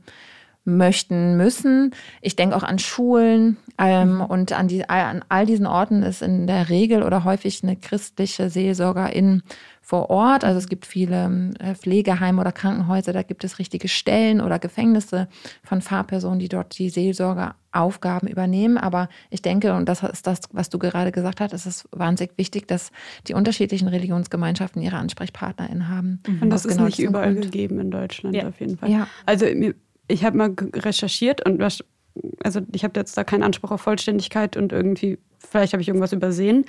möchten, 0.67 1.37
müssen. 1.37 1.91
Ich 2.21 2.35
denke 2.35 2.55
auch 2.55 2.63
an 2.63 2.77
Schulen 2.77 3.57
ähm, 3.77 4.15
mhm. 4.15 4.21
und 4.21 4.51
an, 4.53 4.67
die, 4.67 4.87
an 4.87 5.23
all 5.29 5.45
diesen 5.45 5.65
Orten 5.65 6.03
ist 6.03 6.21
in 6.21 6.45
der 6.45 6.69
Regel 6.69 7.03
oder 7.03 7.23
häufig 7.23 7.63
eine 7.63 7.77
christliche 7.77 8.49
Seelsorgerin 8.49 9.43
vor 9.81 10.09
Ort. 10.09 10.43
Also 10.43 10.57
es 10.57 10.67
gibt 10.67 10.85
viele 10.85 11.53
äh, 11.59 11.73
Pflegeheime 11.73 12.41
oder 12.41 12.51
Krankenhäuser, 12.51 13.13
da 13.13 13.23
gibt 13.23 13.45
es 13.45 13.57
richtige 13.57 13.87
Stellen 13.87 14.41
oder 14.41 14.59
Gefängnisse 14.59 15.29
von 15.63 15.81
Fahrpersonen, 15.81 16.39
die 16.39 16.49
dort 16.49 16.77
die 16.77 16.89
Seelsorgeaufgaben 16.89 18.27
übernehmen. 18.27 18.77
Aber 18.77 19.07
ich 19.29 19.41
denke, 19.41 19.73
und 19.73 19.87
das 19.87 20.03
ist 20.03 20.27
das, 20.27 20.41
was 20.51 20.69
du 20.69 20.77
gerade 20.77 21.13
gesagt 21.13 21.39
hast, 21.39 21.53
ist 21.53 21.65
es 21.65 21.87
wahnsinnig 21.91 22.37
wichtig, 22.37 22.67
dass 22.67 22.91
die 23.29 23.33
unterschiedlichen 23.33 23.87
Religionsgemeinschaften 23.87 24.81
ihre 24.81 24.97
AnsprechpartnerInnen 24.97 25.87
haben. 25.87 26.21
Und 26.41 26.49
das 26.49 26.65
ist 26.65 26.73
genau 26.73 26.87
nicht 26.87 26.99
überall 26.99 27.31
Punkt. 27.31 27.45
gegeben 27.45 27.79
in 27.79 27.89
Deutschland 27.89 28.35
ja. 28.35 28.49
auf 28.49 28.59
jeden 28.59 28.77
Fall. 28.77 28.91
Ja. 28.91 29.07
Also 29.25 29.45
ich 30.07 30.23
habe 30.23 30.37
mal 30.37 30.53
recherchiert 30.73 31.45
und 31.45 31.59
was, 31.59 31.83
also 32.43 32.61
ich 32.73 32.83
habe 32.83 32.99
jetzt 32.99 33.17
da 33.17 33.23
keinen 33.23 33.43
Anspruch 33.43 33.71
auf 33.71 33.81
Vollständigkeit 33.81 34.57
und 34.57 34.71
irgendwie, 34.71 35.19
vielleicht 35.37 35.73
habe 35.73 35.81
ich 35.81 35.87
irgendwas 35.87 36.13
übersehen. 36.13 36.65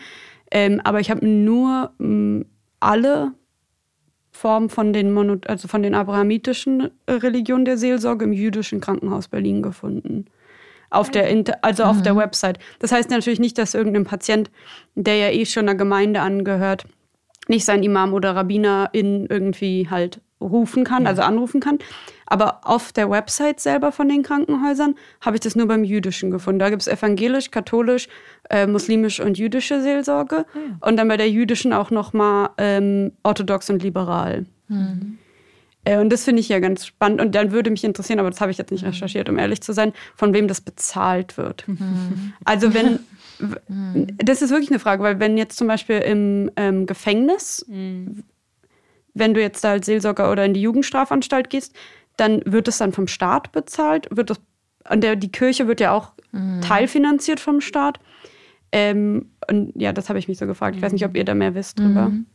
Ähm, 0.51 0.81
aber 0.85 1.01
ich 1.01 1.11
habe 1.11 1.27
nur 1.27 1.92
mh, 1.98 2.07
mm, 2.07 2.44
alle 2.81 3.33
Formen 4.31 4.68
von 4.68 4.92
den, 4.92 5.12
Mono, 5.12 5.37
also 5.46 5.68
von 5.68 5.83
den 5.83 5.94
abrahamitischen 5.94 6.90
äh, 7.07 7.12
Religionen 7.12 7.64
der 7.64 7.77
Seelsorge 7.77 8.24
im 8.24 8.33
jüdischen 8.33 8.81
Krankenhaus 8.81 9.29
Berlin 9.29 9.62
gefunden. 9.62 10.27
Auf 10.90 11.11
der, 11.11 11.29
also 11.61 11.85
auf 11.85 11.98
mhm. 11.98 12.03
der 12.05 12.16
Website. 12.16 12.59
Das 12.79 12.92
heißt 12.92 13.11
natürlich 13.11 13.40
nicht, 13.40 13.59
dass 13.59 13.74
irgendein 13.74 14.05
Patient, 14.05 14.51
der 14.94 15.16
ja 15.16 15.31
eh 15.31 15.44
schon 15.44 15.68
einer 15.68 15.74
Gemeinde 15.74 16.20
angehört, 16.20 16.87
nicht 17.46 17.66
sein 17.66 17.83
Imam 17.83 18.14
oder 18.14 18.35
Rabbiner 18.35 18.88
in 18.92 19.27
irgendwie 19.27 19.88
halt 19.90 20.20
rufen 20.40 20.85
kann, 20.85 21.03
ja. 21.03 21.11
also 21.11 21.22
anrufen 21.22 21.61
kann. 21.61 21.79
Aber 22.30 22.60
auf 22.62 22.92
der 22.92 23.10
Website 23.10 23.58
selber 23.58 23.90
von 23.90 24.08
den 24.08 24.22
Krankenhäusern 24.22 24.96
habe 25.22 25.36
ich 25.36 25.40
das 25.40 25.56
nur 25.56 25.66
beim 25.66 25.82
Jüdischen 25.82 26.30
gefunden. 26.30 26.58
Da 26.58 26.68
gibt 26.68 26.82
es 26.82 26.88
evangelisch, 26.88 27.50
katholisch, 27.50 28.08
äh, 28.50 28.66
muslimisch 28.66 29.18
und 29.18 29.38
jüdische 29.38 29.80
Seelsorge. 29.80 30.44
Ja. 30.54 30.88
Und 30.88 30.98
dann 30.98 31.08
bei 31.08 31.16
der 31.16 31.30
jüdischen 31.30 31.72
auch 31.72 31.90
nochmal 31.90 32.50
ähm, 32.58 33.12
orthodox 33.22 33.70
und 33.70 33.82
liberal. 33.82 34.44
Mhm. 34.68 35.18
Äh, 35.84 35.98
und 35.98 36.10
das 36.10 36.24
finde 36.24 36.40
ich 36.40 36.50
ja 36.50 36.58
ganz 36.58 36.84
spannend. 36.84 37.22
Und 37.22 37.34
dann 37.34 37.50
würde 37.50 37.70
mich 37.70 37.82
interessieren, 37.82 38.18
aber 38.18 38.28
das 38.28 38.42
habe 38.42 38.50
ich 38.50 38.58
jetzt 38.58 38.70
nicht 38.70 38.82
mhm. 38.82 38.90
recherchiert, 38.90 39.30
um 39.30 39.38
ehrlich 39.38 39.62
zu 39.62 39.72
sein, 39.72 39.94
von 40.14 40.34
wem 40.34 40.48
das 40.48 40.60
bezahlt 40.60 41.38
wird. 41.38 41.66
Mhm. 41.66 42.34
Also 42.44 42.74
wenn 42.74 42.98
mhm. 43.68 44.06
das 44.18 44.42
ist 44.42 44.50
wirklich 44.50 44.70
eine 44.70 44.80
Frage, 44.80 45.02
weil 45.02 45.18
wenn 45.18 45.38
jetzt 45.38 45.56
zum 45.56 45.66
Beispiel 45.66 45.98
im 46.00 46.50
ähm, 46.56 46.84
Gefängnis, 46.84 47.64
mhm. 47.68 48.24
wenn 49.14 49.32
du 49.32 49.40
jetzt 49.40 49.64
da 49.64 49.70
als 49.72 49.86
Seelsorger 49.86 50.30
oder 50.30 50.44
in 50.44 50.52
die 50.52 50.60
Jugendstrafanstalt 50.60 51.48
gehst, 51.48 51.74
dann 52.18 52.42
wird 52.44 52.68
es 52.68 52.78
dann 52.78 52.92
vom 52.92 53.07
Staat 53.07 53.52
bezahlt, 53.52 54.09
wird 54.11 54.31
das, 54.31 54.40
und 54.90 55.02
der, 55.02 55.16
die 55.16 55.33
Kirche 55.33 55.66
wird 55.66 55.81
ja 55.81 55.92
auch 55.92 56.12
mhm. 56.33 56.61
teilfinanziert 56.61 57.40
vom 57.40 57.61
Staat. 57.62 57.98
Ähm, 58.70 59.26
und 59.50 59.72
ja, 59.76 59.92
das 59.92 60.09
habe 60.09 60.18
ich 60.18 60.28
mich 60.28 60.38
so 60.38 60.46
gefragt. 60.46 60.76
Ich 60.76 60.83
weiß 60.83 60.92
nicht, 60.92 61.04
ob 61.04 61.16
ihr 61.16 61.24
da 61.24 61.35
mehr 61.35 61.54
wisst 61.54 61.78
drüber. 61.78 62.11
Mhm. 62.11 62.26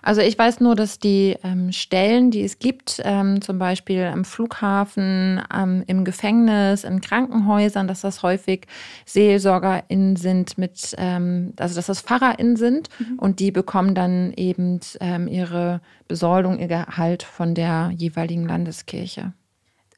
Also 0.00 0.20
ich 0.20 0.38
weiß 0.38 0.60
nur, 0.60 0.76
dass 0.76 0.98
die 0.98 1.36
ähm, 1.42 1.72
Stellen, 1.72 2.30
die 2.30 2.42
es 2.42 2.58
gibt, 2.58 3.00
ähm, 3.04 3.40
zum 3.40 3.58
Beispiel 3.58 4.04
am 4.04 4.24
Flughafen, 4.24 5.40
ähm, 5.52 5.82
im 5.86 6.04
Gefängnis, 6.04 6.84
in 6.84 7.00
Krankenhäusern, 7.00 7.88
dass 7.88 8.02
das 8.02 8.22
häufig 8.22 8.66
SeelsorgerInnen 9.06 10.16
sind 10.16 10.56
mit, 10.56 10.94
ähm, 10.98 11.52
also 11.58 11.74
dass 11.74 11.86
das 11.86 12.00
PfarrerInnen 12.00 12.56
sind 12.56 12.88
mhm. 12.98 13.18
und 13.18 13.40
die 13.40 13.50
bekommen 13.50 13.94
dann 13.94 14.32
eben 14.36 14.80
ähm, 15.00 15.26
ihre 15.26 15.80
Besoldung, 16.06 16.58
ihr 16.58 16.68
Gehalt 16.68 17.22
von 17.22 17.54
der 17.54 17.90
jeweiligen 17.94 18.46
Landeskirche. 18.46 19.32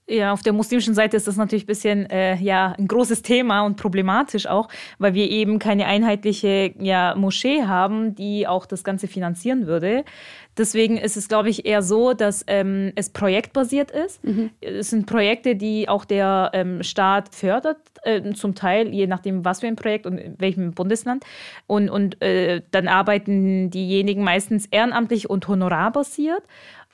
Ja, 0.06 0.34
auf 0.34 0.42
der 0.42 0.52
muslimischen 0.52 0.92
Seite 0.92 1.16
ist 1.16 1.26
das 1.26 1.38
natürlich 1.38 1.64
ein 1.64 1.66
bisschen 1.66 2.10
äh, 2.10 2.36
ja, 2.36 2.74
ein 2.78 2.86
großes 2.86 3.22
Thema 3.22 3.62
und 3.62 3.76
problematisch 3.76 4.46
auch, 4.46 4.68
weil 4.98 5.14
wir 5.14 5.30
eben 5.30 5.58
keine 5.58 5.86
einheitliche 5.86 6.74
ja, 6.78 7.14
Moschee 7.14 7.62
haben, 7.62 8.14
die 8.14 8.46
auch 8.46 8.66
das 8.66 8.84
Ganze 8.84 9.08
finanzieren 9.08 9.66
würde. 9.66 10.04
Deswegen 10.58 10.98
ist 10.98 11.16
es, 11.16 11.26
glaube 11.28 11.48
ich, 11.48 11.64
eher 11.64 11.82
so, 11.82 12.12
dass 12.12 12.44
ähm, 12.48 12.92
es 12.96 13.10
projektbasiert 13.10 13.90
ist. 13.90 14.22
Mhm. 14.22 14.50
Es 14.60 14.90
sind 14.90 15.06
Projekte, 15.06 15.56
die 15.56 15.88
auch 15.88 16.04
der 16.04 16.50
ähm, 16.52 16.82
Staat 16.82 17.34
fördert, 17.34 17.78
äh, 18.02 18.32
zum 18.34 18.54
Teil, 18.54 18.88
je 18.88 19.06
nachdem, 19.06 19.44
was 19.44 19.60
für 19.60 19.66
ein 19.66 19.76
Projekt 19.76 20.06
und 20.06 20.18
in 20.18 20.38
welchem 20.38 20.72
Bundesland. 20.72 21.24
Und, 21.66 21.88
und 21.88 22.22
äh, 22.22 22.60
dann 22.70 22.88
arbeiten 22.88 23.70
diejenigen 23.70 24.22
meistens 24.22 24.66
ehrenamtlich 24.66 25.30
und 25.30 25.48
honorarbasiert. 25.48 26.42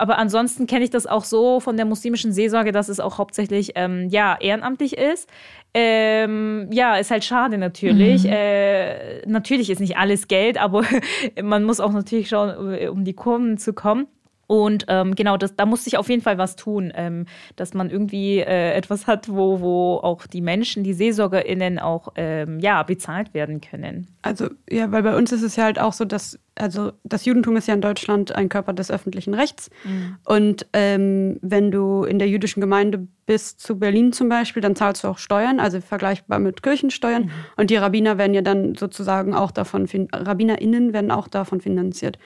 Aber 0.01 0.17
ansonsten 0.17 0.67
kenne 0.67 0.85
ich 0.85 0.89
das 0.89 1.07
auch 1.07 1.25
so 1.25 1.61
von 1.61 1.77
der 1.77 1.85
muslimischen 1.85 2.33
Seelsorge, 2.33 2.73
dass 2.73 2.89
es 2.89 3.01
auch 3.01 3.19
hauptsächlich 3.19 3.73
ähm, 3.75 4.09
ja, 4.09 4.35
ehrenamtlich 4.41 4.97
ist. 4.97 5.29
Ähm, 5.75 6.69
ja, 6.73 6.97
ist 6.97 7.11
halt 7.11 7.23
schade 7.23 7.59
natürlich. 7.59 8.25
Mhm. 8.25 8.31
Äh, 8.33 9.27
natürlich 9.27 9.69
ist 9.69 9.79
nicht 9.79 9.99
alles 9.99 10.27
Geld, 10.27 10.57
aber 10.57 10.85
man 11.43 11.65
muss 11.65 11.81
auch 11.81 11.93
natürlich 11.93 12.31
schauen, 12.31 12.89
um 12.89 13.05
die 13.05 13.13
Kurven 13.13 13.59
zu 13.59 13.75
kommen. 13.75 14.07
Und 14.47 14.87
ähm, 14.89 15.15
genau, 15.15 15.37
das, 15.37 15.55
da 15.55 15.67
muss 15.67 15.85
sich 15.85 15.99
auf 15.99 16.09
jeden 16.09 16.23
Fall 16.23 16.39
was 16.39 16.57
tun, 16.57 16.93
ähm, 16.97 17.27
dass 17.57 17.75
man 17.75 17.91
irgendwie 17.91 18.39
äh, 18.39 18.73
etwas 18.73 19.07
hat, 19.07 19.29
wo, 19.29 19.61
wo 19.61 20.01
auch 20.03 20.27
die 20.27 20.41
Menschen, 20.41 20.83
die 20.83 20.95
SeelsorgerInnen 20.95 21.79
auch 21.79 22.09
ähm, 22.17 22.59
ja, 22.59 22.83
bezahlt 22.83 23.35
werden 23.35 23.61
können. 23.61 24.09
Also 24.23 24.49
ja, 24.69 24.91
weil 24.91 25.03
bei 25.03 25.15
uns 25.15 25.31
ist 25.31 25.43
es 25.43 25.57
ja 25.57 25.65
halt 25.65 25.79
auch 25.79 25.93
so, 25.93 26.07
dass 26.07 26.39
also 26.55 26.93
das 27.05 27.25
Judentum 27.25 27.57
ist 27.57 27.69
ja 27.69 27.75
in 27.75 27.81
Deutschland 27.81 28.35
ein 28.35 28.49
Körper 28.49 28.73
des 28.73 28.91
öffentlichen 28.91 29.35
Rechts. 29.35 29.71
Mhm. 29.85 30.17
Und 30.25 30.67
ähm, 30.73 31.39
wenn 31.43 31.71
du 31.71 32.05
in 32.05 32.19
der 32.19 32.29
jüdischen 32.29 32.61
Gemeinde 32.61 33.07
bist, 33.27 33.61
zu 33.61 33.79
Berlin 33.79 34.13
zum 34.13 34.29
Beispiel, 34.29 34.61
dann 34.61 34.75
zahlst 34.75 35.05
du 35.05 35.09
auch 35.09 35.19
Steuern, 35.19 35.61
also 35.61 35.81
vergleichbar 35.81 36.39
mit 36.39 36.63
Kirchensteuern. 36.63 37.25
Mhm. 37.25 37.31
Und 37.57 37.71
die 37.71 37.77
Rabbiner 37.77 38.19
werden 38.19 38.35
ja 38.35 38.43
dann 38.43 38.75
sozusagen 38.75 39.35
auch 39.35 39.53
davon, 39.53 39.87
RabbinerInnen 40.13 40.93
werden 40.93 41.11
auch 41.11 41.29
davon 41.29 41.61
finanziert. 41.61 42.19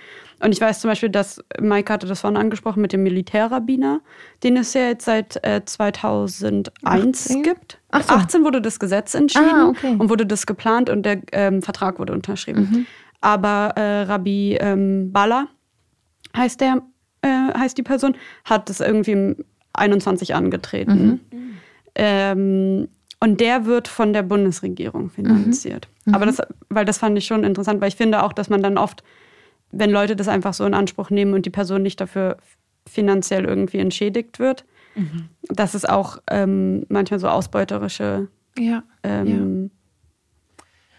Und 0.42 0.52
ich 0.52 0.60
weiß 0.60 0.80
zum 0.80 0.90
Beispiel, 0.90 1.10
dass 1.10 1.44
Mike 1.60 1.92
hatte 1.92 2.06
das 2.06 2.20
vorhin 2.20 2.38
angesprochen 2.38 2.80
mit 2.80 2.92
dem 2.92 3.02
Militärrabbiner, 3.02 4.00
den 4.42 4.56
es 4.56 4.74
ja 4.74 4.88
jetzt 4.88 5.04
seit 5.04 5.44
äh, 5.44 5.62
2001 5.64 6.72
18? 6.82 7.42
gibt. 7.42 7.78
Ach 7.90 8.02
so. 8.02 8.14
18 8.14 8.44
wurde 8.44 8.60
das 8.60 8.80
Gesetz 8.80 9.14
entschieden 9.14 9.54
ah, 9.54 9.68
okay. 9.68 9.96
und 9.98 10.10
wurde 10.10 10.26
das 10.26 10.46
geplant 10.46 10.90
und 10.90 11.04
der 11.04 11.20
ähm, 11.32 11.62
Vertrag 11.62 11.98
wurde 11.98 12.12
unterschrieben. 12.12 12.68
Mhm. 12.70 12.86
Aber 13.24 13.72
äh, 13.76 14.02
Rabbi 14.02 14.58
ähm, 14.60 15.10
Bala 15.10 15.46
heißt 16.36 16.60
der, 16.60 16.82
äh, 17.22 17.28
heißt 17.28 17.78
die 17.78 17.82
Person, 17.82 18.16
hat 18.44 18.68
das 18.68 18.80
irgendwie 18.80 19.12
im 19.12 19.36
21 19.72 20.34
angetreten. 20.34 21.22
Mhm. 21.32 21.56
Ähm, 21.94 22.88
und 23.20 23.40
der 23.40 23.64
wird 23.64 23.88
von 23.88 24.12
der 24.12 24.22
Bundesregierung 24.24 25.08
finanziert. 25.08 25.88
Mhm. 26.04 26.14
Aber 26.14 26.26
das, 26.26 26.42
weil 26.68 26.84
das 26.84 26.98
fand 26.98 27.16
ich 27.16 27.24
schon 27.24 27.44
interessant, 27.44 27.80
weil 27.80 27.88
ich 27.88 27.96
finde 27.96 28.22
auch, 28.22 28.34
dass 28.34 28.50
man 28.50 28.62
dann 28.62 28.76
oft, 28.76 29.02
wenn 29.72 29.90
Leute 29.90 30.16
das 30.16 30.28
einfach 30.28 30.52
so 30.52 30.66
in 30.66 30.74
Anspruch 30.74 31.08
nehmen 31.08 31.32
und 31.32 31.46
die 31.46 31.50
Person 31.50 31.82
nicht 31.82 32.02
dafür 32.02 32.36
finanziell 32.86 33.46
irgendwie 33.46 33.78
entschädigt 33.78 34.38
wird, 34.38 34.66
mhm. 34.96 35.30
dass 35.48 35.72
es 35.72 35.86
auch 35.86 36.18
ähm, 36.30 36.84
manchmal 36.90 37.20
so 37.20 37.28
ausbeuterische 37.28 38.28
ja. 38.58 38.82
Ähm, 39.02 39.62
ja. 39.64 39.70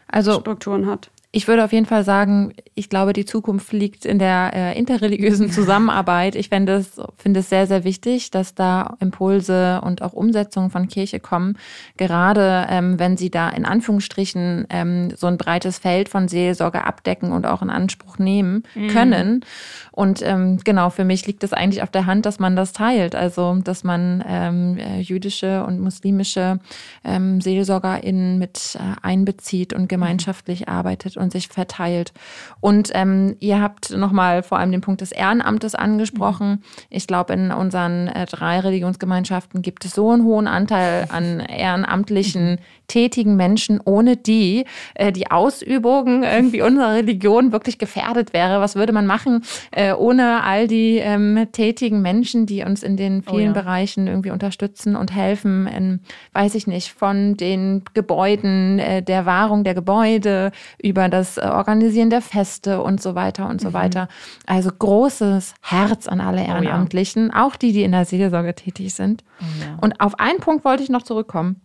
Also, 0.07 0.39
Strukturen 0.39 0.87
hat 0.87 1.11
ich 1.35 1.49
würde 1.49 1.65
auf 1.65 1.73
jeden 1.73 1.85
Fall 1.85 2.05
sagen, 2.05 2.53
ich 2.75 2.89
glaube, 2.89 3.11
die 3.11 3.25
Zukunft 3.25 3.73
liegt 3.73 4.05
in 4.05 4.19
der 4.19 4.51
äh, 4.53 4.79
interreligiösen 4.79 5.51
Zusammenarbeit. 5.51 6.33
Ich 6.35 6.47
finde 6.47 6.75
es, 6.75 7.01
finde 7.17 7.41
es 7.41 7.49
sehr, 7.49 7.67
sehr 7.67 7.83
wichtig, 7.83 8.31
dass 8.31 8.55
da 8.55 8.95
Impulse 9.01 9.81
und 9.81 10.01
auch 10.01 10.13
Umsetzungen 10.13 10.69
von 10.69 10.87
Kirche 10.87 11.19
kommen. 11.19 11.57
Gerade 11.97 12.67
ähm, 12.69 12.99
wenn 12.99 13.17
sie 13.17 13.29
da 13.29 13.49
in 13.49 13.65
Anführungsstrichen 13.65 14.67
ähm, 14.69 15.13
so 15.17 15.27
ein 15.27 15.37
breites 15.37 15.77
Feld 15.77 16.07
von 16.07 16.29
Seelsorge 16.29 16.85
abdecken 16.85 17.33
und 17.33 17.45
auch 17.45 17.61
in 17.61 17.69
Anspruch 17.69 18.17
nehmen 18.17 18.63
mhm. 18.73 18.87
können. 18.87 19.45
Und 19.91 20.21
ähm, 20.21 20.59
genau, 20.63 20.89
für 20.89 21.03
mich 21.03 21.27
liegt 21.27 21.43
es 21.43 21.51
eigentlich 21.51 21.83
auf 21.83 21.91
der 21.91 22.05
Hand, 22.05 22.25
dass 22.25 22.39
man 22.39 22.55
das 22.55 22.71
teilt. 22.71 23.13
Also, 23.13 23.55
dass 23.61 23.83
man 23.83 24.23
ähm, 24.25 24.77
äh, 24.77 25.01
jüdische 25.01 25.65
und 25.65 25.81
muslimische 25.81 26.59
ähm, 27.03 27.41
SeelsorgerInnen 27.41 28.37
mit 28.37 28.77
äh, 28.79 29.05
einbezieht 29.05 29.73
und 29.73 29.89
gemeinschaftlich 29.89 30.69
arbeitet 30.69 31.17
und 31.24 31.24
sich 31.31 31.47
verteilt. 31.47 32.13
Und 32.59 32.91
ähm, 32.93 33.35
ihr 33.39 33.61
habt 33.61 33.91
nochmal 33.91 34.43
vor 34.43 34.59
allem 34.59 34.71
den 34.71 34.81
Punkt 34.81 35.01
des 35.01 35.11
Ehrenamtes 35.11 35.75
angesprochen. 35.75 36.63
Ich 36.89 37.07
glaube, 37.07 37.33
in 37.33 37.51
unseren 37.51 38.07
äh, 38.07 38.25
drei 38.25 38.59
Religionsgemeinschaften 38.59 39.61
gibt 39.61 39.85
es 39.85 39.93
so 39.93 40.11
einen 40.11 40.23
hohen 40.23 40.47
Anteil 40.47 41.07
an 41.09 41.39
ehrenamtlichen 41.39 42.59
tätigen 42.87 43.35
Menschen, 43.35 43.79
ohne 43.83 44.17
die 44.17 44.65
äh, 44.95 45.11
die 45.11 45.31
Ausübung 45.31 46.23
irgendwie 46.23 46.61
unserer 46.61 46.93
Religion 46.93 47.51
wirklich 47.51 47.77
gefährdet 47.77 48.33
wäre. 48.33 48.59
Was 48.61 48.75
würde 48.75 48.93
man 48.93 49.05
machen 49.05 49.43
äh, 49.71 49.93
ohne 49.93 50.43
all 50.43 50.67
die 50.67 50.97
ähm, 50.97 51.47
tätigen 51.51 52.01
Menschen, 52.01 52.45
die 52.45 52.63
uns 52.63 52.83
in 52.83 52.97
den 52.97 53.23
vielen 53.23 53.51
oh 53.51 53.55
ja. 53.55 53.61
Bereichen 53.61 54.07
irgendwie 54.07 54.31
unterstützen 54.31 54.95
und 54.95 55.13
helfen, 55.13 55.67
in, 55.67 55.99
weiß 56.33 56.55
ich 56.55 56.67
nicht, 56.67 56.91
von 56.91 57.35
den 57.35 57.83
Gebäuden, 57.93 58.79
äh, 58.79 59.01
der 59.01 59.25
Wahrung 59.25 59.63
der 59.63 59.73
Gebäude 59.73 60.51
über 60.81 61.09
das 61.09 61.37
Organisieren 61.37 62.09
der 62.09 62.21
Feste 62.21 62.81
und 62.81 63.01
so 63.01 63.15
weiter 63.15 63.49
und 63.49 63.61
so 63.61 63.69
mhm. 63.69 63.73
weiter. 63.73 64.07
Also 64.45 64.69
großes 64.71 65.55
Herz 65.61 66.07
an 66.07 66.21
alle 66.21 66.45
Ehrenamtlichen, 66.45 67.29
oh 67.29 67.35
ja. 67.35 67.45
auch 67.45 67.55
die, 67.55 67.71
die 67.71 67.83
in 67.83 67.91
der 67.91 68.05
Seelsorge 68.05 68.55
tätig 68.55 68.93
sind. 68.93 69.23
Oh 69.39 69.43
ja. 69.61 69.77
Und 69.81 69.99
auf 69.99 70.19
einen 70.19 70.39
Punkt 70.39 70.65
wollte 70.65 70.83
ich 70.83 70.89
noch 70.89 71.03
zurückkommen. 71.03 71.61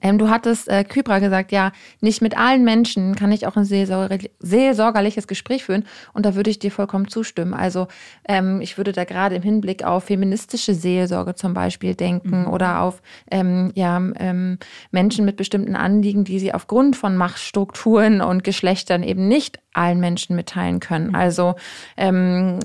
Ähm, 0.00 0.18
du 0.18 0.30
hattest, 0.30 0.68
äh, 0.68 0.84
Kybra, 0.84 1.18
gesagt, 1.18 1.52
ja, 1.52 1.72
nicht 2.00 2.22
mit 2.22 2.38
allen 2.38 2.64
Menschen 2.64 3.14
kann 3.14 3.32
ich 3.32 3.46
auch 3.46 3.56
ein 3.56 3.64
seelsorgerliches 3.64 5.26
Gespräch 5.26 5.64
führen. 5.64 5.84
Und 6.12 6.24
da 6.24 6.34
würde 6.34 6.50
ich 6.50 6.58
dir 6.58 6.70
vollkommen 6.70 7.08
zustimmen. 7.08 7.54
Also 7.54 7.88
ähm, 8.26 8.60
ich 8.60 8.78
würde 8.78 8.92
da 8.92 9.04
gerade 9.04 9.36
im 9.36 9.42
Hinblick 9.42 9.84
auf 9.84 10.04
feministische 10.04 10.74
Seelsorge 10.74 11.34
zum 11.34 11.54
Beispiel 11.54 11.94
denken 11.94 12.42
mhm. 12.42 12.48
oder 12.48 12.80
auf 12.80 13.02
ähm, 13.30 13.72
ja, 13.74 13.96
ähm, 13.96 14.58
Menschen 14.90 15.24
mit 15.24 15.36
bestimmten 15.36 15.76
Anliegen, 15.76 16.24
die 16.24 16.38
sie 16.38 16.54
aufgrund 16.54 16.96
von 16.96 17.16
Machtstrukturen 17.16 18.20
und 18.20 18.42
Geschlechtern 18.42 19.02
eben 19.02 19.28
nicht 19.28 19.58
allen 19.74 20.00
Menschen 20.00 20.34
mitteilen 20.36 20.80
können. 20.80 21.08
Mhm. 21.08 21.14
Also 21.14 21.54
ähm, 21.96 22.58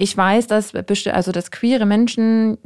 ich 0.00 0.16
weiß, 0.16 0.46
dass 0.46 0.74
also 0.74 1.30
dass 1.30 1.50
queere 1.50 1.84
Menschen 1.84 2.56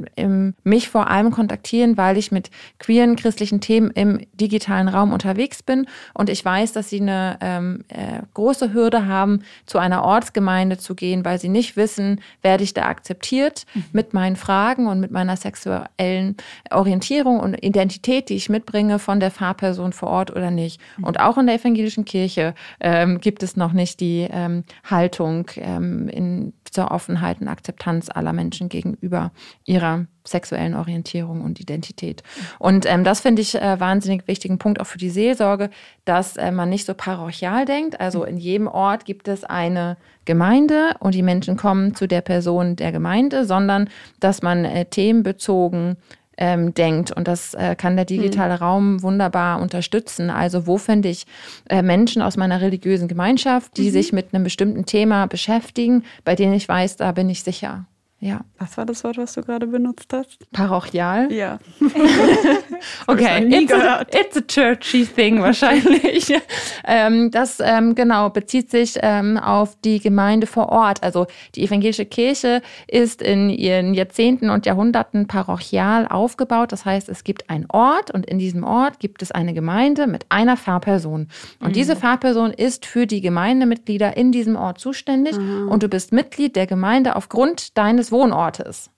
mich 0.63 0.87
vor 0.87 1.09
allem 1.09 1.31
kontaktieren, 1.31 1.97
weil 1.97 2.17
ich 2.17 2.31
mit 2.31 2.49
queeren 2.79 3.17
christlichen 3.17 3.59
Themen 3.59 3.91
im 3.91 4.25
digitalen 4.33 4.87
Raum 4.87 5.11
unterwegs 5.11 5.61
bin 5.61 5.85
und 6.13 6.29
ich 6.29 6.45
weiß, 6.45 6.71
dass 6.71 6.89
sie 6.89 7.01
eine 7.01 7.37
ähm, 7.41 7.83
äh, 7.89 8.21
große 8.33 8.73
Hürde 8.73 9.07
haben, 9.07 9.41
zu 9.65 9.79
einer 9.79 10.05
Ortsgemeinde 10.05 10.77
zu 10.77 10.95
gehen, 10.95 11.25
weil 11.25 11.37
sie 11.37 11.49
nicht 11.49 11.75
wissen, 11.75 12.21
werde 12.41 12.63
ich 12.63 12.73
da 12.73 12.83
akzeptiert 12.83 13.65
mhm. 13.73 13.83
mit 13.91 14.13
meinen 14.13 14.37
Fragen 14.37 14.87
und 14.87 15.01
mit 15.01 15.11
meiner 15.11 15.35
sexuellen 15.35 16.37
Orientierung 16.71 17.41
und 17.41 17.55
Identität, 17.65 18.29
die 18.29 18.35
ich 18.35 18.47
mitbringe 18.47 18.97
von 18.97 19.19
der 19.19 19.31
Fahrperson 19.31 19.91
vor 19.91 20.07
Ort 20.07 20.31
oder 20.31 20.51
nicht. 20.51 20.79
Mhm. 20.97 21.03
Und 21.03 21.19
auch 21.19 21.37
in 21.37 21.47
der 21.47 21.55
evangelischen 21.55 22.05
Kirche 22.05 22.55
ähm, 22.79 23.19
gibt 23.19 23.43
es 23.43 23.57
noch 23.57 23.73
nicht 23.73 23.99
die 23.99 24.25
ähm, 24.31 24.63
Haltung 24.85 25.47
ähm, 25.57 26.07
in 26.07 26.53
zur 26.75 26.91
Offenheit 26.91 27.41
und 27.41 27.47
Akzeptanz 27.47 28.09
aller 28.09 28.33
Menschen 28.33 28.69
gegenüber 28.69 29.31
ihrer 29.63 30.05
sexuellen 30.25 30.75
Orientierung 30.75 31.41
und 31.41 31.59
Identität. 31.59 32.21
Und 32.59 32.85
ähm, 32.85 33.03
das 33.03 33.21
finde 33.21 33.41
ich 33.41 33.55
äh, 33.55 33.79
wahnsinnig 33.79 34.27
wichtigen 34.27 34.57
Punkt 34.57 34.81
auch 34.81 34.85
für 34.85 34.97
die 34.97 35.09
Seelsorge, 35.09 35.69
dass 36.03 36.35
äh, 36.35 36.51
man 36.51 36.69
nicht 36.69 36.85
so 36.85 36.93
parochial 36.93 37.65
denkt. 37.65 37.99
Also 38.01 38.23
in 38.25 38.37
jedem 38.37 38.67
Ort 38.67 39.05
gibt 39.05 39.27
es 39.27 39.43
eine 39.43 39.97
Gemeinde 40.25 40.95
und 40.99 41.15
die 41.15 41.23
Menschen 41.23 41.55
kommen 41.55 41.95
zu 41.95 42.07
der 42.07 42.21
Person 42.21 42.75
der 42.75 42.91
Gemeinde, 42.91 43.45
sondern 43.45 43.89
dass 44.19 44.41
man 44.41 44.65
äh, 44.65 44.85
themenbezogen 44.85 45.95
ähm, 46.37 46.73
denkt. 46.73 47.11
Und 47.11 47.27
das 47.27 47.53
äh, 47.53 47.75
kann 47.75 47.95
der 47.95 48.05
digitale 48.05 48.55
mhm. 48.55 48.59
Raum 48.59 49.03
wunderbar 49.03 49.61
unterstützen. 49.61 50.29
Also 50.29 50.67
wo 50.67 50.77
finde 50.77 51.09
ich 51.09 51.25
äh, 51.69 51.81
Menschen 51.81 52.21
aus 52.21 52.37
meiner 52.37 52.61
religiösen 52.61 53.07
Gemeinschaft, 53.07 53.77
die 53.77 53.89
mhm. 53.89 53.91
sich 53.91 54.13
mit 54.13 54.33
einem 54.33 54.43
bestimmten 54.43 54.85
Thema 54.85 55.27
beschäftigen, 55.27 56.03
bei 56.23 56.35
denen 56.35 56.53
ich 56.53 56.67
weiß, 56.67 56.97
da 56.97 57.11
bin 57.11 57.29
ich 57.29 57.43
sicher. 57.43 57.85
Ja. 58.25 58.41
Was 58.57 58.75
war 58.75 58.87
das 58.87 59.03
Wort, 59.03 59.19
was 59.19 59.33
du 59.33 59.43
gerade 59.43 59.67
benutzt 59.67 60.11
hast? 60.11 60.51
Parochial? 60.51 61.31
Ja. 61.31 61.59
okay, 63.07 63.45
it's 63.47 63.71
a, 63.71 64.01
it's 64.01 64.35
a, 64.35 64.41
churchy 64.41 65.05
thing 65.05 65.39
wahrscheinlich. 65.41 66.33
ähm, 66.87 67.29
das 67.29 67.59
ähm, 67.63 67.93
genau 67.93 68.31
bezieht 68.31 68.71
sich 68.71 68.97
ähm, 69.03 69.37
auf 69.37 69.77
die 69.85 69.99
Gemeinde 69.99 70.47
vor 70.47 70.69
Ort. 70.69 71.03
Also 71.03 71.27
die 71.53 71.65
evangelische 71.65 72.07
Kirche 72.07 72.63
ist 72.87 73.21
in 73.21 73.51
ihren 73.51 73.93
Jahrzehnten 73.93 74.49
und 74.49 74.65
Jahrhunderten 74.65 75.27
parochial 75.27 76.07
aufgebaut. 76.07 76.71
Das 76.71 76.83
heißt, 76.83 77.09
es 77.09 77.23
gibt 77.23 77.51
einen 77.51 77.67
Ort 77.69 78.09
und 78.09 78.25
in 78.25 78.39
diesem 78.39 78.63
Ort 78.63 78.97
gibt 78.97 79.21
es 79.21 79.31
eine 79.31 79.53
Gemeinde 79.53 80.07
mit 80.07 80.25
einer 80.29 80.57
Pfarrperson. 80.57 81.27
Und 81.59 81.67
mhm. 81.67 81.73
diese 81.73 81.95
Pfarrperson 81.95 82.53
ist 82.53 82.87
für 82.87 83.05
die 83.05 83.21
Gemeindemitglieder 83.21 84.17
in 84.17 84.31
diesem 84.31 84.55
Ort 84.55 84.79
zuständig 84.79 85.37
mhm. 85.37 85.69
und 85.69 85.83
du 85.83 85.89
bist 85.89 86.11
Mitglied 86.11 86.55
der 86.55 86.65
Gemeinde 86.65 87.15
aufgrund 87.15 87.77
deines 87.77 88.11
Wohnortes. 88.15 88.89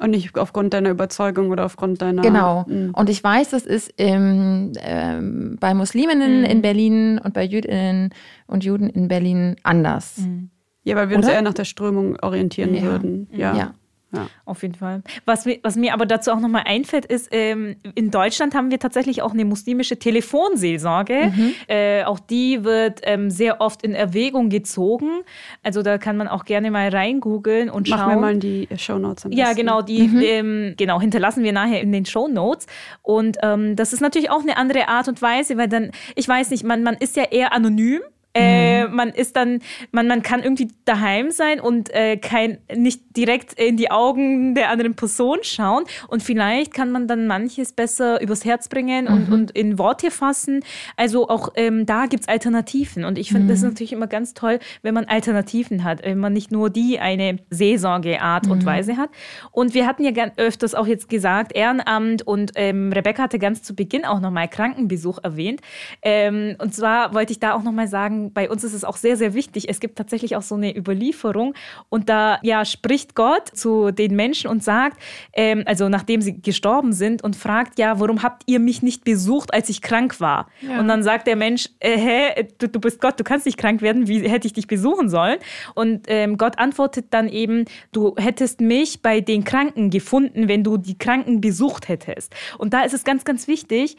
Und 0.00 0.12
nicht 0.12 0.38
aufgrund 0.38 0.72
deiner 0.72 0.90
Überzeugung 0.90 1.50
oder 1.50 1.66
aufgrund 1.66 2.00
deiner. 2.00 2.22
Genau. 2.22 2.64
Mhm. 2.66 2.92
Und 2.94 3.10
ich 3.10 3.22
weiß, 3.22 3.50
das 3.50 3.66
ist 3.66 3.92
im, 3.96 4.72
ähm, 4.80 5.56
bei 5.60 5.74
Musliminnen 5.74 6.38
mhm. 6.38 6.46
in 6.46 6.62
Berlin 6.62 7.20
und 7.22 7.34
bei 7.34 7.44
Jüdinnen 7.44 8.14
und 8.46 8.64
Juden 8.64 8.88
in 8.88 9.08
Berlin 9.08 9.56
anders. 9.62 10.18
Mhm. 10.18 10.50
Ja, 10.84 10.96
weil 10.96 11.10
wir 11.10 11.18
oder? 11.18 11.26
uns 11.26 11.34
eher 11.34 11.42
nach 11.42 11.52
der 11.52 11.64
Strömung 11.64 12.16
orientieren 12.22 12.74
ja. 12.74 12.82
würden. 12.82 13.28
Ja. 13.32 13.54
ja. 13.54 13.74
Ja. 14.12 14.28
Auf 14.44 14.62
jeden 14.62 14.74
Fall. 14.74 15.02
Was 15.24 15.44
mir, 15.44 15.58
was 15.62 15.76
mir 15.76 15.94
aber 15.94 16.04
dazu 16.04 16.32
auch 16.32 16.40
nochmal 16.40 16.64
einfällt, 16.66 17.06
ist, 17.06 17.28
ähm, 17.30 17.76
in 17.94 18.10
Deutschland 18.10 18.54
haben 18.54 18.70
wir 18.70 18.78
tatsächlich 18.78 19.22
auch 19.22 19.32
eine 19.32 19.44
muslimische 19.44 19.98
Telefonseelsorge. 19.98 21.32
Mhm. 21.34 21.54
Äh, 21.68 22.04
auch 22.04 22.18
die 22.18 22.64
wird 22.64 23.00
ähm, 23.04 23.30
sehr 23.30 23.60
oft 23.60 23.82
in 23.82 23.94
Erwägung 23.94 24.48
gezogen. 24.48 25.22
Also 25.62 25.82
da 25.82 25.98
kann 25.98 26.16
man 26.16 26.26
auch 26.26 26.44
gerne 26.44 26.70
mal 26.70 26.88
reingoogeln 26.88 27.70
und 27.70 27.88
Machen 27.88 27.98
schauen. 28.00 28.08
Machen 28.08 28.18
wir 28.18 28.20
mal 28.20 28.32
in 28.34 28.40
die 28.40 28.68
Shownotes. 28.76 29.26
Ja, 29.30 29.52
genau, 29.52 29.82
die 29.82 30.08
mhm. 30.08 30.20
ähm, 30.22 30.74
genau, 30.76 31.00
hinterlassen 31.00 31.44
wir 31.44 31.52
nachher 31.52 31.80
in 31.80 31.92
den 31.92 32.04
Shownotes. 32.04 32.66
Und 33.02 33.38
ähm, 33.42 33.76
das 33.76 33.92
ist 33.92 34.00
natürlich 34.00 34.30
auch 34.30 34.42
eine 34.42 34.56
andere 34.56 34.88
Art 34.88 35.06
und 35.06 35.22
Weise, 35.22 35.56
weil 35.56 35.68
dann, 35.68 35.92
ich 36.16 36.26
weiß 36.26 36.50
nicht, 36.50 36.64
man, 36.64 36.82
man 36.82 36.94
ist 36.96 37.16
ja 37.16 37.24
eher 37.24 37.52
anonym. 37.52 38.00
Äh, 38.32 38.86
mhm. 38.86 38.94
man 38.94 39.08
ist 39.08 39.34
dann, 39.34 39.60
man, 39.90 40.06
man 40.06 40.22
kann 40.22 40.42
irgendwie 40.42 40.68
daheim 40.84 41.32
sein 41.32 41.58
und 41.58 41.92
äh, 41.92 42.16
kein, 42.16 42.58
nicht 42.72 43.16
direkt 43.16 43.54
in 43.54 43.76
die 43.76 43.90
Augen 43.90 44.54
der 44.54 44.70
anderen 44.70 44.94
Person 44.94 45.38
schauen. 45.42 45.84
Und 46.06 46.22
vielleicht 46.22 46.72
kann 46.72 46.92
man 46.92 47.08
dann 47.08 47.26
manches 47.26 47.72
besser 47.72 48.20
übers 48.20 48.44
Herz 48.44 48.68
bringen 48.68 49.08
und, 49.08 49.28
mhm. 49.28 49.34
und 49.34 49.50
in 49.50 49.78
Worte 49.78 50.12
fassen. 50.12 50.62
Also 50.96 51.28
auch 51.28 51.50
ähm, 51.56 51.86
da 51.86 52.06
gibt 52.06 52.22
es 52.22 52.28
Alternativen. 52.28 53.04
Und 53.04 53.18
ich 53.18 53.28
finde, 53.28 53.44
mhm. 53.44 53.48
das 53.48 53.58
ist 53.58 53.64
natürlich 53.64 53.92
immer 53.92 54.06
ganz 54.06 54.32
toll, 54.34 54.60
wenn 54.82 54.94
man 54.94 55.06
Alternativen 55.06 55.82
hat, 55.82 56.04
wenn 56.04 56.18
man 56.18 56.32
nicht 56.32 56.52
nur 56.52 56.70
die 56.70 57.00
eine 57.00 57.38
Seelsorgeart 57.50 58.46
und 58.46 58.62
mhm. 58.62 58.66
Weise 58.66 58.96
hat. 58.96 59.10
Und 59.50 59.74
wir 59.74 59.86
hatten 59.86 60.04
ja 60.04 60.12
öfters 60.36 60.76
auch 60.76 60.86
jetzt 60.86 61.08
gesagt, 61.08 61.52
Ehrenamt 61.56 62.22
und 62.22 62.52
ähm, 62.54 62.92
Rebecca 62.92 63.24
hatte 63.24 63.40
ganz 63.40 63.62
zu 63.62 63.74
Beginn 63.74 64.04
auch 64.04 64.20
nochmal 64.20 64.46
Krankenbesuch 64.46 65.18
erwähnt. 65.22 65.60
Ähm, 66.02 66.54
und 66.58 66.74
zwar 66.74 67.12
wollte 67.12 67.32
ich 67.32 67.40
da 67.40 67.54
auch 67.54 67.62
nochmal 67.62 67.88
sagen, 67.88 68.19
bei 68.28 68.50
uns 68.50 68.62
ist 68.64 68.74
es 68.74 68.84
auch 68.84 68.96
sehr, 68.96 69.16
sehr 69.16 69.34
wichtig. 69.34 69.68
Es 69.68 69.80
gibt 69.80 69.96
tatsächlich 69.96 70.36
auch 70.36 70.42
so 70.42 70.54
eine 70.54 70.76
Überlieferung 70.76 71.54
und 71.88 72.08
da 72.08 72.38
ja 72.42 72.64
spricht 72.64 73.14
Gott 73.14 73.48
zu 73.48 73.90
den 73.90 74.14
Menschen 74.14 74.50
und 74.50 74.62
sagt, 74.62 75.00
ähm, 75.32 75.62
also 75.66 75.88
nachdem 75.88 76.20
sie 76.20 76.40
gestorben 76.40 76.92
sind 76.92 77.22
und 77.22 77.36
fragt, 77.36 77.78
ja, 77.78 77.98
warum 78.00 78.22
habt 78.22 78.42
ihr 78.46 78.60
mich 78.60 78.82
nicht 78.82 79.04
besucht, 79.04 79.54
als 79.54 79.68
ich 79.68 79.80
krank 79.82 80.20
war? 80.20 80.48
Ja. 80.60 80.78
Und 80.78 80.88
dann 80.88 81.02
sagt 81.02 81.26
der 81.26 81.36
Mensch, 81.36 81.68
äh, 81.80 81.96
hä, 81.96 82.48
du, 82.58 82.68
du, 82.68 82.80
bist 82.80 83.00
Gott, 83.00 83.18
du 83.18 83.24
kannst 83.24 83.46
nicht 83.46 83.58
krank 83.58 83.82
werden, 83.82 84.06
wie 84.06 84.28
hätte 84.28 84.46
ich 84.46 84.52
dich 84.52 84.66
besuchen 84.66 85.08
sollen? 85.08 85.38
Und 85.74 86.04
ähm, 86.08 86.36
Gott 86.36 86.58
antwortet 86.58 87.06
dann 87.10 87.28
eben, 87.28 87.64
du 87.92 88.14
hättest 88.16 88.60
mich 88.60 89.02
bei 89.02 89.20
den 89.20 89.44
Kranken 89.44 89.90
gefunden, 89.90 90.48
wenn 90.48 90.64
du 90.64 90.76
die 90.76 90.98
Kranken 90.98 91.40
besucht 91.40 91.88
hättest. 91.88 92.34
Und 92.58 92.74
da 92.74 92.82
ist 92.82 92.94
es 92.94 93.04
ganz, 93.04 93.24
ganz 93.24 93.48
wichtig, 93.48 93.96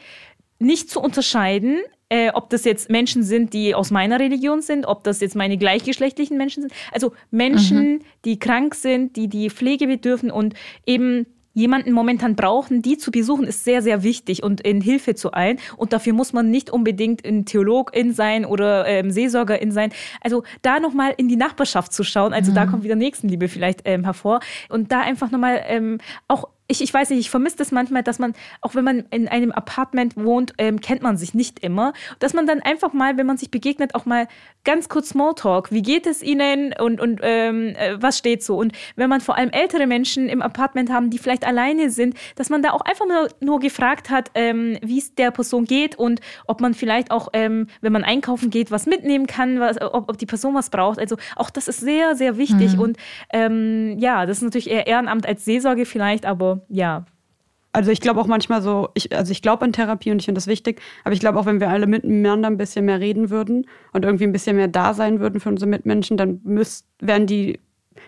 nicht 0.58 0.90
zu 0.90 1.00
unterscheiden, 1.00 1.80
äh, 2.12 2.30
ob 2.34 2.50
das 2.50 2.64
jetzt 2.64 2.90
Menschen 2.90 3.22
sind, 3.22 3.54
die 3.54 3.74
aus 3.74 3.90
meiner 3.90 4.20
Religion 4.20 4.60
sind, 4.60 4.84
ob 4.84 5.02
das 5.02 5.20
jetzt 5.20 5.34
meine 5.34 5.56
gleichgeschlechtlichen 5.56 6.36
Menschen 6.36 6.64
sind. 6.64 6.72
Also 6.92 7.12
Menschen, 7.30 7.94
mhm. 7.94 8.00
die 8.26 8.38
krank 8.38 8.74
sind, 8.74 9.16
die 9.16 9.28
die 9.28 9.48
Pflege 9.48 9.86
bedürfen 9.86 10.30
und 10.30 10.52
eben 10.84 11.24
jemanden 11.54 11.92
momentan 11.92 12.36
brauchen, 12.36 12.82
die 12.82 12.98
zu 12.98 13.10
besuchen, 13.10 13.46
ist 13.46 13.64
sehr, 13.64 13.80
sehr 13.80 14.02
wichtig 14.02 14.42
und 14.42 14.60
in 14.60 14.82
Hilfe 14.82 15.14
zu 15.14 15.32
eilen. 15.32 15.58
Und 15.78 15.94
dafür 15.94 16.12
muss 16.12 16.34
man 16.34 16.50
nicht 16.50 16.70
unbedingt 16.70 17.26
ein 17.26 17.46
Theologin 17.46 18.12
sein 18.12 18.44
oder 18.44 18.86
ähm, 18.86 19.10
Seelsorgerin 19.10 19.72
sein. 19.72 19.90
Also 20.20 20.44
da 20.60 20.80
nochmal 20.80 21.14
in 21.16 21.28
die 21.28 21.36
Nachbarschaft 21.36 21.94
zu 21.94 22.04
schauen, 22.04 22.34
also 22.34 22.50
mhm. 22.50 22.56
da 22.56 22.66
kommt 22.66 22.84
wieder 22.84 22.96
Nächstenliebe 22.96 23.48
vielleicht 23.48 23.82
ähm, 23.84 24.04
hervor. 24.04 24.40
Und 24.68 24.92
da 24.92 25.00
einfach 25.00 25.30
nochmal 25.30 25.62
ähm, 25.66 25.98
auch 26.28 26.48
ich, 26.72 26.82
ich 26.82 26.92
weiß 26.92 27.10
nicht, 27.10 27.20
ich 27.20 27.30
vermisse 27.30 27.56
das 27.58 27.70
manchmal, 27.70 28.02
dass 28.02 28.18
man, 28.18 28.34
auch 28.62 28.74
wenn 28.74 28.84
man 28.84 29.04
in 29.10 29.28
einem 29.28 29.52
Apartment 29.52 30.16
wohnt, 30.16 30.54
ähm, 30.58 30.80
kennt 30.80 31.02
man 31.02 31.16
sich 31.16 31.34
nicht 31.34 31.60
immer. 31.60 31.92
Dass 32.18 32.32
man 32.32 32.46
dann 32.46 32.60
einfach 32.60 32.92
mal, 32.92 33.16
wenn 33.16 33.26
man 33.26 33.36
sich 33.36 33.50
begegnet, 33.50 33.94
auch 33.94 34.06
mal 34.06 34.26
ganz 34.64 34.88
kurz 34.88 35.10
Smalltalk. 35.10 35.70
Wie 35.70 35.82
geht 35.82 36.06
es 36.06 36.22
Ihnen 36.22 36.72
und, 36.78 37.00
und 37.00 37.20
ähm, 37.22 37.74
äh, 37.76 38.00
was 38.00 38.18
steht 38.18 38.42
so? 38.42 38.56
Und 38.56 38.72
wenn 38.96 39.10
man 39.10 39.20
vor 39.20 39.36
allem 39.36 39.50
ältere 39.50 39.86
Menschen 39.86 40.28
im 40.28 40.40
Apartment 40.40 40.90
haben, 40.90 41.10
die 41.10 41.18
vielleicht 41.18 41.46
alleine 41.46 41.90
sind, 41.90 42.14
dass 42.36 42.48
man 42.48 42.62
da 42.62 42.70
auch 42.70 42.80
einfach 42.80 43.06
nur, 43.06 43.28
nur 43.40 43.60
gefragt 43.60 44.08
hat, 44.08 44.30
ähm, 44.34 44.78
wie 44.82 44.98
es 44.98 45.14
der 45.14 45.30
Person 45.30 45.64
geht 45.64 45.96
und 45.96 46.20
ob 46.46 46.60
man 46.60 46.74
vielleicht 46.74 47.10
auch, 47.10 47.28
ähm, 47.34 47.66
wenn 47.82 47.92
man 47.92 48.04
einkaufen 48.04 48.50
geht, 48.50 48.70
was 48.70 48.86
mitnehmen 48.86 49.26
kann, 49.26 49.60
was, 49.60 49.80
ob, 49.80 50.08
ob 50.08 50.18
die 50.18 50.26
Person 50.26 50.54
was 50.54 50.70
braucht. 50.70 50.98
Also 50.98 51.16
auch 51.36 51.50
das 51.50 51.68
ist 51.68 51.80
sehr, 51.80 52.16
sehr 52.16 52.38
wichtig. 52.38 52.76
Mhm. 52.76 52.80
Und 52.80 52.96
ähm, 53.32 53.98
ja, 53.98 54.24
das 54.24 54.38
ist 54.38 54.44
natürlich 54.44 54.70
eher 54.70 54.86
Ehrenamt 54.86 55.26
als 55.26 55.44
Seelsorge 55.44 55.84
vielleicht, 55.84 56.24
aber 56.24 56.61
ja, 56.68 57.04
also 57.72 57.90
ich 57.90 58.00
glaube 58.00 58.20
auch 58.20 58.26
manchmal 58.26 58.60
so, 58.60 58.90
ich, 58.94 59.16
also 59.16 59.32
ich 59.32 59.40
glaube 59.40 59.64
an 59.64 59.72
Therapie 59.72 60.10
und 60.10 60.18
ich 60.18 60.26
finde 60.26 60.38
das 60.38 60.46
wichtig, 60.46 60.80
aber 61.04 61.14
ich 61.14 61.20
glaube 61.20 61.38
auch, 61.40 61.46
wenn 61.46 61.58
wir 61.58 61.70
alle 61.70 61.86
miteinander 61.86 62.48
ein 62.48 62.58
bisschen 62.58 62.84
mehr 62.84 63.00
reden 63.00 63.30
würden 63.30 63.66
und 63.92 64.04
irgendwie 64.04 64.24
ein 64.24 64.32
bisschen 64.32 64.56
mehr 64.56 64.68
da 64.68 64.92
sein 64.92 65.20
würden 65.20 65.40
für 65.40 65.48
unsere 65.48 65.70
Mitmenschen, 65.70 66.18
dann 66.18 66.40
müsst, 66.44 66.86
wären 67.00 67.26
die, 67.26 67.58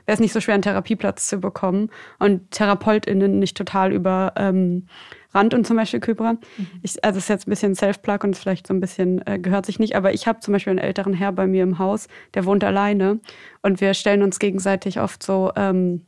wäre 0.04 0.14
es 0.14 0.20
nicht 0.20 0.34
so 0.34 0.40
schwer, 0.40 0.54
einen 0.54 0.62
Therapieplatz 0.62 1.28
zu 1.28 1.38
bekommen 1.38 1.88
und 2.18 2.50
TherapeutInnen 2.50 3.38
nicht 3.38 3.56
total 3.56 3.92
über 3.92 4.34
ähm, 4.36 4.86
Rand 5.32 5.54
und 5.54 5.66
zum 5.66 5.78
Beispiel 5.78 6.00
Kybra. 6.00 6.34
Mhm. 6.34 6.66
Ich, 6.82 7.02
also 7.02 7.16
es 7.16 7.24
ist 7.24 7.28
jetzt 7.28 7.48
ein 7.48 7.50
bisschen 7.50 7.74
Self-Plug 7.74 8.18
und 8.22 8.36
vielleicht 8.36 8.66
so 8.66 8.74
ein 8.74 8.80
bisschen 8.80 9.26
äh, 9.26 9.38
gehört 9.38 9.64
sich 9.64 9.78
nicht, 9.78 9.96
aber 9.96 10.12
ich 10.12 10.26
habe 10.26 10.40
zum 10.40 10.52
Beispiel 10.52 10.72
einen 10.72 10.78
älteren 10.78 11.14
Herr 11.14 11.32
bei 11.32 11.46
mir 11.46 11.62
im 11.62 11.78
Haus, 11.78 12.08
der 12.34 12.44
wohnt 12.44 12.62
alleine 12.64 13.18
und 13.62 13.80
wir 13.80 13.94
stellen 13.94 14.22
uns 14.22 14.38
gegenseitig 14.38 15.00
oft 15.00 15.22
so 15.22 15.52
ähm, 15.56 16.02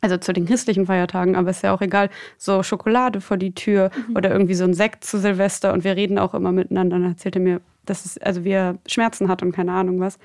also 0.00 0.16
zu 0.18 0.32
den 0.32 0.46
christlichen 0.46 0.86
Feiertagen, 0.86 1.36
aber 1.36 1.50
ist 1.50 1.62
ja 1.62 1.74
auch 1.74 1.80
egal, 1.80 2.10
so 2.36 2.62
Schokolade 2.62 3.20
vor 3.20 3.36
die 3.36 3.54
Tür 3.54 3.90
mhm. 4.08 4.16
oder 4.16 4.30
irgendwie 4.30 4.54
so 4.54 4.64
ein 4.64 4.74
Sekt 4.74 5.04
zu 5.04 5.18
Silvester 5.18 5.72
und 5.72 5.84
wir 5.84 5.96
reden 5.96 6.18
auch 6.18 6.34
immer 6.34 6.52
miteinander. 6.52 6.98
Dann 6.98 7.10
erzählt 7.10 7.36
er 7.36 7.42
mir, 7.42 7.60
dass 7.84 8.04
es, 8.04 8.18
also 8.18 8.44
wie 8.44 8.50
er 8.50 8.78
Schmerzen 8.86 9.28
hat 9.28 9.42
und 9.42 9.52
keine 9.52 9.72
Ahnung 9.72 10.00
was. 10.00 10.18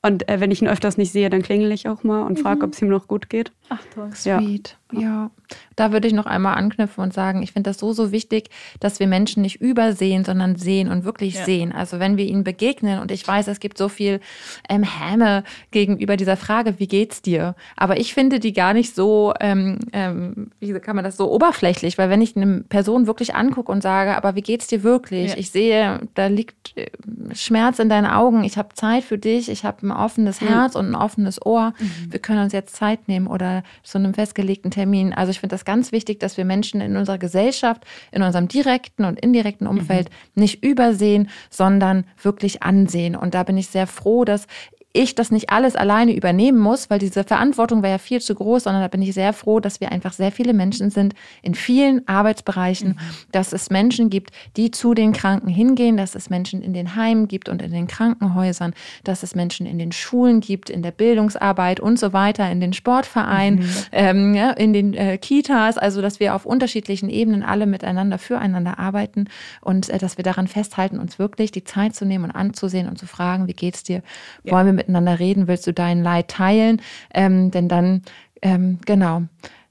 Und 0.00 0.28
äh, 0.28 0.40
wenn 0.40 0.50
ich 0.50 0.62
ihn 0.62 0.68
öfters 0.68 0.96
nicht 0.96 1.12
sehe, 1.12 1.28
dann 1.28 1.42
klingel 1.42 1.72
ich 1.72 1.88
auch 1.88 2.04
mal 2.04 2.22
und 2.22 2.38
frage, 2.38 2.58
mhm. 2.58 2.64
ob 2.64 2.72
es 2.72 2.82
ihm 2.82 2.88
noch 2.88 3.08
gut 3.08 3.28
geht. 3.28 3.52
Ach 3.68 3.82
toll. 3.92 4.10
Sweet. 4.14 4.78
Ja. 4.92 5.30
Da 5.76 5.92
würde 5.92 6.08
ich 6.08 6.14
noch 6.14 6.26
einmal 6.26 6.54
anknüpfen 6.54 7.02
und 7.02 7.12
sagen, 7.12 7.42
ich 7.42 7.52
finde 7.52 7.70
das 7.70 7.78
so, 7.78 7.92
so 7.92 8.10
wichtig, 8.10 8.50
dass 8.80 9.00
wir 9.00 9.06
Menschen 9.06 9.42
nicht 9.42 9.60
übersehen, 9.60 10.24
sondern 10.24 10.56
sehen 10.56 10.90
und 10.90 11.04
wirklich 11.04 11.34
ja. 11.34 11.44
sehen. 11.44 11.72
Also 11.72 11.98
wenn 12.00 12.16
wir 12.16 12.24
ihnen 12.26 12.44
begegnen 12.44 13.00
und 13.00 13.10
ich 13.10 13.26
weiß, 13.26 13.48
es 13.48 13.60
gibt 13.60 13.78
so 13.78 13.88
viel 13.88 14.20
ähm, 14.68 14.82
Häme 14.82 15.44
gegenüber 15.70 16.16
dieser 16.16 16.36
Frage, 16.36 16.78
wie 16.78 16.88
geht's 16.88 17.22
dir? 17.22 17.54
Aber 17.76 17.98
ich 17.98 18.14
finde 18.14 18.40
die 18.40 18.52
gar 18.52 18.72
nicht 18.72 18.94
so, 18.94 19.34
ähm, 19.40 19.78
ähm, 19.92 20.50
wie 20.60 20.72
kann 20.80 20.96
man 20.96 21.04
das 21.04 21.16
so 21.16 21.30
oberflächlich, 21.30 21.98
weil 21.98 22.10
wenn 22.10 22.22
ich 22.22 22.36
eine 22.36 22.62
Person 22.62 23.06
wirklich 23.06 23.34
angucke 23.34 23.70
und 23.70 23.82
sage, 23.82 24.16
aber 24.16 24.34
wie 24.34 24.42
geht's 24.42 24.66
dir 24.66 24.82
wirklich? 24.82 25.32
Ja. 25.32 25.38
Ich 25.38 25.50
sehe, 25.50 26.00
da 26.14 26.26
liegt 26.26 26.76
äh, 26.76 26.86
Schmerz 27.34 27.78
in 27.78 27.88
deinen 27.88 28.06
Augen, 28.06 28.44
ich 28.44 28.56
habe 28.56 28.74
Zeit 28.74 29.04
für 29.04 29.18
dich, 29.18 29.50
ich 29.50 29.64
habe 29.64 29.86
ein 29.86 29.92
offenes 29.92 30.40
Herz 30.40 30.74
und 30.74 30.90
ein 30.90 30.94
offenes 30.94 31.44
Ohr. 31.44 31.72
Mhm. 31.78 32.12
Wir 32.12 32.20
können 32.20 32.42
uns 32.42 32.52
jetzt 32.52 32.74
Zeit 32.74 33.08
nehmen 33.08 33.26
oder 33.26 33.62
zu 33.82 33.98
einem 33.98 34.14
festgelegten 34.14 34.70
Termin. 34.78 35.12
Also 35.12 35.30
ich 35.30 35.40
finde 35.40 35.54
das 35.54 35.64
ganz 35.64 35.92
wichtig, 35.92 36.20
dass 36.20 36.36
wir 36.36 36.44
Menschen 36.44 36.80
in 36.80 36.96
unserer 36.96 37.18
Gesellschaft, 37.18 37.84
in 38.12 38.22
unserem 38.22 38.46
direkten 38.46 39.04
und 39.04 39.18
indirekten 39.18 39.66
Umfeld 39.66 40.08
mhm. 40.08 40.42
nicht 40.42 40.64
übersehen, 40.64 41.28
sondern 41.50 42.04
wirklich 42.22 42.62
ansehen. 42.62 43.16
Und 43.16 43.34
da 43.34 43.42
bin 43.42 43.58
ich 43.58 43.68
sehr 43.68 43.88
froh, 43.88 44.24
dass 44.24 44.46
ich 44.98 45.14
das 45.14 45.30
nicht 45.30 45.50
alles 45.50 45.76
alleine 45.76 46.14
übernehmen 46.14 46.58
muss, 46.58 46.90
weil 46.90 46.98
diese 46.98 47.22
Verantwortung 47.22 47.82
wäre 47.82 47.92
ja 47.92 47.98
viel 47.98 48.20
zu 48.20 48.34
groß, 48.34 48.64
sondern 48.64 48.82
da 48.82 48.88
bin 48.88 49.00
ich 49.00 49.14
sehr 49.14 49.32
froh, 49.32 49.60
dass 49.60 49.80
wir 49.80 49.92
einfach 49.92 50.12
sehr 50.12 50.32
viele 50.32 50.52
Menschen 50.52 50.90
sind 50.90 51.14
in 51.40 51.54
vielen 51.54 52.06
Arbeitsbereichen, 52.08 52.90
mhm. 52.90 52.98
dass 53.30 53.52
es 53.52 53.70
Menschen 53.70 54.10
gibt, 54.10 54.30
die 54.56 54.72
zu 54.72 54.94
den 54.94 55.12
Kranken 55.12 55.48
hingehen, 55.48 55.96
dass 55.96 56.16
es 56.16 56.30
Menschen 56.30 56.62
in 56.62 56.72
den 56.72 56.96
Heimen 56.96 57.28
gibt 57.28 57.48
und 57.48 57.62
in 57.62 57.70
den 57.70 57.86
Krankenhäusern, 57.86 58.74
dass 59.04 59.22
es 59.22 59.36
Menschen 59.36 59.66
in 59.66 59.78
den 59.78 59.92
Schulen 59.92 60.40
gibt, 60.40 60.68
in 60.68 60.82
der 60.82 60.90
Bildungsarbeit 60.90 61.78
und 61.78 61.98
so 61.98 62.12
weiter, 62.12 62.50
in 62.50 62.60
den 62.60 62.72
Sportvereinen, 62.72 63.60
mhm. 63.60 63.74
ähm, 63.92 64.34
ja, 64.34 64.50
in 64.50 64.72
den 64.72 64.94
äh, 64.94 65.16
Kitas, 65.18 65.78
also 65.78 66.02
dass 66.02 66.18
wir 66.18 66.34
auf 66.34 66.44
unterschiedlichen 66.44 67.08
Ebenen 67.08 67.44
alle 67.44 67.66
miteinander 67.66 68.18
füreinander 68.18 68.80
arbeiten 68.80 69.28
und 69.60 69.88
äh, 69.90 69.98
dass 69.98 70.16
wir 70.16 70.24
daran 70.24 70.48
festhalten, 70.48 70.98
uns 70.98 71.20
wirklich 71.20 71.52
die 71.52 71.62
Zeit 71.62 71.94
zu 71.94 72.04
nehmen 72.04 72.24
und 72.24 72.30
anzusehen 72.32 72.88
und 72.88 72.98
zu 72.98 73.06
fragen, 73.06 73.46
wie 73.46 73.52
geht's 73.52 73.84
dir? 73.84 74.02
Ja. 74.42 74.52
Wollen 74.52 74.76
wir 74.76 74.87
miteinander 74.88 75.18
reden? 75.18 75.48
Willst 75.48 75.66
du 75.66 75.72
dein 75.72 76.02
Leid 76.02 76.28
teilen? 76.28 76.82
Ähm, 77.14 77.50
denn 77.50 77.68
dann, 77.68 78.02
ähm, 78.42 78.78
genau, 78.84 79.22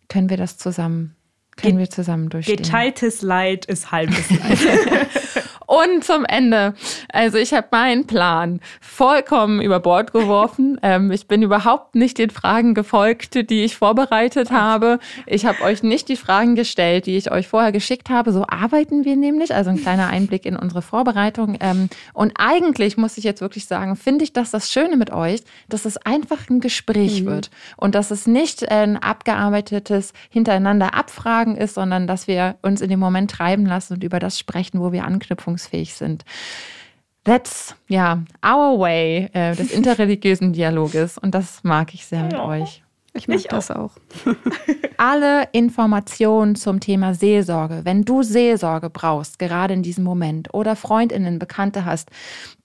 können 0.09 0.30
wir 0.30 0.38
das 0.38 0.57
zusammen, 0.57 1.15
können 1.55 1.80
wir 1.80 1.89
zusammen 1.89 2.30
durchstehen. 2.30 2.57
Geteiltes 2.57 3.22
Leid 3.22 3.65
ist 3.65 3.91
halbes 3.91 4.30
Leid. 4.30 4.59
Und 5.68 6.05
zum 6.05 6.24
Ende. 6.24 6.74
Also 7.11 7.38
ich 7.38 7.53
habe 7.53 7.68
meinen 7.72 8.07
Plan 8.07 8.61
vollkommen 8.80 9.61
über 9.61 9.80
Bord 9.80 10.13
geworfen. 10.13 10.80
Ähm, 10.88 11.11
ich 11.11 11.28
bin 11.28 11.41
überhaupt 11.41 11.95
nicht 11.95 12.20
den 12.20 12.30
Fragen 12.30 12.76
gefolgt, 12.76 13.49
die 13.49 13.63
ich 13.63 13.76
vorbereitet 13.76 14.51
habe. 14.51 14.99
Ich 15.26 15.45
habe 15.45 15.61
euch 15.63 15.82
nicht 15.82 16.07
die 16.07 16.15
Fragen 16.15 16.55
gestellt, 16.55 17.07
die 17.07 17.18
ich 17.18 17.32
euch 17.32 17.47
vorher 17.47 17.72
geschickt 17.72 18.09
habe. 18.09 18.32
So 18.32 18.45
arbeiten 18.47 19.03
wir 19.03 19.15
nämlich. 19.15 19.53
Also 19.53 19.72
ein 19.72 19.82
kleiner 19.82 20.07
Einblick 20.07 20.45
in 20.45 20.55
unsere 20.55 20.82
Vorbereitung. 20.82 21.57
Ähm, 21.59 21.89
und 22.13 22.34
eigentlich 22.38 22.95
muss 22.95 23.18
ich 23.18 23.24
jetzt 23.24 23.41
wirklich 23.41 23.65
sagen, 23.65 23.95
finde 23.95 24.24
ich 24.24 24.34
das 24.34 24.51
das 24.51 24.72
Schöne 24.72 24.97
mit 24.97 25.11
euch, 25.11 25.41
dass 25.68 25.86
es 25.86 25.97
einfach 25.97 26.47
ein 26.49 26.59
Gespräch 26.61 27.24
mhm. 27.24 27.26
wird 27.26 27.49
und 27.76 27.95
dass 27.95 28.11
es 28.11 28.28
nicht 28.28 28.70
ein 28.70 28.97
abgearbeitetes 28.97 30.13
hintereinander 30.30 30.93
Abfragen 30.93 31.57
ist, 31.57 31.74
sondern 31.74 32.07
dass 32.07 32.28
wir 32.28 32.55
uns 32.61 32.82
in 32.82 32.89
dem 32.89 32.99
Moment 32.99 33.32
treiben 33.32 33.65
lassen 33.65 33.93
und 33.93 34.03
über 34.03 34.20
das 34.20 34.39
sprechen, 34.39 34.80
wo 34.80 34.91
wir 34.91 35.05
Anknüpfung 35.05 35.56
handlungsfähig 35.57 35.93
sind. 35.93 36.23
That's, 37.23 37.75
ja, 37.89 38.23
our 38.45 38.79
way 38.79 39.29
äh, 39.33 39.53
des 39.53 39.71
interreligiösen 39.71 40.53
Dialoges 40.53 41.17
und 41.17 41.35
das 41.35 41.63
mag 41.63 41.93
ich 41.93 42.05
sehr 42.05 42.23
mit 42.23 42.33
ja. 42.33 42.45
euch. 42.45 42.83
Ich 43.13 43.27
mag 43.27 43.37
ich 43.37 43.47
das 43.47 43.71
auch. 43.71 43.93
Alle 44.97 45.49
Informationen 45.51 46.55
zum 46.55 46.79
Thema 46.79 47.15
Seelsorge, 47.15 47.81
wenn 47.83 48.05
du 48.05 48.21
Seelsorge 48.21 48.89
brauchst, 48.91 49.39
gerade 49.39 49.73
in 49.73 49.81
diesem 49.81 50.03
Moment, 50.03 50.53
oder 50.53 50.75
Freundinnen, 50.75 51.39
Bekannte 51.39 51.83
hast, 51.83 52.11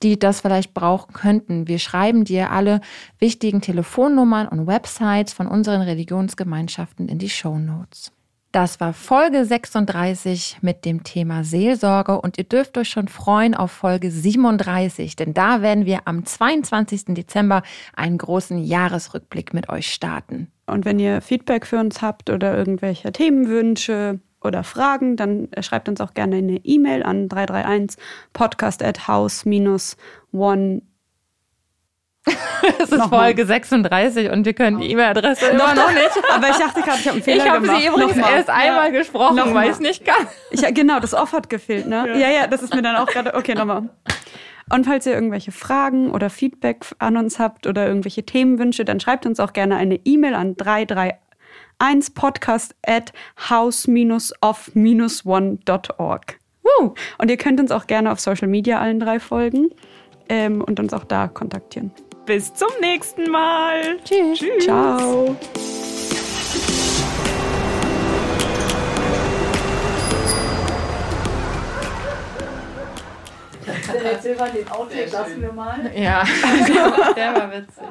die 0.02 0.18
das 0.18 0.42
vielleicht 0.42 0.74
brauchen 0.74 1.14
könnten, 1.14 1.68
wir 1.68 1.78
schreiben 1.78 2.24
dir 2.24 2.50
alle 2.50 2.82
wichtigen 3.18 3.62
Telefonnummern 3.62 4.46
und 4.46 4.66
Websites 4.66 5.32
von 5.32 5.46
unseren 5.46 5.80
Religionsgemeinschaften 5.80 7.08
in 7.08 7.18
die 7.18 7.30
Show 7.30 7.58
Notes. 7.58 8.12
Das 8.52 8.80
war 8.80 8.92
Folge 8.92 9.46
36 9.46 10.58
mit 10.60 10.84
dem 10.84 11.04
Thema 11.04 11.42
Seelsorge 11.42 12.20
und 12.20 12.36
ihr 12.36 12.44
dürft 12.44 12.76
euch 12.76 12.90
schon 12.90 13.08
freuen 13.08 13.54
auf 13.54 13.72
Folge 13.72 14.10
37, 14.10 15.16
denn 15.16 15.32
da 15.32 15.62
werden 15.62 15.86
wir 15.86 16.00
am 16.04 16.26
22. 16.26 17.14
Dezember 17.14 17.62
einen 17.96 18.18
großen 18.18 18.62
Jahresrückblick 18.62 19.54
mit 19.54 19.70
euch 19.70 19.90
starten. 19.90 20.52
Und 20.66 20.84
wenn 20.84 20.98
ihr 20.98 21.22
Feedback 21.22 21.66
für 21.66 21.78
uns 21.78 22.02
habt 22.02 22.28
oder 22.28 22.54
irgendwelche 22.54 23.10
Themenwünsche 23.10 24.20
oder 24.42 24.64
Fragen, 24.64 25.16
dann 25.16 25.48
schreibt 25.60 25.88
uns 25.88 26.02
auch 26.02 26.12
gerne 26.12 26.36
eine 26.36 26.56
E-Mail 26.62 27.04
an 27.04 27.30
331 27.30 27.98
podcast 28.34 28.82
at 28.82 29.08
house-one 29.08 30.82
es 32.78 32.90
ist 32.90 32.98
Nochmal. 32.98 33.20
Folge 33.20 33.44
36 33.46 34.30
und 34.30 34.46
wir 34.46 34.52
können 34.52 34.78
die 34.80 34.92
E-Mail-Adresse 34.92 35.46
immer 35.46 35.74
noch 35.74 35.90
nicht. 35.92 36.10
Aber 36.32 36.48
ich 36.48 36.56
dachte 36.56 36.82
gerade, 36.82 36.98
ich 37.00 37.08
habe 37.08 37.14
einen 37.14 37.22
Fehler 37.22 37.44
gemacht. 37.44 37.64
Ich 37.64 37.70
habe 37.70 37.80
sie 37.80 37.86
übrigens 37.88 38.16
Nochmal. 38.16 38.34
erst 38.34 38.50
einmal 38.50 38.92
gesprochen, 38.92 39.36
nochmal. 39.36 39.54
weil 39.54 39.64
ich 39.64 39.70
es 39.72 39.80
nicht 39.80 40.04
kann. 40.04 40.28
Ich, 40.50 40.62
genau, 40.72 41.00
das 41.00 41.14
Off 41.14 41.32
hat 41.32 41.50
gefehlt, 41.50 41.88
ne? 41.88 42.04
Ja. 42.08 42.14
ja, 42.16 42.30
ja, 42.30 42.46
das 42.46 42.62
ist 42.62 42.72
mir 42.74 42.82
dann 42.82 42.94
auch 42.96 43.06
gerade. 43.06 43.34
Okay, 43.34 43.56
nochmal. 43.56 43.88
Und 44.70 44.86
falls 44.86 45.04
ihr 45.06 45.14
irgendwelche 45.14 45.50
Fragen 45.52 46.10
oder 46.12 46.30
Feedback 46.30 46.86
an 46.98 47.16
uns 47.16 47.40
habt 47.40 47.66
oder 47.66 47.88
irgendwelche 47.88 48.24
Themenwünsche, 48.24 48.84
dann 48.84 49.00
schreibt 49.00 49.26
uns 49.26 49.40
auch 49.40 49.52
gerne 49.52 49.76
eine 49.76 49.96
E-Mail 50.04 50.34
an 50.34 50.56
331 50.56 52.14
podcast 52.14 52.76
at 52.86 53.12
house-off-one.org. 53.50 56.38
Und 57.18 57.30
ihr 57.30 57.36
könnt 57.36 57.60
uns 57.60 57.70
auch 57.70 57.86
gerne 57.86 58.10
auf 58.12 58.20
Social 58.20 58.48
Media 58.48 58.80
allen 58.80 58.98
drei 58.98 59.20
folgen 59.20 59.68
ähm, 60.28 60.62
und 60.62 60.80
uns 60.80 60.92
auch 60.94 61.04
da 61.04 61.28
kontaktieren. 61.28 61.92
Bis 62.24 62.54
zum 62.54 62.68
nächsten 62.80 63.28
Mal. 63.30 63.98
Tschüss. 64.04 64.38
Tschüss. 64.38 64.64
Ciao. 64.64 65.36
Der 74.02 74.18
Silvan 74.20 74.52
den 74.52 74.68
Outtake 74.68 75.10
lassen 75.10 75.42
wir 75.42 75.52
mal. 75.52 75.90
Ja, 75.96 76.24
der 77.16 77.34
war 77.34 77.50
witzig. 77.50 77.84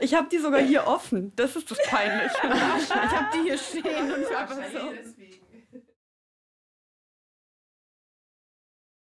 Ich 0.00 0.14
habe 0.14 0.28
die 0.30 0.38
sogar 0.38 0.60
hier 0.60 0.86
offen. 0.86 1.32
Das 1.36 1.54
ist 1.54 1.70
das 1.70 1.78
Peinliche. 1.88 2.36
Ich 2.42 2.90
habe 2.90 3.26
die 3.34 3.42
hier 3.48 3.58
stehen 3.58 4.12
und 4.12 4.36
einfach 4.36 4.56
so. 4.72 5.17